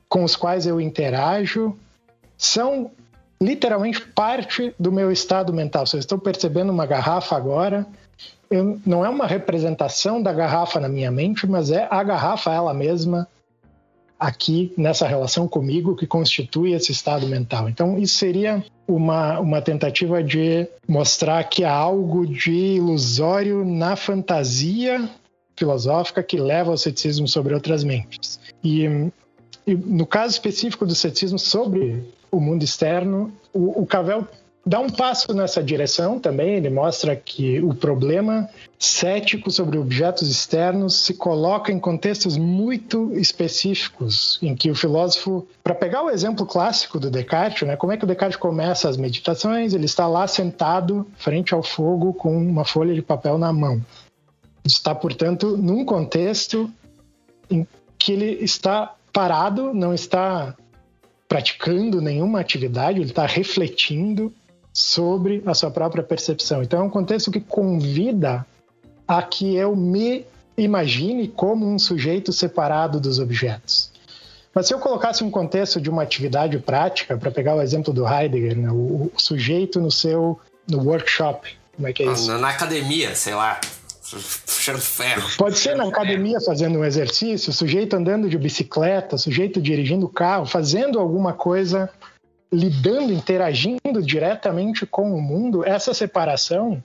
com 0.09 0.23
os 0.23 0.35
quais 0.35 0.65
eu 0.65 0.81
interajo 0.81 1.77
são 2.37 2.91
literalmente 3.41 4.01
parte 4.01 4.73
do 4.79 4.91
meu 4.91 5.11
estado 5.11 5.53
mental. 5.53 5.83
Eu 5.93 5.99
estou 5.99 6.17
percebendo 6.17 6.71
uma 6.71 6.85
garrafa 6.85 7.35
agora, 7.35 7.85
eu, 8.49 8.79
não 8.85 9.05
é 9.05 9.09
uma 9.09 9.27
representação 9.27 10.21
da 10.21 10.33
garrafa 10.33 10.79
na 10.79 10.87
minha 10.87 11.11
mente, 11.11 11.45
mas 11.45 11.69
é 11.69 11.87
a 11.89 12.03
garrafa 12.03 12.53
ela 12.53 12.73
mesma 12.73 13.27
aqui 14.19 14.73
nessa 14.75 15.05
relação 15.05 15.47
comigo 15.47 15.95
que 15.95 16.07
constitui 16.07 16.73
esse 16.73 16.91
estado 16.91 17.27
mental. 17.27 17.69
Então, 17.69 17.99
isso 17.99 18.17
seria 18.17 18.63
uma, 18.87 19.39
uma 19.39 19.61
tentativa 19.61 20.23
de 20.23 20.67
mostrar 20.87 21.43
que 21.43 21.63
há 21.63 21.71
algo 21.71 22.25
de 22.25 22.51
ilusório 22.51 23.63
na 23.63 23.95
fantasia 23.95 25.07
filosófica 25.55 26.23
que 26.23 26.37
leva 26.37 26.71
ao 26.71 26.77
ceticismo 26.77 27.27
sobre 27.27 27.53
outras 27.53 27.83
mentes. 27.83 28.39
E, 28.63 28.85
e 29.65 29.75
no 29.75 30.05
caso 30.05 30.33
específico 30.33 30.85
do 30.85 30.95
ceticismo 30.95 31.37
sobre 31.37 32.03
o 32.31 32.39
mundo 32.39 32.63
externo. 32.63 33.31
O, 33.53 33.81
o 33.81 33.85
Cavell 33.85 34.27
dá 34.67 34.79
um 34.79 34.89
passo 34.89 35.33
nessa 35.33 35.63
direção 35.63 36.19
também. 36.19 36.55
Ele 36.55 36.69
mostra 36.69 37.15
que 37.15 37.61
o 37.61 37.73
problema 37.73 38.49
cético 38.77 39.49
sobre 39.49 39.77
objetos 39.77 40.29
externos 40.29 40.95
se 40.95 41.13
coloca 41.13 41.71
em 41.71 41.79
contextos 41.79 42.37
muito 42.37 43.13
específicos, 43.17 44.37
em 44.41 44.55
que 44.55 44.69
o 44.69 44.75
filósofo, 44.75 45.47
para 45.63 45.73
pegar 45.73 46.03
o 46.03 46.09
exemplo 46.09 46.45
clássico 46.45 46.99
do 46.99 47.09
Descartes, 47.09 47.67
né, 47.67 47.77
como 47.77 47.93
é 47.93 47.97
que 47.97 48.03
o 48.03 48.07
Descartes 48.07 48.37
começa 48.37 48.89
as 48.89 48.97
meditações? 48.97 49.73
Ele 49.73 49.85
está 49.85 50.05
lá 50.05 50.27
sentado 50.27 51.07
frente 51.17 51.53
ao 51.53 51.63
fogo 51.63 52.13
com 52.13 52.37
uma 52.37 52.65
folha 52.65 52.93
de 52.93 53.01
papel 53.01 53.37
na 53.37 53.53
mão. 53.53 53.81
Está, 54.65 54.93
portanto, 54.93 55.55
num 55.55 55.85
contexto 55.85 56.69
em 57.49 57.65
que 57.97 58.11
ele 58.11 58.43
está 58.43 58.93
parado, 59.13 59.73
não 59.73 59.93
está 59.93 60.55
praticando 61.27 62.01
nenhuma 62.01 62.39
atividade, 62.39 62.99
ele 62.99 63.09
está 63.09 63.25
refletindo 63.25 64.33
sobre 64.73 65.41
a 65.45 65.53
sua 65.53 65.71
própria 65.71 66.03
percepção. 66.03 66.61
Então 66.61 66.79
é 66.79 66.83
um 66.83 66.89
contexto 66.89 67.31
que 67.31 67.39
convida 67.39 68.45
a 69.07 69.21
que 69.21 69.55
eu 69.55 69.75
me 69.75 70.25
imagine 70.57 71.27
como 71.27 71.67
um 71.67 71.77
sujeito 71.77 72.31
separado 72.31 72.99
dos 72.99 73.19
objetos. 73.19 73.91
Mas 74.53 74.67
se 74.67 74.73
eu 74.73 74.79
colocasse 74.79 75.23
um 75.23 75.29
contexto 75.29 75.79
de 75.79 75.89
uma 75.89 76.01
atividade 76.01 76.57
prática, 76.59 77.15
para 77.17 77.29
pegar 77.29 77.55
o 77.55 77.61
exemplo 77.61 77.93
do 77.93 78.07
Heidegger, 78.07 78.57
né, 78.57 78.71
o, 78.71 79.11
o, 79.15 79.21
sujeito 79.21 79.79
no 79.79 79.91
seu 79.91 80.39
no 80.67 80.83
workshop, 80.83 81.55
como 81.75 81.87
é 81.87 81.93
que 81.93 82.03
é 82.03 82.11
isso? 82.11 82.27
Na, 82.27 82.39
na 82.39 82.49
academia, 82.49 83.13
sei 83.15 83.35
lá 83.35 83.59
cheiro 84.47 84.79
ferro. 84.79 85.29
Pode 85.37 85.57
ser 85.57 85.75
na 85.75 85.85
academia 85.85 86.39
fazendo 86.39 86.79
um 86.79 86.85
exercício, 86.85 87.51
sujeito 87.51 87.95
andando 87.95 88.29
de 88.29 88.37
bicicleta, 88.37 89.17
sujeito 89.17 89.61
dirigindo 89.61 90.07
carro, 90.07 90.45
fazendo 90.45 90.99
alguma 90.99 91.33
coisa, 91.33 91.89
lidando, 92.51 93.11
interagindo 93.11 94.01
diretamente 94.01 94.85
com 94.85 95.13
o 95.13 95.21
mundo. 95.21 95.65
Essa 95.65 95.93
separação, 95.93 96.81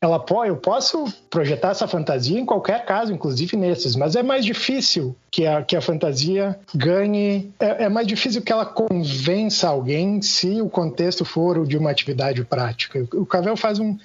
ela 0.00 0.18
pode, 0.18 0.50
eu 0.50 0.56
posso 0.56 1.04
projetar 1.30 1.70
essa 1.70 1.86
fantasia 1.86 2.38
em 2.38 2.44
qualquer 2.44 2.84
caso, 2.84 3.12
inclusive 3.12 3.56
nesses, 3.56 3.94
mas 3.94 4.16
é 4.16 4.22
mais 4.22 4.44
difícil 4.44 5.16
que 5.30 5.46
a, 5.46 5.62
que 5.62 5.76
a 5.76 5.80
fantasia 5.80 6.58
ganhe, 6.74 7.52
é, 7.60 7.84
é 7.84 7.88
mais 7.88 8.06
difícil 8.06 8.42
que 8.42 8.52
ela 8.52 8.66
convença 8.66 9.68
alguém 9.68 10.20
se 10.20 10.60
o 10.60 10.68
contexto 10.68 11.24
for 11.24 11.58
o 11.58 11.66
de 11.66 11.78
uma 11.78 11.90
atividade 11.90 12.44
prática. 12.44 13.06
O 13.14 13.24
Cavell 13.24 13.56
faz 13.56 13.78
um 13.78 13.96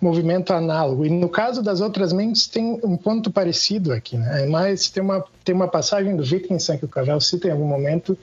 movimento 0.00 0.52
análogo. 0.52 1.04
E 1.04 1.10
no 1.10 1.28
caso 1.28 1.62
das 1.62 1.80
outras 1.80 2.12
mentes 2.12 2.46
tem 2.46 2.80
um 2.82 2.96
ponto 2.96 3.30
parecido 3.30 3.92
aqui, 3.92 4.16
né? 4.16 4.46
Mas 4.46 4.88
tem 4.88 5.02
uma, 5.02 5.24
tem 5.44 5.54
uma 5.54 5.68
passagem 5.68 6.16
do 6.16 6.22
Wittgenstein 6.22 6.78
que 6.78 6.84
o 6.84 6.88
Cavell 6.88 7.20
cita 7.20 7.48
em 7.48 7.50
algum 7.50 7.66
momento 7.66 8.16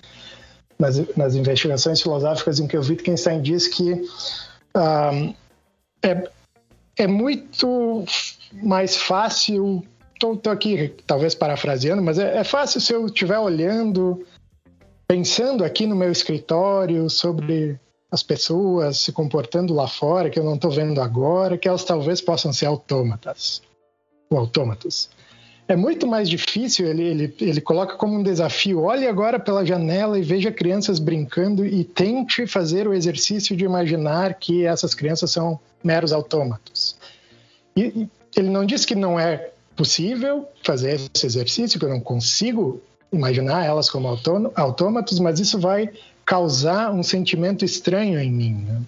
nas, 0.80 1.16
nas 1.16 1.36
investigações 1.36 2.02
filosóficas 2.02 2.60
em 2.60 2.68
que 2.68 2.78
o 2.78 2.82
Wittgenstein 2.82 3.42
diz 3.42 3.68
que 3.68 4.04
é, 6.04 6.30
é 6.98 7.08
muito 7.08 8.06
mais 8.54 8.96
fácil 8.96 9.84
estou 10.16 10.52
aqui 10.52 10.96
talvez 11.06 11.36
parafraseando, 11.36 12.02
mas 12.02 12.18
é, 12.18 12.38
é, 12.38 12.44
fácil 12.44 12.82
se 12.82 12.92
eu 12.92 13.06
estiver 13.06 13.38
olhando, 13.38 14.26
pensando 15.08 15.64
aqui 15.64 15.86
no 15.86 15.96
meu 15.96 16.12
escritório 16.12 17.08
sobre 17.10 17.80
as 18.12 18.24
pessoas 18.24 19.00
se 19.00 19.12
comportando 19.12 19.74
lá 19.74 19.88
fora, 19.88 20.30
que 20.30 20.40
eu 20.40 20.44
não 20.44 20.56
estou 20.56 20.72
vendo 20.72 21.02
agora, 21.02 21.58
que 21.58 21.68
elas 21.68 21.84
talvez 21.84 22.22
possam 22.22 22.54
ser 22.54 22.66
autômatas 22.66 23.62
ou 24.30 24.38
autômatos. 24.38 25.10
É 25.68 25.76
muito 25.76 26.08
mais 26.08 26.30
difícil, 26.30 26.88
ele, 26.88 27.04
ele, 27.04 27.36
ele 27.42 27.60
coloca 27.60 27.98
como 27.98 28.16
um 28.16 28.24
desafio: 28.24 28.84
olhe 28.84 29.06
agora 29.06 29.38
pela 29.38 29.66
janela 29.66 30.18
e 30.18 30.22
veja 30.22 30.50
crianças 30.50 30.98
brincando 30.98 31.66
e 31.66 31.84
tente 31.84 32.48
fazer 32.48 32.88
o 32.88 32.94
exercício 32.94 33.56
de 33.56 33.66
imaginar 33.66 34.36
que 34.36 34.66
essas 34.66 34.94
crianças 34.94 35.30
são 35.32 35.60
meros 35.84 36.14
autômatos. 36.14 36.96
E, 37.76 38.08
ele 38.36 38.50
não 38.50 38.66
diz 38.66 38.86
que 38.86 38.96
não 38.96 39.20
é 39.20 39.52
possível 39.76 40.48
fazer 40.64 41.00
esse 41.14 41.26
exercício, 41.26 41.80
que 41.80 41.86
eu 41.86 41.90
não 41.90 42.00
consigo 42.00 42.82
imaginar 43.12 43.66
elas 43.66 43.90
como 43.90 44.08
autômatos, 44.56 45.20
mas 45.20 45.40
isso 45.40 45.60
vai 45.60 45.90
causar 46.28 46.92
um 46.92 47.02
sentimento 47.02 47.64
estranho 47.64 48.20
em 48.20 48.30
mim. 48.30 48.68
Né? 48.68 48.82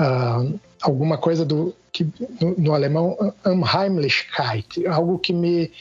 Uh, 0.00 0.60
alguma 0.80 1.18
coisa 1.18 1.44
do 1.44 1.74
que 1.92 2.06
no, 2.40 2.54
no, 2.56 2.72
alemão 2.72 3.34
Unheimlichkeit, 3.44 4.86
algo 4.86 5.18
que 5.18 5.32
me, 5.32 5.72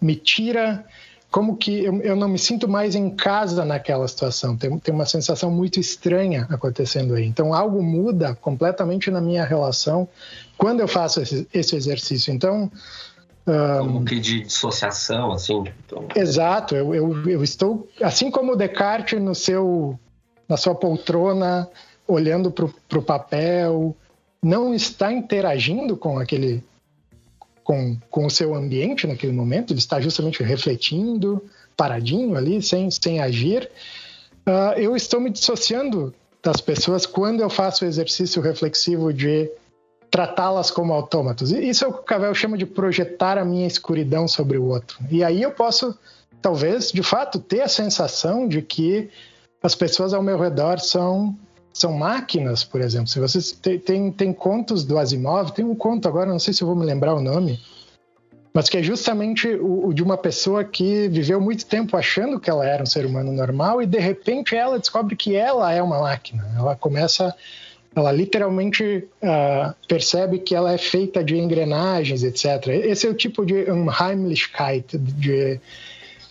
me 0.00 0.16
tira 0.16 0.82
como 1.30 1.58
que 1.58 1.84
eu, 1.84 2.00
eu, 2.00 2.16
não 2.16 2.26
me 2.26 2.38
sinto 2.38 2.66
mais 2.66 2.94
em 2.94 3.10
casa 3.10 3.62
naquela 3.62 4.08
situação. 4.08 4.56
Tem, 4.56 4.78
tem 4.78 4.94
uma 4.94 5.04
sensação 5.04 5.50
muito 5.50 5.78
estranha 5.78 6.46
acontecendo 6.48 7.14
aí. 7.14 7.26
Então, 7.26 7.52
algo 7.52 7.82
muda 7.82 8.34
completamente 8.34 9.10
na 9.10 9.20
minha 9.20 9.44
relação 9.44 10.08
quando 10.56 10.80
eu 10.80 10.88
faço 10.88 11.20
esse, 11.20 11.46
esse 11.52 11.76
exercício. 11.76 12.32
Então. 12.32 12.72
Um, 13.46 13.78
como 13.78 14.04
que 14.06 14.18
de 14.18 14.40
dissociação, 14.40 15.32
assim? 15.32 15.64
Então... 15.84 16.08
Exato. 16.16 16.74
Eu, 16.74 16.94
eu, 16.94 17.28
eu 17.28 17.44
estou. 17.44 17.86
Assim 18.00 18.30
como 18.30 18.56
Descartes, 18.56 19.20
no 19.20 19.34
seu 19.34 19.98
na 20.48 20.56
sua 20.56 20.74
poltrona, 20.74 21.68
olhando 22.06 22.50
para 22.50 22.98
o 22.98 23.02
papel, 23.02 23.94
não 24.42 24.74
está 24.74 25.12
interagindo 25.12 25.96
com 25.96 26.18
aquele 26.18 26.64
com, 27.62 27.98
com 28.08 28.24
o 28.24 28.30
seu 28.30 28.54
ambiente 28.54 29.06
naquele 29.06 29.32
momento, 29.32 29.74
ele 29.74 29.78
está 29.78 30.00
justamente 30.00 30.42
refletindo, 30.42 31.44
paradinho 31.76 32.34
ali, 32.34 32.62
sem, 32.62 32.90
sem 32.90 33.20
agir. 33.20 33.70
Uh, 34.48 34.72
eu 34.78 34.96
estou 34.96 35.20
me 35.20 35.28
dissociando 35.28 36.14
das 36.42 36.62
pessoas 36.62 37.04
quando 37.04 37.40
eu 37.40 37.50
faço 37.50 37.84
o 37.84 37.88
exercício 37.88 38.40
reflexivo 38.40 39.12
de 39.12 39.50
tratá-las 40.10 40.70
como 40.70 40.94
autômatos. 40.94 41.50
Isso 41.50 41.84
é 41.84 41.88
o 41.88 41.92
que 41.92 42.00
o 42.00 42.04
Cavell 42.04 42.34
chama 42.34 42.56
de 42.56 42.64
projetar 42.64 43.36
a 43.36 43.44
minha 43.44 43.66
escuridão 43.66 44.26
sobre 44.26 44.56
o 44.56 44.64
outro. 44.64 44.98
E 45.10 45.22
aí 45.22 45.42
eu 45.42 45.50
posso, 45.50 45.94
talvez, 46.40 46.90
de 46.90 47.02
fato, 47.02 47.38
ter 47.38 47.60
a 47.60 47.68
sensação 47.68 48.48
de 48.48 48.62
que 48.62 49.10
as 49.62 49.74
pessoas 49.74 50.14
ao 50.14 50.22
meu 50.22 50.38
redor 50.38 50.78
são 50.78 51.36
são 51.72 51.92
máquinas, 51.92 52.64
por 52.64 52.80
exemplo. 52.80 53.06
Se 53.06 53.20
vocês 53.20 53.52
tem, 53.52 53.78
tem, 53.78 54.10
tem 54.10 54.32
contos 54.32 54.84
do 54.84 54.98
Asimov, 54.98 55.52
tem 55.52 55.64
um 55.64 55.76
conto 55.76 56.08
agora, 56.08 56.30
não 56.30 56.38
sei 56.38 56.52
se 56.52 56.62
eu 56.62 56.66
vou 56.66 56.76
me 56.76 56.84
lembrar 56.84 57.14
o 57.14 57.20
nome, 57.20 57.60
mas 58.52 58.68
que 58.68 58.76
é 58.76 58.82
justamente 58.82 59.48
o, 59.48 59.86
o, 59.86 59.94
de 59.94 60.02
uma 60.02 60.16
pessoa 60.16 60.64
que 60.64 61.06
viveu 61.08 61.40
muito 61.40 61.64
tempo 61.64 61.96
achando 61.96 62.40
que 62.40 62.50
ela 62.50 62.66
era 62.66 62.82
um 62.82 62.86
ser 62.86 63.06
humano 63.06 63.30
normal 63.32 63.80
e 63.80 63.86
de 63.86 63.98
repente 63.98 64.56
ela 64.56 64.78
descobre 64.78 65.14
que 65.14 65.36
ela 65.36 65.72
é 65.72 65.80
uma 65.80 66.00
máquina. 66.00 66.44
Ela 66.56 66.74
começa, 66.74 67.32
ela 67.94 68.10
literalmente 68.10 69.06
uh, 69.22 69.74
percebe 69.86 70.40
que 70.40 70.56
ela 70.56 70.72
é 70.72 70.78
feita 70.78 71.22
de 71.22 71.36
engrenagens, 71.36 72.24
etc. 72.24 72.66
Esse 72.68 73.06
é 73.06 73.10
o 73.10 73.14
tipo 73.14 73.46
de 73.46 73.70
Unheimlichkeit, 73.70 74.98
de, 74.98 75.60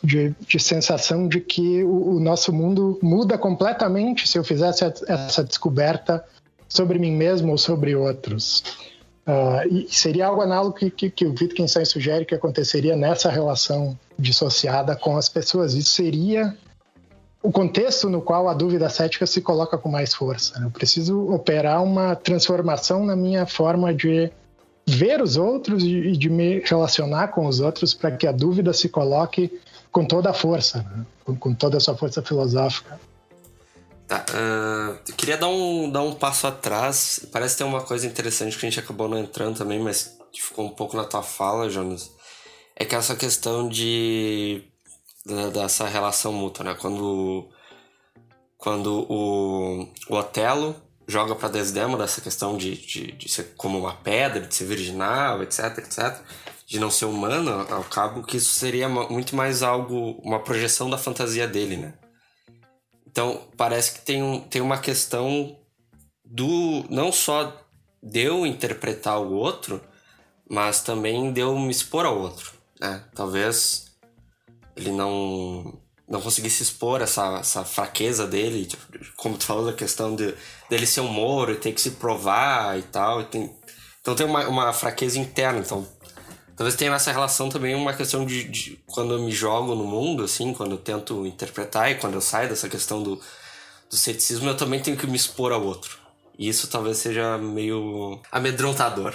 de, 0.04 0.36
de 0.48 0.60
sensação 0.60 1.28
de 1.28 1.41
que 1.41 1.84
o, 1.84 2.16
o, 2.16 2.20
nosso 2.20 2.54
mundo 2.54 3.00
muda 3.02 3.38
completamente 3.38 4.28
se 4.28 4.38
eu 4.38 4.43
fizesse 4.43 4.84
essa 5.08 5.43
descoberta 5.43 6.24
sobre 6.68 7.00
mim 7.00 7.12
mesmo 7.12 7.52
ou 7.52 7.58
sobre 7.58 7.95
outros. 7.95 8.64
Uh, 9.28 9.86
seria 9.89 10.28
algo 10.28 10.41
análogo 10.41 10.76
que, 10.76 10.89
que, 10.89 11.10
que 11.10 11.26
o 11.26 11.32
Wittgenstein 11.32 11.84
sugere 11.84 12.26
que 12.26 12.36
aconteceria 12.36 12.95
nessa 12.95 13.30
relação 13.30 13.98
dissociada 14.18 14.95
com 14.95 15.18
as 15.18 15.28
pessoas. 15.28 15.74
Isso 15.74 15.89
seria 15.89 16.56
o 17.43 17.52
contexto 17.52 18.10
no 18.10 18.22
qual 18.22 18.48
a 18.48 18.54
dúvida 18.54 18.89
cética 18.89 19.26
se 19.26 19.41
coloca 19.41 19.78
com 19.78 19.89
mais 19.89 20.14
força. 20.14 20.60
Né? 20.60 20.66
Eu 20.66 20.72
preciso 20.72 21.30
operar 21.30 21.84
uma 21.84 22.16
transformação 22.16 23.06
na 23.06 23.16
minha 23.16 23.45
forma 23.45 23.93
de 23.93 24.32
ver 24.88 25.22
os 25.22 25.36
outros 25.36 25.84
e 25.84 26.14
de 26.14 26.30
me 26.30 26.62
relacionar 26.62 27.28
com 27.30 27.45
os 27.45 27.60
outros 27.60 27.93
para 27.93 28.12
que 28.12 28.26
a 28.26 28.32
dúvida 28.32 28.72
se 28.72 28.88
coloque 28.88 29.52
com 29.98 30.06
toda 30.06 30.30
a 30.30 30.34
força, 30.34 30.84
né? 30.84 31.06
com, 31.26 31.36
com, 31.36 31.56
toda 31.56 31.78
a 31.78 31.80
sua 31.80 31.98
força 31.98 32.22
filosófica. 32.22 33.00
Tá, 34.08 34.24
uh, 34.30 35.00
eu 35.08 35.16
queria 35.16 35.38
dar 35.38 35.48
um, 35.48 35.89
dar 35.89 36.04
um 36.04 36.14
passo 36.14 36.45
atrás. 36.45 37.26
Parece 37.32 37.58
ter 37.58 37.64
uma 37.64 37.82
coisa 37.82 38.06
interessante 38.06 38.56
que 38.56 38.64
a 38.64 38.70
gente 38.70 38.80
acabou 38.80 39.10
não 39.10 39.18
entrando 39.18 39.58
também, 39.58 39.80
mas 39.80 40.16
ficou 40.32 40.66
um 40.66 40.70
pouco 40.70 40.95
na 40.95 41.04
tua 41.04 41.24
fala, 41.24 41.68
Jonas. 41.68 42.12
É 42.76 42.86
que 42.86 42.93
essa 42.93 43.16
questão 43.16 43.68
de. 43.68 44.64
dessa 45.52 45.88
relação 45.88 46.32
mútua, 46.32 46.64
né? 46.64 46.76
Quando. 46.80 47.50
Quando 48.56 49.06
o, 49.10 49.88
o 50.10 50.16
Otelo 50.16 50.76
joga 51.08 51.34
para 51.36 51.50
Desdemona 51.50 52.04
essa 52.04 52.22
questão 52.22 52.56
de, 52.56 52.76
de, 52.76 53.12
de 53.14 53.30
ser 53.30 53.54
como 53.56 53.80
uma 53.80 53.93
pedra, 53.93 54.41
de 54.41 54.54
ser 54.54 54.66
virginal, 54.66 55.41
etc, 55.41 55.78
etc, 55.80 56.22
de 56.68 56.80
não 56.80 56.91
ser 56.91 57.05
humano, 57.05 57.65
ao 57.72 57.84
cabo 57.86 58.24
que 58.24 58.36
isso 58.36 58.53
seria 58.53 58.89
muito 58.89 59.36
mais 59.36 59.63
algo, 59.63 60.20
uma 60.22 60.39
projeção 60.43 60.89
da 60.89 60.97
fantasia 60.97 61.47
dele, 61.47 61.78
né? 61.78 61.93
Então, 63.07 63.47
parece 63.55 63.93
que 63.93 64.01
tem, 64.01 64.22
um, 64.22 64.41
tem 64.41 64.61
uma 64.61 64.78
questão 64.78 65.57
do. 66.26 66.86
não 66.89 67.11
só 67.11 67.65
de 68.03 68.20
eu 68.20 68.45
interpretar 68.45 69.20
o 69.20 69.32
outro, 69.32 69.82
mas 70.49 70.82
também 70.82 71.32
de 71.32 71.39
eu 71.41 71.57
me 71.57 71.72
expor 71.72 72.05
ao 72.05 72.20
outro. 72.20 72.51
Né? 72.80 73.03
Talvez 73.15 73.88
ele 74.76 74.91
não 74.91 75.82
não 76.07 76.22
conseguisse 76.22 76.63
expor 76.63 77.01
essa, 77.01 77.39
essa 77.39 77.65
fraqueza 77.65 78.26
dele, 78.26 78.65
tipo, 78.65 78.84
como 79.18 79.38
tu 79.38 79.45
falou 79.45 79.65
da 79.65 79.74
questão 79.74 80.15
de 80.15 80.34
dele 80.70 80.86
ser 80.86 81.01
um 81.01 81.11
moro 81.11 81.51
e 81.51 81.57
ter 81.57 81.74
que 81.74 81.82
se 81.82 81.91
provar 81.91 82.78
e 82.78 82.84
tal. 82.84 83.22
E 83.22 83.26
tem, 83.26 83.55
então 83.99 84.15
tem 84.15 84.26
uma, 84.26 84.47
uma 84.47 84.74
fraqueza 84.74 85.20
interna. 85.20 85.59
Então 85.59 85.86
Talvez 86.58 86.76
tenha 86.76 86.89
nessa 86.89 87.12
relação 87.12 87.49
também 87.49 87.76
uma 87.76 87.93
questão 87.93 88.26
de, 88.26 88.43
de, 88.45 88.80
quando 88.88 89.14
eu 89.14 89.22
me 89.22 89.32
jogo 89.32 89.76
no 89.76 89.84
mundo, 89.84 90.24
assim, 90.24 90.55
quando 90.55 90.72
eu 90.72 90.78
tento 90.80 91.24
interpretar 91.24 91.91
e 91.91 91.95
quando 91.95 92.16
eu 92.16 92.22
saio 92.22 92.49
dessa 92.49 92.68
questão 92.68 93.03
do, 93.03 93.16
do 93.16 93.95
ceticismo, 93.95 94.49
eu 94.49 94.58
também 94.58 94.80
tenho 94.80 94.97
que 94.97 95.05
me 95.05 95.16
expor 95.16 95.51
ao 95.51 95.64
outro. 95.64 95.99
E 96.38 96.49
isso 96.49 96.68
talvez 96.68 96.97
seja 96.97 97.38
meio 97.38 98.20
amedrontador. 98.32 99.14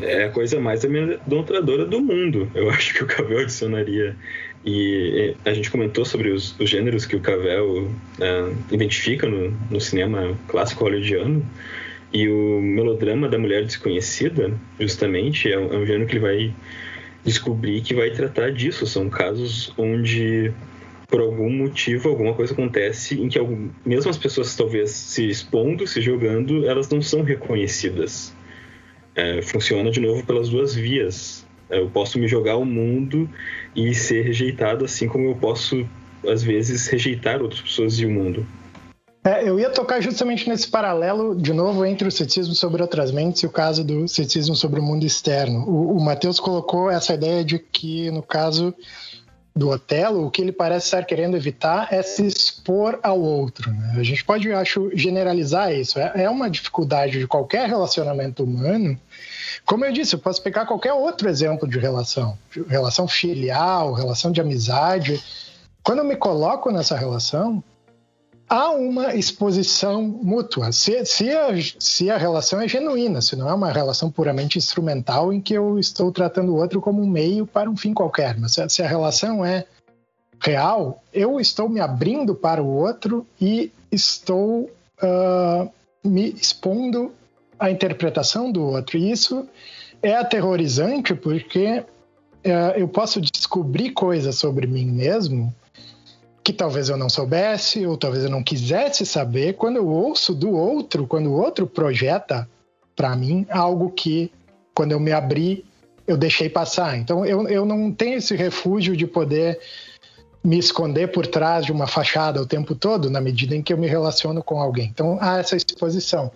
É 0.00 0.24
a 0.24 0.30
coisa 0.30 0.58
mais 0.58 0.84
amedrontadora 0.84 1.86
do 1.86 2.00
mundo, 2.00 2.50
eu 2.52 2.68
acho 2.74 2.94
que 2.94 3.04
o 3.04 3.06
Cavell 3.06 3.42
adicionaria. 3.42 4.16
E 4.64 5.36
a 5.44 5.54
gente 5.54 5.70
comentou 5.70 6.04
sobre 6.04 6.30
os, 6.30 6.58
os 6.58 6.68
gêneros 6.68 7.06
que 7.06 7.14
o 7.14 7.20
Cavell 7.20 7.84
uh, 7.84 8.56
identifica 8.72 9.28
no, 9.28 9.50
no 9.70 9.80
cinema 9.80 10.36
clássico 10.48 10.82
hollywoodiano. 10.82 11.48
E 12.12 12.28
o 12.28 12.60
melodrama 12.60 13.26
da 13.26 13.38
mulher 13.38 13.64
desconhecida, 13.64 14.52
justamente, 14.78 15.50
é 15.50 15.58
um, 15.58 15.72
é 15.72 15.76
um 15.78 15.86
gênero 15.86 16.06
que 16.06 16.12
ele 16.12 16.20
vai 16.20 16.54
descobrir 17.24 17.80
que 17.80 17.94
vai 17.94 18.10
tratar 18.10 18.52
disso. 18.52 18.86
São 18.86 19.08
casos 19.08 19.72
onde, 19.78 20.52
por 21.08 21.20
algum 21.20 21.50
motivo, 21.50 22.10
alguma 22.10 22.34
coisa 22.34 22.52
acontece 22.52 23.18
em 23.20 23.28
que 23.28 23.38
algum, 23.38 23.70
mesmo 23.84 24.10
as 24.10 24.18
pessoas 24.18 24.54
talvez 24.54 24.90
se 24.90 25.26
expondo, 25.28 25.86
se 25.86 26.02
jogando, 26.02 26.66
elas 26.68 26.88
não 26.90 27.00
são 27.00 27.22
reconhecidas. 27.22 28.34
É, 29.14 29.40
funciona 29.40 29.90
de 29.90 30.00
novo 30.00 30.24
pelas 30.26 30.50
duas 30.50 30.74
vias. 30.74 31.46
É, 31.70 31.78
eu 31.78 31.88
posso 31.88 32.18
me 32.18 32.28
jogar 32.28 32.52
ao 32.52 32.64
mundo 32.64 33.28
e 33.74 33.94
ser 33.94 34.22
rejeitado, 34.22 34.84
assim 34.84 35.08
como 35.08 35.28
eu 35.28 35.34
posso, 35.34 35.88
às 36.28 36.42
vezes, 36.42 36.88
rejeitar 36.88 37.40
outras 37.40 37.62
pessoas 37.62 37.98
e 37.98 38.04
o 38.04 38.10
mundo. 38.10 38.46
É, 39.24 39.48
eu 39.48 39.58
ia 39.58 39.70
tocar 39.70 40.00
justamente 40.00 40.48
nesse 40.48 40.66
paralelo, 40.66 41.34
de 41.34 41.52
novo, 41.52 41.84
entre 41.86 42.08
o 42.08 42.10
ceticismo 42.10 42.54
sobre 42.54 42.82
outras 42.82 43.12
mentes 43.12 43.42
e 43.42 43.46
o 43.46 43.50
caso 43.50 43.84
do 43.84 44.08
ceticismo 44.08 44.56
sobre 44.56 44.80
o 44.80 44.82
mundo 44.82 45.04
externo. 45.04 45.60
O, 45.60 45.96
o 45.96 46.04
Matheus 46.04 46.40
colocou 46.40 46.90
essa 46.90 47.14
ideia 47.14 47.44
de 47.44 47.58
que, 47.58 48.10
no 48.10 48.22
caso 48.22 48.74
do 49.54 49.68
Otelo, 49.68 50.26
o 50.26 50.30
que 50.30 50.42
ele 50.42 50.50
parece 50.50 50.86
estar 50.86 51.04
querendo 51.04 51.36
evitar 51.36 51.88
é 51.92 52.02
se 52.02 52.26
expor 52.26 52.98
ao 53.02 53.20
outro. 53.20 53.70
Né? 53.70 53.94
A 53.96 54.02
gente 54.02 54.24
pode, 54.24 54.50
acho, 54.52 54.90
generalizar 54.94 55.72
isso. 55.72 56.00
É, 56.00 56.24
é 56.24 56.30
uma 56.30 56.50
dificuldade 56.50 57.18
de 57.18 57.26
qualquer 57.26 57.68
relacionamento 57.68 58.42
humano. 58.42 58.98
Como 59.64 59.84
eu 59.84 59.92
disse, 59.92 60.14
eu 60.16 60.18
posso 60.18 60.42
pegar 60.42 60.66
qualquer 60.66 60.94
outro 60.94 61.28
exemplo 61.28 61.68
de 61.68 61.78
relação, 61.78 62.36
relação 62.66 63.06
filial, 63.06 63.92
relação 63.92 64.32
de 64.32 64.40
amizade. 64.40 65.22
Quando 65.84 65.98
eu 65.98 66.04
me 66.04 66.16
coloco 66.16 66.72
nessa 66.72 66.96
relação, 66.96 67.62
há 68.52 68.70
uma 68.70 69.14
exposição 69.14 70.02
mútua. 70.02 70.72
Se, 70.72 71.06
se, 71.06 71.30
a, 71.30 71.48
se 71.78 72.10
a 72.10 72.18
relação 72.18 72.60
é 72.60 72.68
genuína, 72.68 73.22
se 73.22 73.34
não 73.34 73.48
é 73.48 73.54
uma 73.54 73.72
relação 73.72 74.10
puramente 74.10 74.58
instrumental 74.58 75.32
em 75.32 75.40
que 75.40 75.54
eu 75.54 75.78
estou 75.78 76.12
tratando 76.12 76.52
o 76.52 76.56
outro 76.56 76.78
como 76.78 77.02
um 77.02 77.08
meio 77.08 77.46
para 77.46 77.70
um 77.70 77.76
fim 77.76 77.94
qualquer. 77.94 78.38
Mas 78.38 78.58
se, 78.68 78.82
a 78.82 78.86
relação 78.86 79.42
é 79.42 79.64
real, 80.38 81.02
eu 81.14 81.40
estou 81.40 81.66
me 81.66 81.80
abrindo 81.80 82.34
para 82.34 82.62
o 82.62 82.66
outro 82.66 83.26
e 83.40 83.72
estou 83.90 84.70
uh, 85.02 85.70
me 86.04 86.34
expondo 86.34 87.10
à 87.58 87.70
interpretação 87.70 88.52
do 88.52 88.62
outro. 88.62 88.98
E 88.98 89.10
isso 89.10 89.48
é 90.02 90.14
aterrorizante 90.14 91.14
porque 91.14 91.78
uh, 91.78 92.76
eu 92.76 92.86
posso 92.86 93.18
descobrir 93.18 93.92
coisas 93.92 94.36
sobre 94.36 94.66
mim 94.66 94.84
mesmo 94.84 95.54
que 96.44 96.52
talvez 96.52 96.88
eu 96.88 96.96
não 96.96 97.08
soubesse 97.08 97.86
ou 97.86 97.96
talvez 97.96 98.24
eu 98.24 98.30
não 98.30 98.42
quisesse 98.42 99.06
saber 99.06 99.54
quando 99.54 99.76
eu 99.76 99.86
ouço 99.86 100.34
do 100.34 100.52
outro, 100.52 101.06
quando 101.06 101.28
o 101.28 101.40
outro 101.40 101.66
projeta 101.66 102.48
para 102.96 103.14
mim 103.14 103.46
algo 103.50 103.90
que 103.90 104.30
quando 104.74 104.92
eu 104.92 105.00
me 105.00 105.12
abri 105.12 105.64
eu 106.06 106.16
deixei 106.16 106.48
passar. 106.48 106.98
Então 106.98 107.24
eu, 107.24 107.48
eu 107.48 107.64
não 107.64 107.92
tenho 107.92 108.16
esse 108.16 108.34
refúgio 108.34 108.96
de 108.96 109.06
poder 109.06 109.58
me 110.42 110.58
esconder 110.58 111.12
por 111.12 111.26
trás 111.26 111.64
de 111.64 111.70
uma 111.70 111.86
fachada 111.86 112.42
o 112.42 112.46
tempo 112.46 112.74
todo, 112.74 113.08
na 113.08 113.20
medida 113.20 113.54
em 113.54 113.62
que 113.62 113.72
eu 113.72 113.78
me 113.78 113.86
relaciono 113.86 114.42
com 114.42 114.60
alguém. 114.60 114.88
Então 114.92 115.18
há 115.20 115.38
essa 115.38 115.56
exposição. 115.56 116.32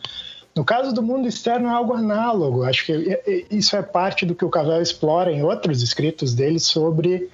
No 0.55 0.65
caso 0.65 0.95
do 0.95 1.03
mundo 1.03 1.29
externo 1.29 1.69
é 1.69 1.73
algo 1.73 1.93
análogo. 1.93 2.63
Acho 2.63 2.87
que 2.87 3.21
isso 3.51 3.77
é 3.77 3.83
parte 3.83 4.25
do 4.25 4.35
que 4.35 4.45
o 4.45 4.49
Cavell 4.49 4.81
explora 4.81 5.31
em 5.31 5.43
outros 5.43 5.83
escritos 5.83 6.33
dele 6.33 6.59
sobre 6.59 7.29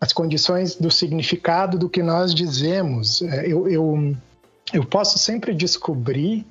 as 0.00 0.12
condições 0.12 0.76
do 0.76 0.90
significado 0.90 1.78
do 1.78 1.88
que 1.88 2.02
nós 2.02 2.34
dizemos. 2.34 3.22
É, 3.22 3.46
eu, 3.46 3.68
eu, 3.68 4.16
eu 4.72 4.84
posso 4.84 5.18
sempre 5.18 5.54
descobrir 5.54 6.46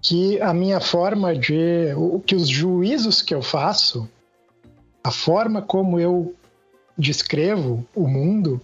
que 0.00 0.40
a 0.40 0.54
minha 0.54 0.80
forma 0.80 1.34
de. 1.34 1.88
que 2.24 2.34
os 2.34 2.48
juízos 2.48 3.20
que 3.20 3.34
eu 3.34 3.42
faço, 3.42 4.08
a 5.02 5.10
forma 5.10 5.60
como 5.60 5.98
eu 5.98 6.34
descrevo 6.96 7.84
o 7.94 8.06
mundo, 8.06 8.60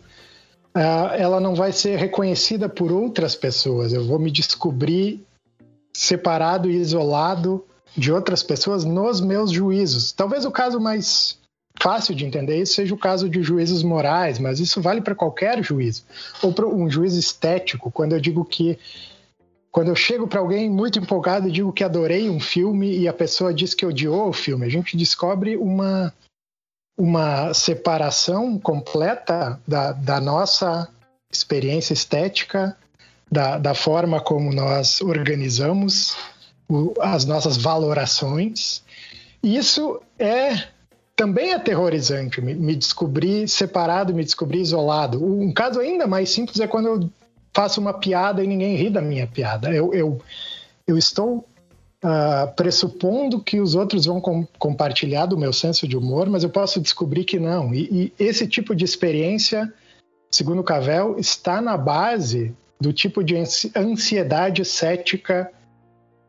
é, 0.75 1.20
ela 1.20 1.41
não 1.41 1.55
vai 1.55 1.72
ser 1.72 1.99
reconhecida 1.99 2.68
por 2.68 2.93
outras 2.93 3.35
pessoas. 3.35 3.93
Eu 3.93 4.07
vou 4.07 4.18
me 4.18 4.31
descobrir 4.31 5.25
separado 5.93 6.70
e 6.70 6.77
isolado 6.77 7.64
de 7.97 8.12
outras 8.12 8.43
pessoas 8.43 8.85
nos 8.85 9.20
meus 9.20 9.51
juízos. 9.51 10.12
Talvez 10.12 10.45
o 10.45 10.51
caso 10.51 10.81
mais 10.81 11.39
fácil 11.85 12.14
de 12.14 12.24
entender 12.24 12.57
isso 12.62 12.76
seja 12.76 12.95
o 12.95 12.99
caso 12.99 13.28
de 13.28 13.43
juízos 13.43 13.82
morais, 13.82 14.39
mas 14.39 14.59
isso 14.59 14.80
vale 14.80 15.03
para 15.03 15.14
qualquer 15.14 15.62
juízo. 15.62 16.03
Ou 16.43 16.51
para 16.51 16.66
um 16.66 16.89
juízo 16.89 17.20
estético, 17.20 17.91
quando 17.91 18.14
eu 18.14 18.20
digo 18.20 18.43
que. 18.43 18.78
Quando 19.70 19.89
eu 19.89 19.97
chego 19.97 20.28
para 20.28 20.39
alguém 20.39 20.70
muito 20.70 21.01
empolgado 21.01 21.49
e 21.49 21.53
digo 21.53 21.72
que 21.72 21.82
adorei 21.82 22.30
um 22.30 22.39
filme 22.39 22.97
e 22.97 23.09
a 23.09 23.12
pessoa 23.12 23.53
diz 23.53 23.74
que 23.74 23.85
odiou 23.85 24.28
o 24.28 24.32
filme, 24.32 24.64
a 24.64 24.68
gente 24.68 24.97
descobre 24.97 25.57
uma, 25.57 26.14
uma 26.97 27.53
separação 27.53 28.57
completa 28.57 29.61
da, 29.66 29.91
da 29.91 30.20
nossa 30.20 30.89
experiência 31.30 31.93
estética, 31.93 32.76
da, 33.30 33.59
da 33.59 33.74
forma 33.74 34.20
como 34.20 34.53
nós 34.53 35.01
organizamos 35.01 36.16
o, 36.68 36.95
as 37.01 37.24
nossas 37.24 37.57
valorações. 37.57 38.80
Isso 39.43 40.01
é 40.20 40.68
também 41.17 41.55
aterrorizante, 41.55 42.41
me, 42.41 42.55
me 42.55 42.75
descobrir 42.75 43.49
separado, 43.49 44.15
me 44.15 44.25
descobrir 44.25 44.61
isolado. 44.61 45.25
Um 45.25 45.53
caso 45.53 45.81
ainda 45.81 46.07
mais 46.07 46.31
simples 46.31 46.61
é 46.61 46.67
quando 46.67 46.89
eu 46.89 47.11
faço 47.53 47.81
uma 47.81 47.95
piada 47.95 48.43
e 48.43 48.47
ninguém 48.47 48.77
ri 48.77 48.91
da 48.91 49.01
minha 49.01 49.27
piada. 49.27 49.73
Eu, 49.73 49.95
eu, 49.95 50.21
eu 50.87 50.99
estou 50.99 51.47
uh, 52.05 52.55
pressupondo 52.57 53.41
que 53.41 53.61
os 53.61 53.75
outros 53.75 54.07
vão 54.07 54.21
com, 54.21 54.45
compartilhar 54.59 55.27
do 55.27 55.39
meu 55.39 55.53
senso 55.53 55.87
de 55.87 55.97
humor, 55.97 56.29
mas 56.29 56.43
eu 56.43 56.51
posso 56.51 56.81
descobrir 56.81 57.25
que 57.25 57.39
não. 57.39 57.73
E, 57.73 58.12
e 58.19 58.25
esse 58.25 58.47
tipo 58.47 58.75
de 58.75 58.85
experiência, 58.85 59.73
segundo 60.31 60.65
Cavell, 60.65 61.17
está 61.19 61.61
na 61.61 61.77
base 61.77 62.55
do 62.81 62.93
tipo 62.93 63.23
de 63.23 63.37
ansiedade 63.77 64.65
cética 64.65 65.51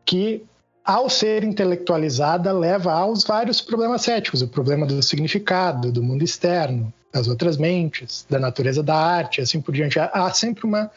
que, 0.04 0.44
ao 0.86 1.10
ser 1.10 1.42
intelectualizada, 1.42 2.52
leva 2.52 2.92
aos 2.92 3.24
vários 3.24 3.60
problemas 3.60 4.02
céticos: 4.02 4.40
o 4.40 4.48
problema 4.48 4.86
do 4.86 5.02
significado, 5.02 5.90
do 5.90 6.02
mundo 6.02 6.22
externo, 6.22 6.92
das 7.12 7.26
outras 7.26 7.56
mentes, 7.56 8.24
da 8.30 8.38
natureza 8.38 8.82
da 8.82 8.94
arte, 8.94 9.40
assim 9.40 9.60
por 9.60 9.74
diante. 9.74 9.98
Há 9.98 10.30
sempre 10.32 10.64
uma 10.64 10.88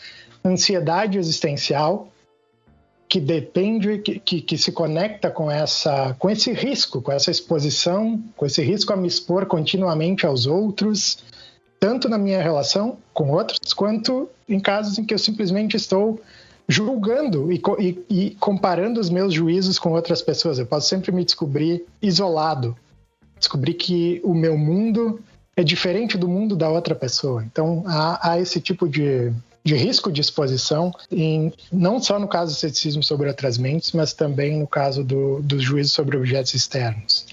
ansiedade 0.45 1.17
existencial 1.17 2.07
que 3.07 3.19
depende, 3.19 3.97
que, 3.97 4.19
que, 4.19 4.41
que, 4.41 4.57
se 4.57 4.71
conecta 4.71 5.31
com 5.31 5.49
essa, 5.49 6.15
com 6.19 6.29
esse 6.29 6.53
risco, 6.53 7.01
com 7.01 7.11
essa 7.11 7.31
exposição, 7.31 8.23
com 8.37 8.45
esse 8.45 8.61
risco 8.61 8.93
a 8.93 8.95
me 8.95 9.07
expor 9.07 9.47
continuamente 9.47 10.27
aos 10.27 10.45
outros, 10.45 11.23
tanto 11.79 12.07
na 12.07 12.19
minha 12.19 12.39
relação 12.39 12.97
com 13.11 13.31
outros, 13.31 13.73
quanto 13.73 14.29
em 14.47 14.59
casos 14.59 14.99
em 14.99 15.03
que 15.03 15.13
eu 15.13 15.17
simplesmente 15.17 15.75
estou 15.75 16.21
julgando 16.69 17.51
e, 17.51 17.59
e, 17.79 18.05
e 18.09 18.29
comparando 18.35 18.99
os 18.99 19.09
meus 19.09 19.33
juízos 19.33 19.79
com 19.79 19.91
outras 19.91 20.21
pessoas. 20.21 20.59
Eu 20.59 20.67
posso 20.67 20.87
sempre 20.87 21.11
me 21.11 21.25
descobrir 21.25 21.83
isolado, 21.99 22.77
descobrir 23.39 23.73
que 23.73 24.21
o 24.23 24.35
meu 24.35 24.55
mundo 24.55 25.19
é 25.57 25.63
diferente 25.63 26.15
do 26.15 26.27
mundo 26.27 26.55
da 26.55 26.69
outra 26.69 26.93
pessoa. 26.93 27.43
Então 27.43 27.83
há, 27.87 28.31
há 28.31 28.39
esse 28.39 28.61
tipo 28.61 28.87
de 28.87 29.33
de 29.61 29.75
risco 29.75 30.11
de 30.11 30.21
exposição, 30.21 30.91
em, 31.11 31.53
não 31.71 32.01
só 32.01 32.17
no 32.17 32.29
caso 32.29 32.53
do 32.53 32.57
ceticismo 32.57 33.03
sobre 33.03 33.27
outras 33.27 33.57
mentes, 33.57 33.91
mas 33.91 34.13
também 34.13 34.57
no 34.57 34.65
caso 34.65 35.03
do, 35.03 35.41
dos 35.41 35.61
juízos 35.61 35.91
sobre 35.91 36.17
objetos 36.17 36.53
externos. 36.53 37.25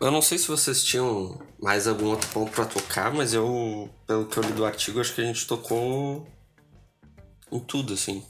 Eu 0.00 0.10
não 0.10 0.22
sei 0.22 0.38
se 0.38 0.46
vocês 0.46 0.84
tinham 0.84 1.38
mais 1.58 1.88
algum 1.88 2.06
outro 2.06 2.28
ponto 2.28 2.52
para 2.52 2.66
tocar, 2.66 3.12
mas 3.12 3.34
eu, 3.34 3.88
pelo 4.06 4.26
que 4.26 4.36
eu 4.36 4.42
li 4.42 4.52
do 4.52 4.64
artigo, 4.64 5.00
acho 5.00 5.14
que 5.14 5.20
a 5.20 5.24
gente 5.24 5.46
tocou 5.46 6.26
em 7.50 7.58
tudo, 7.58 7.94
assim. 7.94 8.22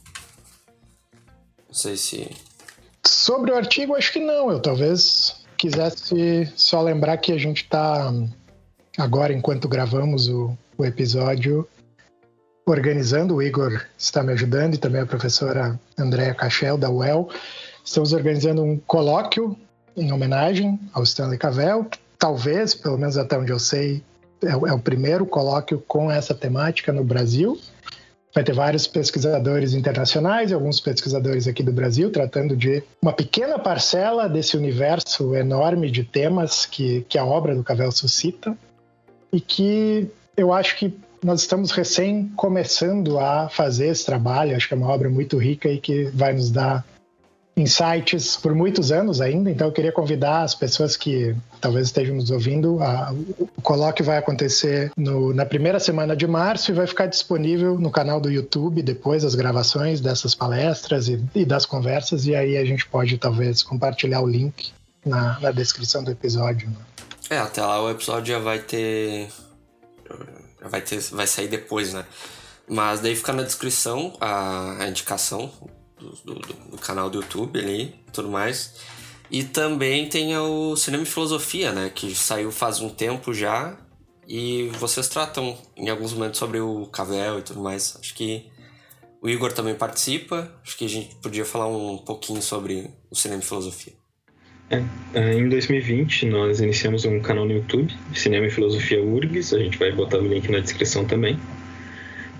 Não 1.70 1.74
sei 1.74 1.96
se. 1.96 2.28
Sobre 3.06 3.52
o 3.52 3.56
artigo, 3.56 3.94
acho 3.94 4.12
que 4.12 4.18
não. 4.18 4.50
Eu 4.50 4.58
talvez 4.58 5.36
quisesse 5.56 6.52
só 6.56 6.82
lembrar 6.82 7.16
que 7.18 7.32
a 7.32 7.38
gente 7.38 7.62
está 7.62 8.12
agora, 8.98 9.32
enquanto 9.32 9.68
gravamos 9.68 10.28
o, 10.28 10.56
o 10.76 10.84
episódio, 10.84 11.66
organizando, 12.66 13.36
o 13.36 13.42
Igor 13.42 13.86
está 13.96 14.20
me 14.20 14.32
ajudando 14.32 14.74
e 14.74 14.78
também 14.78 15.00
a 15.00 15.06
professora 15.06 15.78
Andréa 15.96 16.34
Cachel, 16.34 16.76
da 16.76 16.90
UEL. 16.90 17.28
Estamos 17.84 18.12
organizando 18.12 18.64
um 18.64 18.76
colóquio 18.76 19.56
em 19.96 20.12
homenagem 20.12 20.78
ao 20.92 21.04
Stanley 21.04 21.38
Cavell, 21.38 21.84
que 21.84 22.00
talvez, 22.18 22.74
pelo 22.74 22.98
menos 22.98 23.16
até 23.16 23.38
onde 23.38 23.52
eu 23.52 23.60
sei, 23.60 24.02
é, 24.42 24.50
é 24.50 24.72
o 24.72 24.78
primeiro 24.78 25.24
colóquio 25.24 25.82
com 25.86 26.10
essa 26.10 26.34
temática 26.34 26.92
no 26.92 27.04
Brasil. 27.04 27.56
Vai 28.32 28.44
ter 28.44 28.52
vários 28.52 28.86
pesquisadores 28.86 29.74
internacionais 29.74 30.50
e 30.50 30.54
alguns 30.54 30.80
pesquisadores 30.80 31.48
aqui 31.48 31.62
do 31.62 31.72
Brasil, 31.72 32.12
tratando 32.12 32.56
de 32.56 32.82
uma 33.02 33.12
pequena 33.12 33.58
parcela 33.58 34.28
desse 34.28 34.56
universo 34.56 35.34
enorme 35.34 35.90
de 35.90 36.04
temas 36.04 36.64
que, 36.64 37.04
que 37.08 37.18
a 37.18 37.24
obra 37.24 37.54
do 37.56 37.64
Cavell 37.64 37.90
suscita 37.90 38.56
e 39.32 39.40
que 39.40 40.08
eu 40.36 40.52
acho 40.52 40.76
que 40.76 40.94
nós 41.22 41.40
estamos 41.40 41.70
recém 41.70 42.30
começando 42.36 43.18
a 43.18 43.48
fazer 43.48 43.88
esse 43.88 44.06
trabalho. 44.06 44.56
Acho 44.56 44.68
que 44.68 44.74
é 44.74 44.76
uma 44.76 44.88
obra 44.88 45.10
muito 45.10 45.36
rica 45.36 45.68
e 45.68 45.78
que 45.78 46.04
vai 46.04 46.32
nos 46.32 46.50
dar 46.50 46.84
insights 47.56 48.36
por 48.36 48.54
muitos 48.54 48.90
anos 48.90 49.20
ainda. 49.20 49.50
Então, 49.50 49.68
eu 49.68 49.72
queria 49.72 49.92
convidar 49.92 50.42
as 50.42 50.54
pessoas 50.54 50.96
que 50.96 51.34
talvez 51.60 51.86
estejam 51.86 52.16
nos 52.16 52.30
ouvindo. 52.30 52.82
A, 52.82 53.12
o 53.38 53.62
colóquio 53.62 54.04
vai 54.04 54.18
acontecer 54.18 54.90
no, 54.96 55.34
na 55.34 55.44
primeira 55.44 55.78
semana 55.78 56.16
de 56.16 56.26
março 56.26 56.70
e 56.70 56.74
vai 56.74 56.86
ficar 56.86 57.06
disponível 57.06 57.78
no 57.78 57.90
canal 57.90 58.20
do 58.20 58.30
YouTube 58.30 58.82
depois 58.82 59.22
das 59.22 59.34
gravações 59.34 60.00
dessas 60.00 60.34
palestras 60.34 61.08
e, 61.08 61.22
e 61.34 61.44
das 61.44 61.66
conversas. 61.66 62.26
E 62.26 62.34
aí 62.34 62.56
a 62.56 62.64
gente 62.64 62.86
pode 62.86 63.18
talvez 63.18 63.62
compartilhar 63.62 64.20
o 64.20 64.26
link 64.26 64.72
na, 65.04 65.38
na 65.40 65.50
descrição 65.50 66.02
do 66.02 66.10
episódio. 66.10 66.68
Né? 66.68 66.76
É, 67.30 67.38
até 67.38 67.60
lá 67.60 67.82
o 67.82 67.90
episódio 67.90 68.34
já 68.34 68.40
vai 68.40 68.58
ter 68.58 69.28
vai, 70.62 70.80
ter, 70.80 71.00
vai 71.12 71.26
sair 71.26 71.48
depois, 71.48 71.92
né? 71.92 72.04
Mas 72.68 73.00
daí 73.00 73.16
fica 73.16 73.32
na 73.32 73.42
descrição 73.42 74.16
a, 74.20 74.82
a 74.82 74.88
indicação 74.88 75.50
do, 75.98 76.34
do, 76.34 76.69
canal 76.80 77.08
do 77.08 77.20
YouTube 77.20 77.58
ali 77.58 78.00
tudo 78.10 78.28
mais. 78.28 78.74
E 79.30 79.44
também 79.44 80.08
tem 80.08 80.36
o 80.36 80.76
Cinema 80.76 81.04
e 81.04 81.06
Filosofia, 81.06 81.72
né? 81.72 81.90
Que 81.94 82.14
saiu 82.14 82.50
faz 82.50 82.80
um 82.80 82.88
tempo 82.88 83.32
já. 83.32 83.76
E 84.28 84.68
vocês 84.78 85.08
tratam 85.08 85.56
em 85.76 85.88
alguns 85.88 86.12
momentos 86.12 86.38
sobre 86.38 86.60
o 86.60 86.86
Cavell 86.86 87.38
e 87.38 87.42
tudo 87.42 87.60
mais. 87.60 87.96
Acho 87.98 88.14
que 88.14 88.46
o 89.22 89.28
Igor 89.28 89.52
também 89.52 89.74
participa. 89.74 90.52
Acho 90.64 90.76
que 90.76 90.84
a 90.84 90.88
gente 90.88 91.14
podia 91.16 91.44
falar 91.44 91.68
um 91.68 91.98
pouquinho 91.98 92.42
sobre 92.42 92.90
o 93.10 93.16
Cinema 93.16 93.42
e 93.42 93.44
Filosofia. 93.44 93.92
É, 94.68 94.82
é, 95.14 95.34
em 95.34 95.48
2020, 95.48 96.26
nós 96.26 96.60
iniciamos 96.60 97.04
um 97.04 97.20
canal 97.20 97.44
no 97.44 97.52
YouTube, 97.52 97.92
Cinema 98.14 98.46
e 98.46 98.50
Filosofia 98.50 99.02
URGS, 99.02 99.52
a 99.52 99.58
gente 99.58 99.76
vai 99.76 99.90
botar 99.90 100.18
o 100.18 100.26
link 100.26 100.48
na 100.48 100.60
descrição 100.60 101.04
também. 101.04 101.36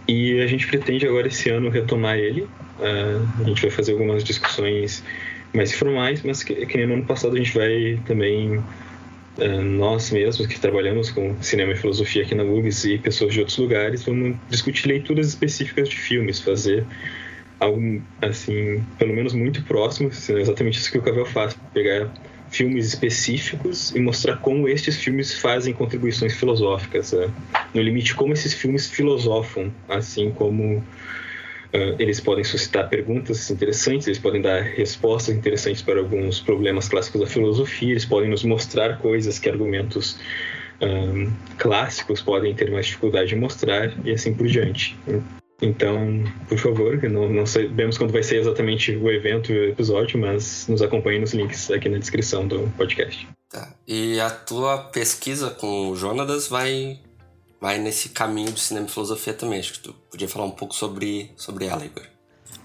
E 0.07 0.41
a 0.41 0.47
gente 0.47 0.64
pretende 0.66 1.07
agora 1.07 1.26
esse 1.26 1.51
ano 1.51 1.68
retomar 1.70 2.16
ele. 2.18 2.49
Uh, 2.80 3.42
a 3.42 3.44
gente 3.44 3.60
vai 3.60 3.70
fazer 3.70 3.92
algumas 3.92 4.24
discussões 4.24 5.04
mais 5.52 5.70
informais, 5.70 6.22
mas 6.22 6.42
que, 6.42 6.54
que 6.66 6.78
nem 6.78 6.86
no 6.86 6.94
ano 6.94 7.04
passado 7.04 7.34
a 7.34 7.38
gente 7.38 7.52
vai 7.52 8.00
também, 8.06 8.56
uh, 8.56 9.62
nós 9.62 10.10
mesmos 10.10 10.46
que 10.46 10.58
trabalhamos 10.58 11.10
com 11.10 11.36
cinema 11.42 11.72
e 11.72 11.76
filosofia 11.76 12.22
aqui 12.22 12.34
na 12.34 12.42
URGS 12.42 12.84
e 12.86 12.98
pessoas 12.98 13.34
de 13.34 13.40
outros 13.40 13.58
lugares, 13.58 14.02
vamos 14.04 14.36
discutir 14.48 14.88
leituras 14.88 15.28
específicas 15.28 15.90
de 15.90 15.96
filmes, 15.96 16.40
fazer 16.40 16.86
algo 17.58 18.02
assim, 18.22 18.82
pelo 18.98 19.12
menos 19.12 19.34
muito 19.34 19.62
próximo, 19.64 20.08
exatamente 20.08 20.78
isso 20.78 20.90
que 20.90 20.96
o 20.96 21.02
Cavell 21.02 21.26
faz, 21.26 21.54
pegar 21.74 22.10
filmes 22.50 22.86
específicos 22.86 23.94
e 23.94 24.00
mostrar 24.00 24.38
como 24.38 24.66
estes 24.66 24.96
filmes 24.96 25.34
fazem 25.34 25.72
contribuições 25.72 26.34
filosóficas, 26.34 27.12
né? 27.12 27.30
no 27.72 27.82
limite 27.82 28.14
como 28.14 28.32
esses 28.32 28.54
filmes 28.54 28.90
filosofam, 28.90 29.70
assim 29.88 30.30
como 30.30 30.82
eles 31.72 32.20
podem 32.20 32.42
suscitar 32.42 32.88
perguntas 32.88 33.50
interessantes, 33.50 34.06
eles 34.06 34.18
podem 34.18 34.42
dar 34.42 34.62
respostas 34.62 35.34
interessantes 35.34 35.82
para 35.82 36.00
alguns 36.00 36.40
problemas 36.40 36.88
clássicos 36.88 37.20
da 37.20 37.26
filosofia, 37.26 37.92
eles 37.92 38.04
podem 38.04 38.28
nos 38.28 38.42
mostrar 38.42 38.98
coisas 38.98 39.38
que 39.38 39.48
argumentos 39.48 40.18
um, 40.80 41.26
ah, 41.26 41.54
clássicos 41.58 42.20
podem 42.22 42.54
ter 42.54 42.70
mais 42.70 42.86
dificuldade 42.86 43.28
de 43.28 43.36
mostrar 43.36 43.92
e 44.04 44.12
assim 44.12 44.34
por 44.34 44.46
diante. 44.46 44.98
Então, 45.62 46.24
por 46.48 46.58
favor, 46.58 47.02
não, 47.02 47.28
não 47.28 47.44
sabemos 47.44 47.98
quando 47.98 48.12
vai 48.12 48.22
ser 48.22 48.38
exatamente 48.38 48.96
o 48.96 49.10
evento 49.10 49.52
e 49.52 49.58
o 49.58 49.68
episódio, 49.68 50.18
mas 50.18 50.66
nos 50.68 50.80
acompanhe 50.80 51.18
nos 51.18 51.34
links 51.34 51.70
aqui 51.70 51.88
na 51.88 51.98
descrição 51.98 52.48
do 52.48 52.72
podcast. 52.76 53.28
Tá. 53.50 53.74
E 53.86 54.18
a 54.20 54.30
tua 54.30 54.78
pesquisa 54.78 55.50
com 55.50 55.90
o 55.90 55.96
Jonatas 55.96 56.48
vai, 56.48 56.98
vai 57.61 57.78
nesse 57.78 58.08
caminho 58.08 58.52
de 58.52 58.61
cinema 58.61 58.86
e 58.86 58.90
filosofia 58.90 59.34
também. 59.34 59.61
Acho 59.61 59.74
que 59.74 59.80
tu 59.80 59.94
podia 60.11 60.28
falar 60.28 60.46
um 60.46 60.50
pouco 60.50 60.74
sobre, 60.74 61.30
sobre 61.36 61.66
ela, 61.66 61.84
Igor. 61.84 62.04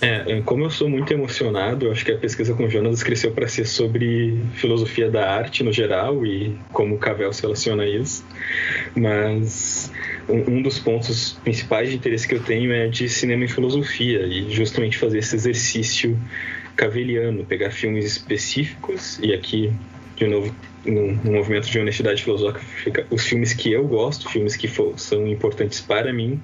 É, 0.01 0.37
é 0.37 0.41
como 0.41 0.63
eu 0.65 0.69
sou 0.69 0.89
muito 0.89 1.13
emocionado, 1.13 1.89
acho 1.89 2.03
que 2.03 2.11
a 2.11 2.17
pesquisa 2.17 2.53
com 2.53 2.65
o 2.65 2.69
Jonas 2.69 3.01
cresceu 3.01 3.31
para 3.31 3.47
ser 3.47 3.65
sobre 3.65 4.41
filosofia 4.55 5.09
da 5.09 5.31
arte 5.31 5.63
no 5.63 5.71
geral 5.71 6.25
e 6.25 6.57
como 6.73 6.95
o 6.95 6.97
Cavell 6.97 7.31
se 7.31 7.41
relaciona 7.41 7.83
a 7.83 7.87
isso. 7.87 8.25
Mas 8.95 9.91
um, 10.27 10.61
dos 10.61 10.79
pontos 10.79 11.33
principais 11.43 11.89
de 11.89 11.95
interesse 11.95 12.27
que 12.27 12.35
eu 12.35 12.43
tenho 12.43 12.73
é 12.73 12.87
de 12.87 13.07
cinema 13.07 13.45
e 13.45 13.47
filosofia 13.47 14.25
e 14.25 14.49
justamente 14.49 14.97
fazer 14.97 15.19
esse 15.19 15.35
exercício 15.35 16.19
caveliano, 16.75 17.45
pegar 17.45 17.71
filmes 17.71 18.05
específicos 18.05 19.17
e 19.19 19.33
aqui 19.33 19.71
de 20.17 20.27
novo 20.27 20.53
no, 20.85 21.31
movimento 21.31 21.69
de 21.69 21.79
honestidade 21.79 22.23
filosófica 22.23 23.05
os 23.09 23.25
filmes 23.25 23.53
que 23.53 23.71
eu 23.71 23.87
gosto, 23.87 24.29
filmes 24.29 24.55
que 24.55 24.67
for, 24.67 24.97
são 24.97 25.27
importantes 25.27 25.81
para 25.81 26.13
mim 26.13 26.39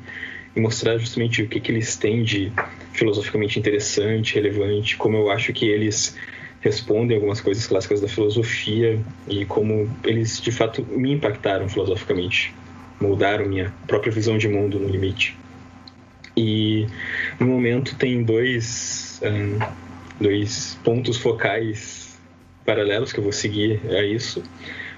e 0.56 0.60
mostrar 0.60 0.98
justamente 0.98 1.42
o 1.44 1.48
que, 1.48 1.60
que 1.60 1.72
eles 1.72 1.96
têm 1.96 2.24
de 2.24 2.52
filosoficamente 2.92 3.58
interessante, 3.58 4.36
relevante, 4.36 4.98
como 4.98 5.18
eu 5.18 5.32
acho 5.32 5.54
que 5.54 5.66
eles 5.66 6.18
respondem 6.60 7.16
algumas 7.16 7.42
coisas 7.42 7.66
clássicas 7.66 8.02
da 8.02 8.08
filosofia 8.08 9.00
e 9.28 9.46
como 9.46 9.90
eles 10.04 10.40
de 10.42 10.52
fato 10.52 10.84
me 10.84 11.12
impactaram 11.12 11.68
filosoficamente 11.68 12.54
moldaram 13.02 13.48
minha 13.48 13.74
própria 13.88 14.12
visão 14.12 14.38
de 14.38 14.48
mundo 14.48 14.80
no 14.80 14.88
limite. 14.88 15.36
E 16.38 16.88
no 17.40 17.48
momento 17.48 17.96
tem 17.96 18.24
dois, 18.24 19.20
um, 19.24 19.60
dois 20.20 20.78
pontos 20.84 21.18
focais 21.18 22.01
paralelos 22.66 23.12
que 23.12 23.20
eu 23.20 23.24
vou 23.24 23.32
seguir 23.32 23.82
a 23.90 24.04
isso. 24.04 24.44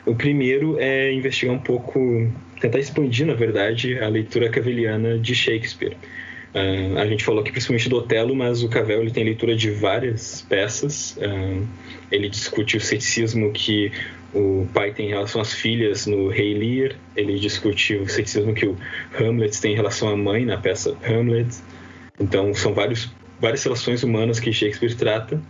O 0.05 0.15
primeiro 0.15 0.77
é 0.79 1.13
investigar 1.13 1.55
um 1.55 1.59
pouco, 1.59 1.99
tentar 2.59 2.79
expandir, 2.79 3.25
na 3.25 3.33
verdade, 3.33 3.97
a 3.99 4.07
leitura 4.09 4.49
caveliana 4.49 5.17
de 5.17 5.33
Shakespeare. 5.33 5.95
Uh, 6.53 6.99
a 6.99 7.07
gente 7.07 7.23
falou 7.23 7.41
aqui 7.41 7.51
principalmente 7.51 7.89
do 7.89 7.95
Otelo, 7.97 8.35
mas 8.35 8.61
o 8.61 8.69
Cavell 8.69 9.01
ele 9.01 9.11
tem 9.11 9.23
leitura 9.23 9.55
de 9.55 9.71
várias 9.71 10.45
peças. 10.47 11.17
Uh, 11.17 11.65
ele 12.11 12.29
discute 12.29 12.77
o 12.77 12.81
ceticismo 12.81 13.51
que 13.51 13.91
o 14.33 14.67
pai 14.73 14.91
tem 14.91 15.07
em 15.07 15.09
relação 15.09 15.41
às 15.41 15.53
filhas 15.53 16.05
no 16.05 16.27
Rei 16.27 16.53
Lear. 16.53 16.95
Ele 17.15 17.39
discute 17.39 17.95
o 17.95 18.07
ceticismo 18.07 18.53
que 18.53 18.67
o 18.67 18.77
Hamlet 19.19 19.59
tem 19.59 19.73
em 19.73 19.75
relação 19.75 20.09
à 20.09 20.15
mãe 20.15 20.45
na 20.45 20.57
peça 20.57 20.95
Hamlet. 21.03 21.55
Então, 22.19 22.53
são 22.53 22.73
vários, 22.73 23.11
várias 23.39 23.63
relações 23.63 24.03
humanas 24.03 24.39
que 24.39 24.53
Shakespeare 24.53 24.95
trata. 24.95 25.41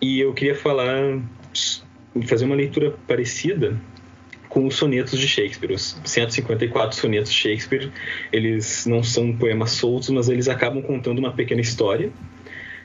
E 0.00 0.20
eu 0.20 0.32
queria 0.32 0.54
falar, 0.54 1.18
fazer 2.26 2.44
uma 2.44 2.54
leitura 2.54 2.94
parecida 3.06 3.78
com 4.48 4.66
os 4.66 4.76
sonetos 4.76 5.18
de 5.18 5.28
Shakespeare. 5.28 5.72
Os 5.72 6.00
154 6.04 6.96
sonetos 6.96 7.30
de 7.30 7.36
Shakespeare, 7.36 7.90
eles 8.32 8.86
não 8.86 9.02
são 9.02 9.36
poemas 9.36 9.72
soltos, 9.72 10.08
mas 10.10 10.28
eles 10.28 10.48
acabam 10.48 10.82
contando 10.82 11.18
uma 11.18 11.32
pequena 11.32 11.60
história. 11.60 12.10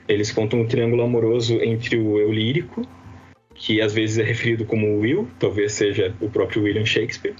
Eles 0.07 0.31
contam 0.31 0.61
um 0.61 0.65
triângulo 0.65 1.03
amoroso 1.03 1.61
entre 1.61 1.97
o 1.97 2.19
eu 2.19 2.31
lírico, 2.31 2.85
que 3.53 3.79
às 3.79 3.93
vezes 3.93 4.17
é 4.17 4.23
referido 4.23 4.65
como 4.65 4.99
Will, 4.99 5.27
talvez 5.39 5.73
seja 5.73 6.13
o 6.19 6.29
próprio 6.29 6.63
William 6.63 6.85
Shakespeare. 6.85 7.35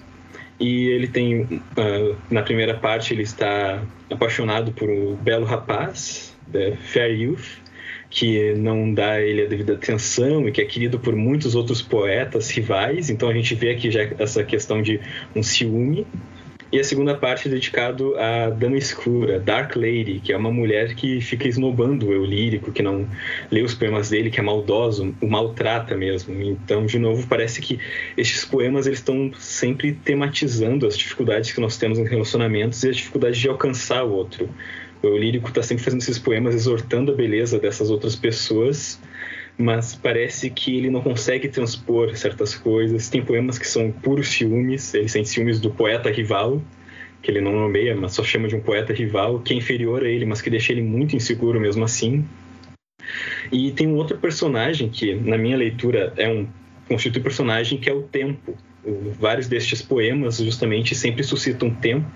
E 0.59 0.89
ele 0.89 1.07
tem, 1.07 1.41
uh, 1.41 2.15
na 2.29 2.43
primeira 2.43 2.75
parte, 2.75 3.13
ele 3.13 3.23
está 3.23 3.83
apaixonado 4.09 4.71
por 4.71 4.89
um 4.89 5.15
belo 5.15 5.43
rapaz, 5.43 6.37
The 6.51 6.77
Fair 6.77 7.19
Youth, 7.19 7.60
que 8.11 8.53
não 8.55 8.93
dá 8.93 9.21
ele 9.21 9.43
a 9.43 9.45
devida 9.45 9.73
atenção 9.73 10.47
e 10.47 10.51
que 10.51 10.61
é 10.61 10.65
querido 10.65 10.99
por 10.99 11.15
muitos 11.15 11.55
outros 11.55 11.81
poetas 11.81 12.51
rivais. 12.51 13.09
Então 13.09 13.29
a 13.29 13.33
gente 13.33 13.55
vê 13.55 13.71
aqui 13.71 13.89
já 13.89 14.01
essa 14.19 14.43
questão 14.43 14.81
de 14.81 14.99
um 15.33 15.41
ciúme. 15.41 16.05
E 16.73 16.79
a 16.79 16.83
segunda 16.85 17.15
parte 17.15 17.49
é 17.49 17.51
dedicado 17.51 18.15
à 18.17 18.49
Dama 18.49 18.77
Escura, 18.77 19.39
Dark 19.39 19.75
Lady, 19.75 20.21
que 20.23 20.31
é 20.31 20.37
uma 20.37 20.51
mulher 20.51 20.95
que 20.95 21.19
fica 21.19 21.45
esnobando 21.45 22.07
o 22.07 22.13
eu 22.13 22.23
lírico, 22.23 22.71
que 22.71 22.81
não 22.81 23.05
lê 23.51 23.61
os 23.61 23.73
poemas 23.73 24.09
dele, 24.09 24.29
que 24.29 24.39
é 24.39 24.43
maldoso, 24.43 25.13
o 25.21 25.27
maltrata 25.27 25.97
mesmo. 25.97 26.33
Então, 26.41 26.85
de 26.85 26.97
novo, 26.97 27.27
parece 27.27 27.61
que 27.61 27.77
estes 28.15 28.45
poemas 28.45 28.87
eles 28.87 28.99
estão 28.99 29.31
sempre 29.37 29.91
tematizando 29.91 30.87
as 30.87 30.97
dificuldades 30.97 31.51
que 31.51 31.59
nós 31.59 31.77
temos 31.77 31.99
em 31.99 32.05
relacionamentos 32.05 32.81
e 32.85 32.89
as 32.89 32.95
dificuldades 32.95 33.37
de 33.37 33.49
alcançar 33.49 34.05
o 34.05 34.11
outro. 34.13 34.49
O 35.03 35.17
lírico 35.17 35.49
está 35.49 35.63
sempre 35.63 35.83
fazendo 35.83 36.01
esses 36.01 36.19
poemas 36.19 36.53
exortando 36.53 37.11
a 37.11 37.15
beleza 37.15 37.57
dessas 37.57 37.89
outras 37.89 38.15
pessoas, 38.15 39.01
mas 39.57 39.95
parece 39.95 40.49
que 40.49 40.77
ele 40.77 40.91
não 40.91 41.01
consegue 41.01 41.47
transpor 41.47 42.15
certas 42.15 42.55
coisas. 42.55 43.09
Tem 43.09 43.23
poemas 43.23 43.57
que 43.57 43.67
são 43.67 43.91
puros 43.91 44.27
ciúmes, 44.27 44.93
ele 44.93 45.07
sente 45.07 45.29
ciúmes 45.29 45.59
do 45.59 45.71
poeta 45.71 46.11
rival, 46.11 46.61
que 47.21 47.31
ele 47.31 47.41
não 47.41 47.51
nomeia, 47.51 47.95
mas 47.95 48.13
só 48.13 48.23
chama 48.23 48.47
de 48.47 48.55
um 48.55 48.61
poeta 48.61 48.93
rival, 48.93 49.39
que 49.39 49.53
é 49.53 49.57
inferior 49.57 50.03
a 50.03 50.09
ele, 50.09 50.25
mas 50.25 50.41
que 50.41 50.49
deixa 50.49 50.71
ele 50.71 50.83
muito 50.83 51.15
inseguro 51.15 51.59
mesmo 51.59 51.83
assim. 51.83 52.23
E 53.51 53.71
tem 53.71 53.87
um 53.87 53.95
outro 53.95 54.17
personagem 54.17 54.87
que, 54.87 55.15
na 55.15 55.37
minha 55.37 55.57
leitura, 55.57 56.13
é 56.15 56.29
um 56.29 56.47
constitui 56.87 57.21
personagem 57.21 57.77
que 57.79 57.89
é 57.89 57.93
o 57.93 58.03
tempo. 58.03 58.55
Vários 59.19 59.47
destes 59.47 59.81
poemas 59.81 60.37
justamente 60.37 60.93
sempre 60.93 61.23
suscitam 61.23 61.69
tempo 61.69 62.09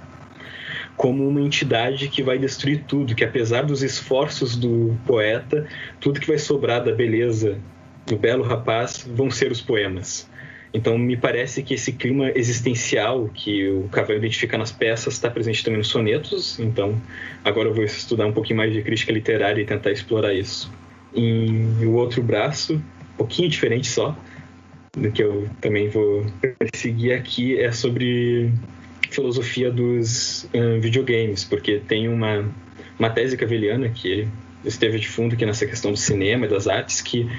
como 0.96 1.28
uma 1.28 1.41
entidade 1.41 2.08
que 2.08 2.24
vai 2.24 2.38
destruir 2.38 2.84
tudo, 2.88 3.16
que 3.16 3.24
apesar 3.24 3.64
dos 3.64 3.84
esforços 3.84 4.56
do 4.56 4.98
poeta, 5.06 5.68
tudo 6.00 6.20
que 6.20 6.28
vai 6.28 6.38
sobrar 6.38 6.84
da 6.84 6.91
beleza 6.91 7.58
do 8.06 8.18
belo 8.18 8.43
rapaz 8.43 9.08
vão 9.14 9.30
ser 9.30 9.52
os 9.52 9.62
poemas. 9.62 10.30
Então, 10.74 10.98
me 10.98 11.16
parece 11.16 11.64
que 11.64 11.74
esse 11.74 11.93
clima 11.93 12.32
existencial 12.36 13.30
que 13.34 13.70
o 13.70 13.88
Cavalo 13.88 14.18
identifica 14.18 14.58
nas 14.58 14.74
peças 14.74 15.14
está 15.14 15.30
presente 15.30 15.64
também 15.64 15.78
nos 15.78 15.88
sonetos. 15.88 16.60
Então, 16.60 17.02
agora 17.46 17.70
eu 17.70 17.74
vou 17.74 17.86
estudar 17.86 18.26
um 18.26 18.34
pouquinho 18.34 18.58
mais 18.58 18.74
de 18.74 18.82
crítica 18.82 19.14
literária 19.14 19.62
e 19.62 19.66
tentar 19.66 19.91
explorar 19.91 20.34
isso. 20.34 20.70
Em 21.16 21.86
o 21.86 21.93
outro 21.93 22.22
braço, 22.22 22.74
um 22.76 23.18
pouquinho 23.18 23.48
diferente 23.48 23.88
só, 23.88 24.18
do 24.98 25.10
que 25.12 25.24
eu 25.24 25.48
também 25.62 25.88
vou 25.88 26.26
perseguir 26.60 27.14
aqui, 27.14 27.58
é 27.58 27.72
sobre 27.72 28.52
filosofia 29.10 29.72
dos 29.72 30.48
um, 30.54 30.80
videogames, 30.80 31.43
porque 31.43 31.80
tem 31.80 32.08
uma, 32.08 32.46
uma 33.00 33.10
tese 33.10 33.38
caveliana 33.38 33.89
que 33.89 34.28
esteve 34.64 35.00
de 35.00 35.08
fundo 35.08 35.36
aqui 35.36 35.46
nessa 35.46 35.66
questão 35.66 35.91
do 35.91 35.98
cinema 35.98 36.46
e 36.46 36.50
das 36.50 36.68
artes, 36.68 37.02
que 37.02 37.30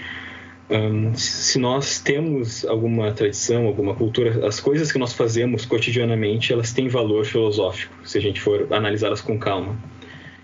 um, 0.69 1.15
se 1.15 1.59
nós 1.59 2.01
temos 2.01 2.65
alguma 2.65 3.13
tradição, 3.13 3.67
alguma 3.67 3.95
cultura, 3.95 4.47
as 4.47 4.59
coisas 4.59 4.91
que 4.91 4.99
nós 4.99 5.13
fazemos 5.13 5.65
cotidianamente, 5.65 6.53
elas 6.53 6.73
têm 6.73 6.89
valor 6.89 7.25
filosófico, 7.25 7.95
se 8.05 8.19
a 8.19 8.21
gente 8.21 8.41
for 8.41 8.67
analisá-las 8.73 9.21
com 9.21 9.39
calma. 9.39 9.77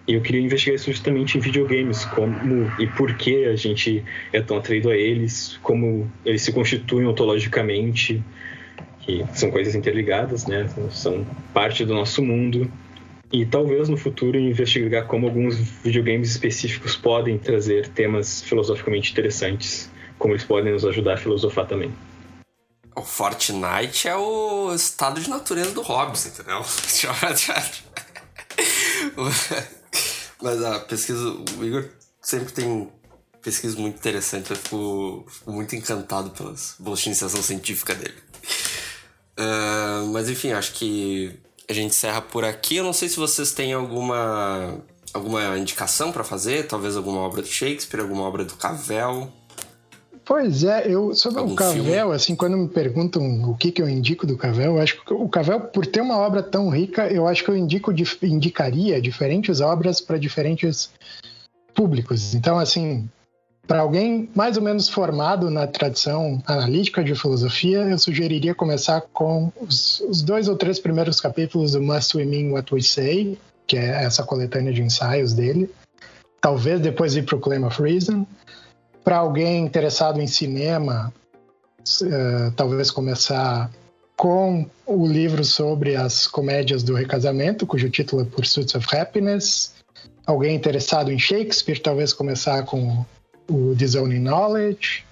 E 0.06 0.14
eu 0.14 0.20
queria 0.20 0.40
investigar 0.40 0.74
isso 0.74 0.90
justamente 0.90 1.38
em 1.38 1.40
videogames, 1.40 2.04
como 2.04 2.70
e 2.78 2.86
por 2.88 3.14
que 3.14 3.44
a 3.44 3.54
gente 3.54 4.02
é 4.32 4.40
tão 4.40 4.56
atraído 4.56 4.90
a 4.90 4.96
eles, 4.96 5.58
como 5.62 6.10
eles 6.24 6.42
se 6.42 6.52
constituem 6.52 7.06
ontologicamente, 7.06 8.22
que 9.02 9.24
são 9.34 9.50
coisas 9.50 9.74
interligadas, 9.74 10.46
né? 10.46 10.68
São 10.90 11.26
parte 11.52 11.84
do 11.84 11.92
nosso 11.94 12.22
mundo. 12.22 12.70
E 13.32 13.46
talvez 13.46 13.88
no 13.88 13.96
futuro 13.96 14.38
investigar 14.38 15.06
como 15.06 15.26
alguns 15.26 15.56
videogames 15.56 16.30
específicos 16.30 16.94
podem 16.96 17.38
trazer 17.38 17.88
temas 17.88 18.42
filosoficamente 18.42 19.10
interessantes, 19.10 19.90
como 20.18 20.34
eles 20.34 20.44
podem 20.44 20.72
nos 20.72 20.84
ajudar 20.84 21.14
a 21.14 21.16
filosofar 21.16 21.66
também. 21.66 21.92
O 22.94 23.02
Fortnite 23.02 24.06
é 24.06 24.14
o 24.14 24.74
estado 24.74 25.18
de 25.18 25.30
natureza 25.30 25.70
do 25.70 25.80
Hobbes, 25.80 26.26
entendeu? 26.26 26.62
Mas 30.42 30.62
a 30.62 30.80
pesquisa, 30.80 31.26
o 31.58 31.64
Igor 31.64 31.88
sempre 32.20 32.52
tem 32.52 32.88
pesquisas 33.42 33.76
muito 33.76 33.96
interessantes, 33.96 34.50
eu 34.50 34.56
fico, 34.56 35.26
fico 35.28 35.52
muito 35.52 35.74
encantado 35.74 36.30
pelas 36.30 36.76
bolsas 36.78 37.04
de 37.04 37.10
iniciação 37.10 37.42
científica 37.42 37.94
dele. 37.94 38.14
Uh, 39.42 40.06
mas 40.12 40.28
enfim, 40.28 40.52
acho 40.52 40.74
que 40.74 41.38
a 41.68 41.72
gente 41.72 41.90
encerra 41.90 42.20
por 42.20 42.44
aqui. 42.44 42.76
Eu 42.76 42.84
não 42.84 42.92
sei 42.92 43.08
se 43.08 43.16
vocês 43.16 43.52
têm 43.52 43.72
alguma 43.72 44.78
alguma 45.12 45.58
indicação 45.58 46.10
para 46.10 46.24
fazer, 46.24 46.66
talvez 46.66 46.96
alguma 46.96 47.20
obra 47.20 47.42
do 47.42 47.48
Shakespeare, 47.48 48.00
alguma 48.00 48.22
obra 48.22 48.44
do 48.44 48.54
Cavell. 48.54 49.30
Pois 50.24 50.62
é, 50.62 50.86
eu 50.86 51.14
sobre 51.14 51.40
Algum 51.40 51.52
o 51.52 51.56
Cavell, 51.56 51.84
filme? 51.84 52.14
assim, 52.14 52.36
quando 52.36 52.56
me 52.56 52.68
perguntam 52.68 53.50
o 53.50 53.56
que, 53.56 53.72
que 53.72 53.82
eu 53.82 53.88
indico 53.88 54.26
do 54.26 54.36
Cavell, 54.36 54.76
eu 54.76 54.80
acho 54.80 55.04
que 55.04 55.12
o 55.12 55.28
Cavell, 55.28 55.60
por 55.60 55.84
ter 55.84 56.00
uma 56.00 56.16
obra 56.16 56.42
tão 56.42 56.70
rica, 56.70 57.08
eu 57.08 57.26
acho 57.26 57.44
que 57.44 57.50
eu 57.50 57.56
indico, 57.56 57.92
indicaria 58.22 59.00
diferentes 59.00 59.60
obras 59.60 60.00
para 60.00 60.18
diferentes 60.18 60.90
públicos. 61.74 62.34
Então, 62.34 62.58
assim, 62.58 63.08
para 63.66 63.80
alguém 63.80 64.28
mais 64.34 64.56
ou 64.56 64.62
menos 64.62 64.88
formado 64.88 65.48
na 65.50 65.66
tradição 65.66 66.42
analítica 66.46 67.02
de 67.02 67.14
filosofia, 67.14 67.78
eu 67.78 67.98
sugeriria 67.98 68.54
começar 68.54 69.00
com 69.12 69.52
os, 69.60 70.00
os, 70.00 70.20
dois 70.20 70.48
ou 70.48 70.56
três 70.56 70.80
primeiros 70.80 71.20
capítulos 71.20 71.72
do 71.72 71.82
Must 71.82 72.16
We 72.16 72.24
Mean 72.24 72.52
What 72.52 72.74
We 72.74 72.82
Say, 72.82 73.38
que 73.66 73.76
é 73.76 74.04
essa 74.04 74.24
coletânea 74.24 74.72
de 74.72 74.82
ensaios 74.82 75.32
dele. 75.32 75.70
Talvez 76.40 76.80
depois 76.80 77.14
ir 77.14 77.22
para 77.22 77.36
o 77.36 77.40
Claim 77.40 77.64
of 77.64 77.80
Reason. 77.80 78.26
Para 79.04 79.18
alguém 79.18 79.64
interessado 79.64 80.20
em 80.20 80.26
cinema, 80.26 81.12
uh, 82.02 82.50
talvez 82.56 82.90
começar 82.90 83.70
com 84.16 84.66
o 84.86 85.06
livro 85.06 85.44
sobre 85.44 85.96
as 85.96 86.26
comédias 86.26 86.82
do 86.82 86.94
recasamento, 86.94 87.66
cujo 87.66 87.88
título 87.90 88.22
é 88.22 88.24
Pursuits 88.24 88.74
of 88.74 88.96
Happiness. 88.96 89.74
Alguém 90.26 90.54
interessado 90.54 91.10
em 91.10 91.18
Shakespeare, 91.18 91.80
talvez 91.80 92.12
começar 92.12 92.64
com 92.64 93.04
o 93.52 93.74
Disowning 93.74 94.20
Knowledge. 94.20 95.04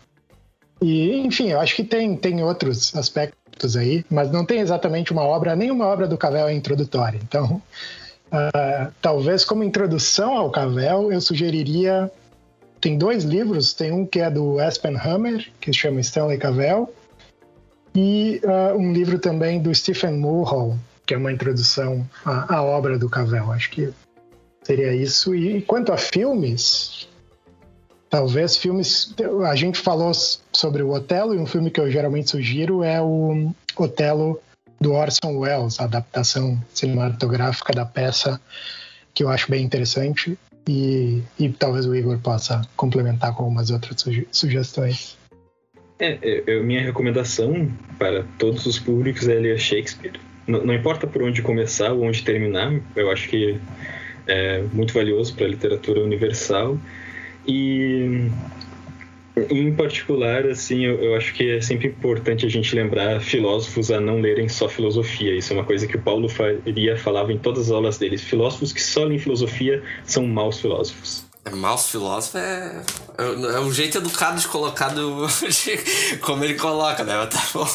E, 0.81 1.19
enfim, 1.21 1.51
eu 1.51 1.61
acho 1.61 1.77
que 1.77 1.85
tem, 1.85 2.17
tem 2.17 2.43
outros 2.43 2.97
aspectos 2.97 3.77
aí, 3.77 4.05
mas 4.11 4.31
não 4.31 4.45
tem 4.45 4.61
exatamente 4.61 5.13
uma 5.13 5.23
obra, 5.23 5.55
nenhuma 5.55 5.87
obra 5.87 6.09
do 6.09 6.17
Cavell 6.17 6.49
é 6.49 6.55
introdutória. 6.55 7.21
Então, 7.23 7.61
uh, 8.33 8.93
talvez 9.03 9.45
como 9.45 9.63
introdução 9.63 10.37
ao 10.37 10.51
Cavell, 10.51 11.13
eu 11.13 11.21
sugeriria. 11.21 12.11
Tem 12.81 12.97
dois 12.97 13.25
livros, 13.25 13.75
tem 13.75 13.93
um 13.93 14.07
que 14.07 14.21
é 14.21 14.31
do 14.31 14.59
Aspen 14.59 14.97
Hammer, 14.97 15.53
que 15.61 15.71
se 15.71 15.81
chama 15.81 16.01
Stanley 16.01 16.39
Cavell, 16.39 16.91
e 17.95 18.41
uh, 18.43 18.75
um 18.79 18.91
livro 18.91 19.19
também 19.19 19.61
do 19.61 19.75
Stephen 19.75 20.13
Mulhall, 20.13 20.79
que 21.05 21.13
é 21.13 21.19
uma 21.19 21.31
introdução 21.31 22.09
à, 22.25 22.57
à 22.57 22.63
obra 22.63 22.99
do 22.99 23.11
Cavell. 23.11 23.53
Acho 23.53 23.71
que 23.71 23.93
seria 24.63 24.95
isso. 24.95 25.35
E 25.35 25.61
quanto 25.61 25.93
a 25.93 25.99
filmes, 25.99 27.00
Talvez 28.11 28.57
filmes. 28.57 29.15
A 29.49 29.55
gente 29.55 29.79
falou 29.79 30.13
sobre 30.53 30.83
o 30.83 30.91
Otelo, 30.91 31.35
e 31.35 31.39
um 31.39 31.47
filme 31.47 31.71
que 31.71 31.81
eu 31.81 31.91
geralmente 31.91 32.31
sugiro 32.31 32.83
é 32.83 33.01
o 33.01 33.53
Otelo 33.77 34.41
do 34.81 34.93
Orson 34.93 35.39
Welles, 35.39 35.79
a 35.79 35.85
adaptação 35.85 36.61
cinematográfica 36.75 37.73
da 37.73 37.87
peça 37.87 38.41
que 39.15 39.23
eu 39.23 39.29
acho 39.29 39.51
bem 39.51 39.65
interessante 39.65 40.39
e, 40.69 41.23
e 41.39 41.49
talvez 41.51 41.87
o 41.87 41.95
Igor 41.95 42.19
possa 42.19 42.63
complementar 42.77 43.35
com 43.35 43.45
algumas 43.45 43.71
outras 43.71 44.01
suge 44.01 44.27
sugestões. 44.31 45.19
É, 45.99 46.43
é, 46.47 46.61
minha 46.61 46.81
recomendação 46.81 47.71
para 47.99 48.25
todos 48.39 48.65
os 48.67 48.79
públicos 48.79 49.29
é 49.29 49.35
ler 49.35 49.59
Shakespeare. 49.59 50.19
Não, 50.47 50.65
não 50.65 50.75
importa 50.75 51.07
por 51.07 51.23
onde 51.23 51.43
começar 51.43 51.93
ou 51.93 52.05
onde 52.05 52.23
terminar, 52.23 52.73
eu 52.97 53.11
acho 53.11 53.29
que 53.29 53.61
é 54.27 54.63
muito 54.73 54.95
valioso 54.95 55.35
para 55.35 55.45
a 55.45 55.49
literatura 55.49 56.03
universal. 56.03 56.79
E 57.47 58.31
em 59.49 59.75
particular, 59.75 60.47
assim, 60.47 60.85
eu, 60.85 61.03
eu, 61.03 61.17
acho 61.17 61.33
que 61.33 61.51
é 61.51 61.61
sempre 61.61 61.89
importante 61.89 62.45
a 62.45 62.49
gente 62.49 62.75
lembrar 62.75 63.21
filósofos 63.21 63.91
a 63.91 64.01
não 64.01 64.21
lerem 64.21 64.49
só 64.49 64.69
filosofia. 64.69 65.37
Isso 65.37 65.53
é 65.53 65.57
uma 65.57 65.65
coisa 65.65 65.87
que 65.87 65.97
o 65.97 66.03
Paulo 66.03 66.29
Faria 66.29 66.97
falava 66.97 67.33
em 67.33 67.39
todas 67.39 67.67
as 67.67 67.71
aulas 67.71 67.99
dele. 67.99 68.19
Filósofos 68.19 68.73
que 68.73 68.83
só 68.83 69.05
leem 69.05 69.19
filosofia 69.19 69.83
são 70.05 70.27
maus 70.27 70.61
filósofos. 70.61 71.25
É, 71.45 71.51
maus 71.51 71.91
filósofos 71.91 72.41
é, 72.41 72.83
é, 73.19 73.25
é 73.25 73.61
um 73.61 73.73
jeito 73.73 73.99
educado 73.99 74.39
de 74.39 74.49
colocar 74.49 74.89
do, 74.89 75.27
de, 75.49 76.19
como 76.19 76.45
ele 76.45 76.55
coloca, 76.55 77.03
né? 77.05 77.15
Tá 77.27 77.43
bom. 77.55 77.69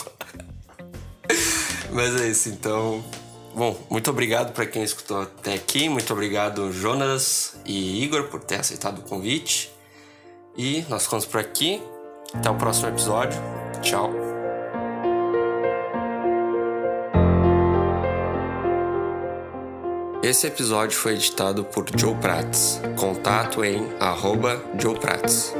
Mas 1.91 2.21
é 2.21 2.27
isso, 2.27 2.49
então. 2.49 3.03
Bom, 3.55 3.73
muito 3.89 4.09
obrigado 4.09 4.51
para 4.51 4.65
quem 4.65 4.83
escutou 4.83 5.21
até 5.21 5.53
aqui. 5.53 5.87
Muito 5.87 6.11
obrigado, 6.11 6.73
Jonas 6.73 7.55
e 7.65 8.03
Igor, 8.03 8.25
por 8.25 8.41
ter 8.41 8.59
aceitado 8.59 8.99
o 8.99 9.01
convite. 9.03 9.71
E 10.57 10.85
nós 10.89 11.03
ficamos 11.03 11.25
por 11.25 11.39
aqui. 11.39 11.81
Até 12.33 12.49
o 12.49 12.55
próximo 12.55 12.89
episódio. 12.89 13.39
Tchau. 13.81 14.11
Esse 20.21 20.47
episódio 20.47 20.97
foi 20.97 21.13
editado 21.13 21.63
por 21.63 21.85
Joe 21.97 22.15
Prats. 22.15 22.81
Contato 22.97 23.63
em 23.63 23.87
arroba 24.01 24.61
Joe 24.77 24.99
Prats. 24.99 25.53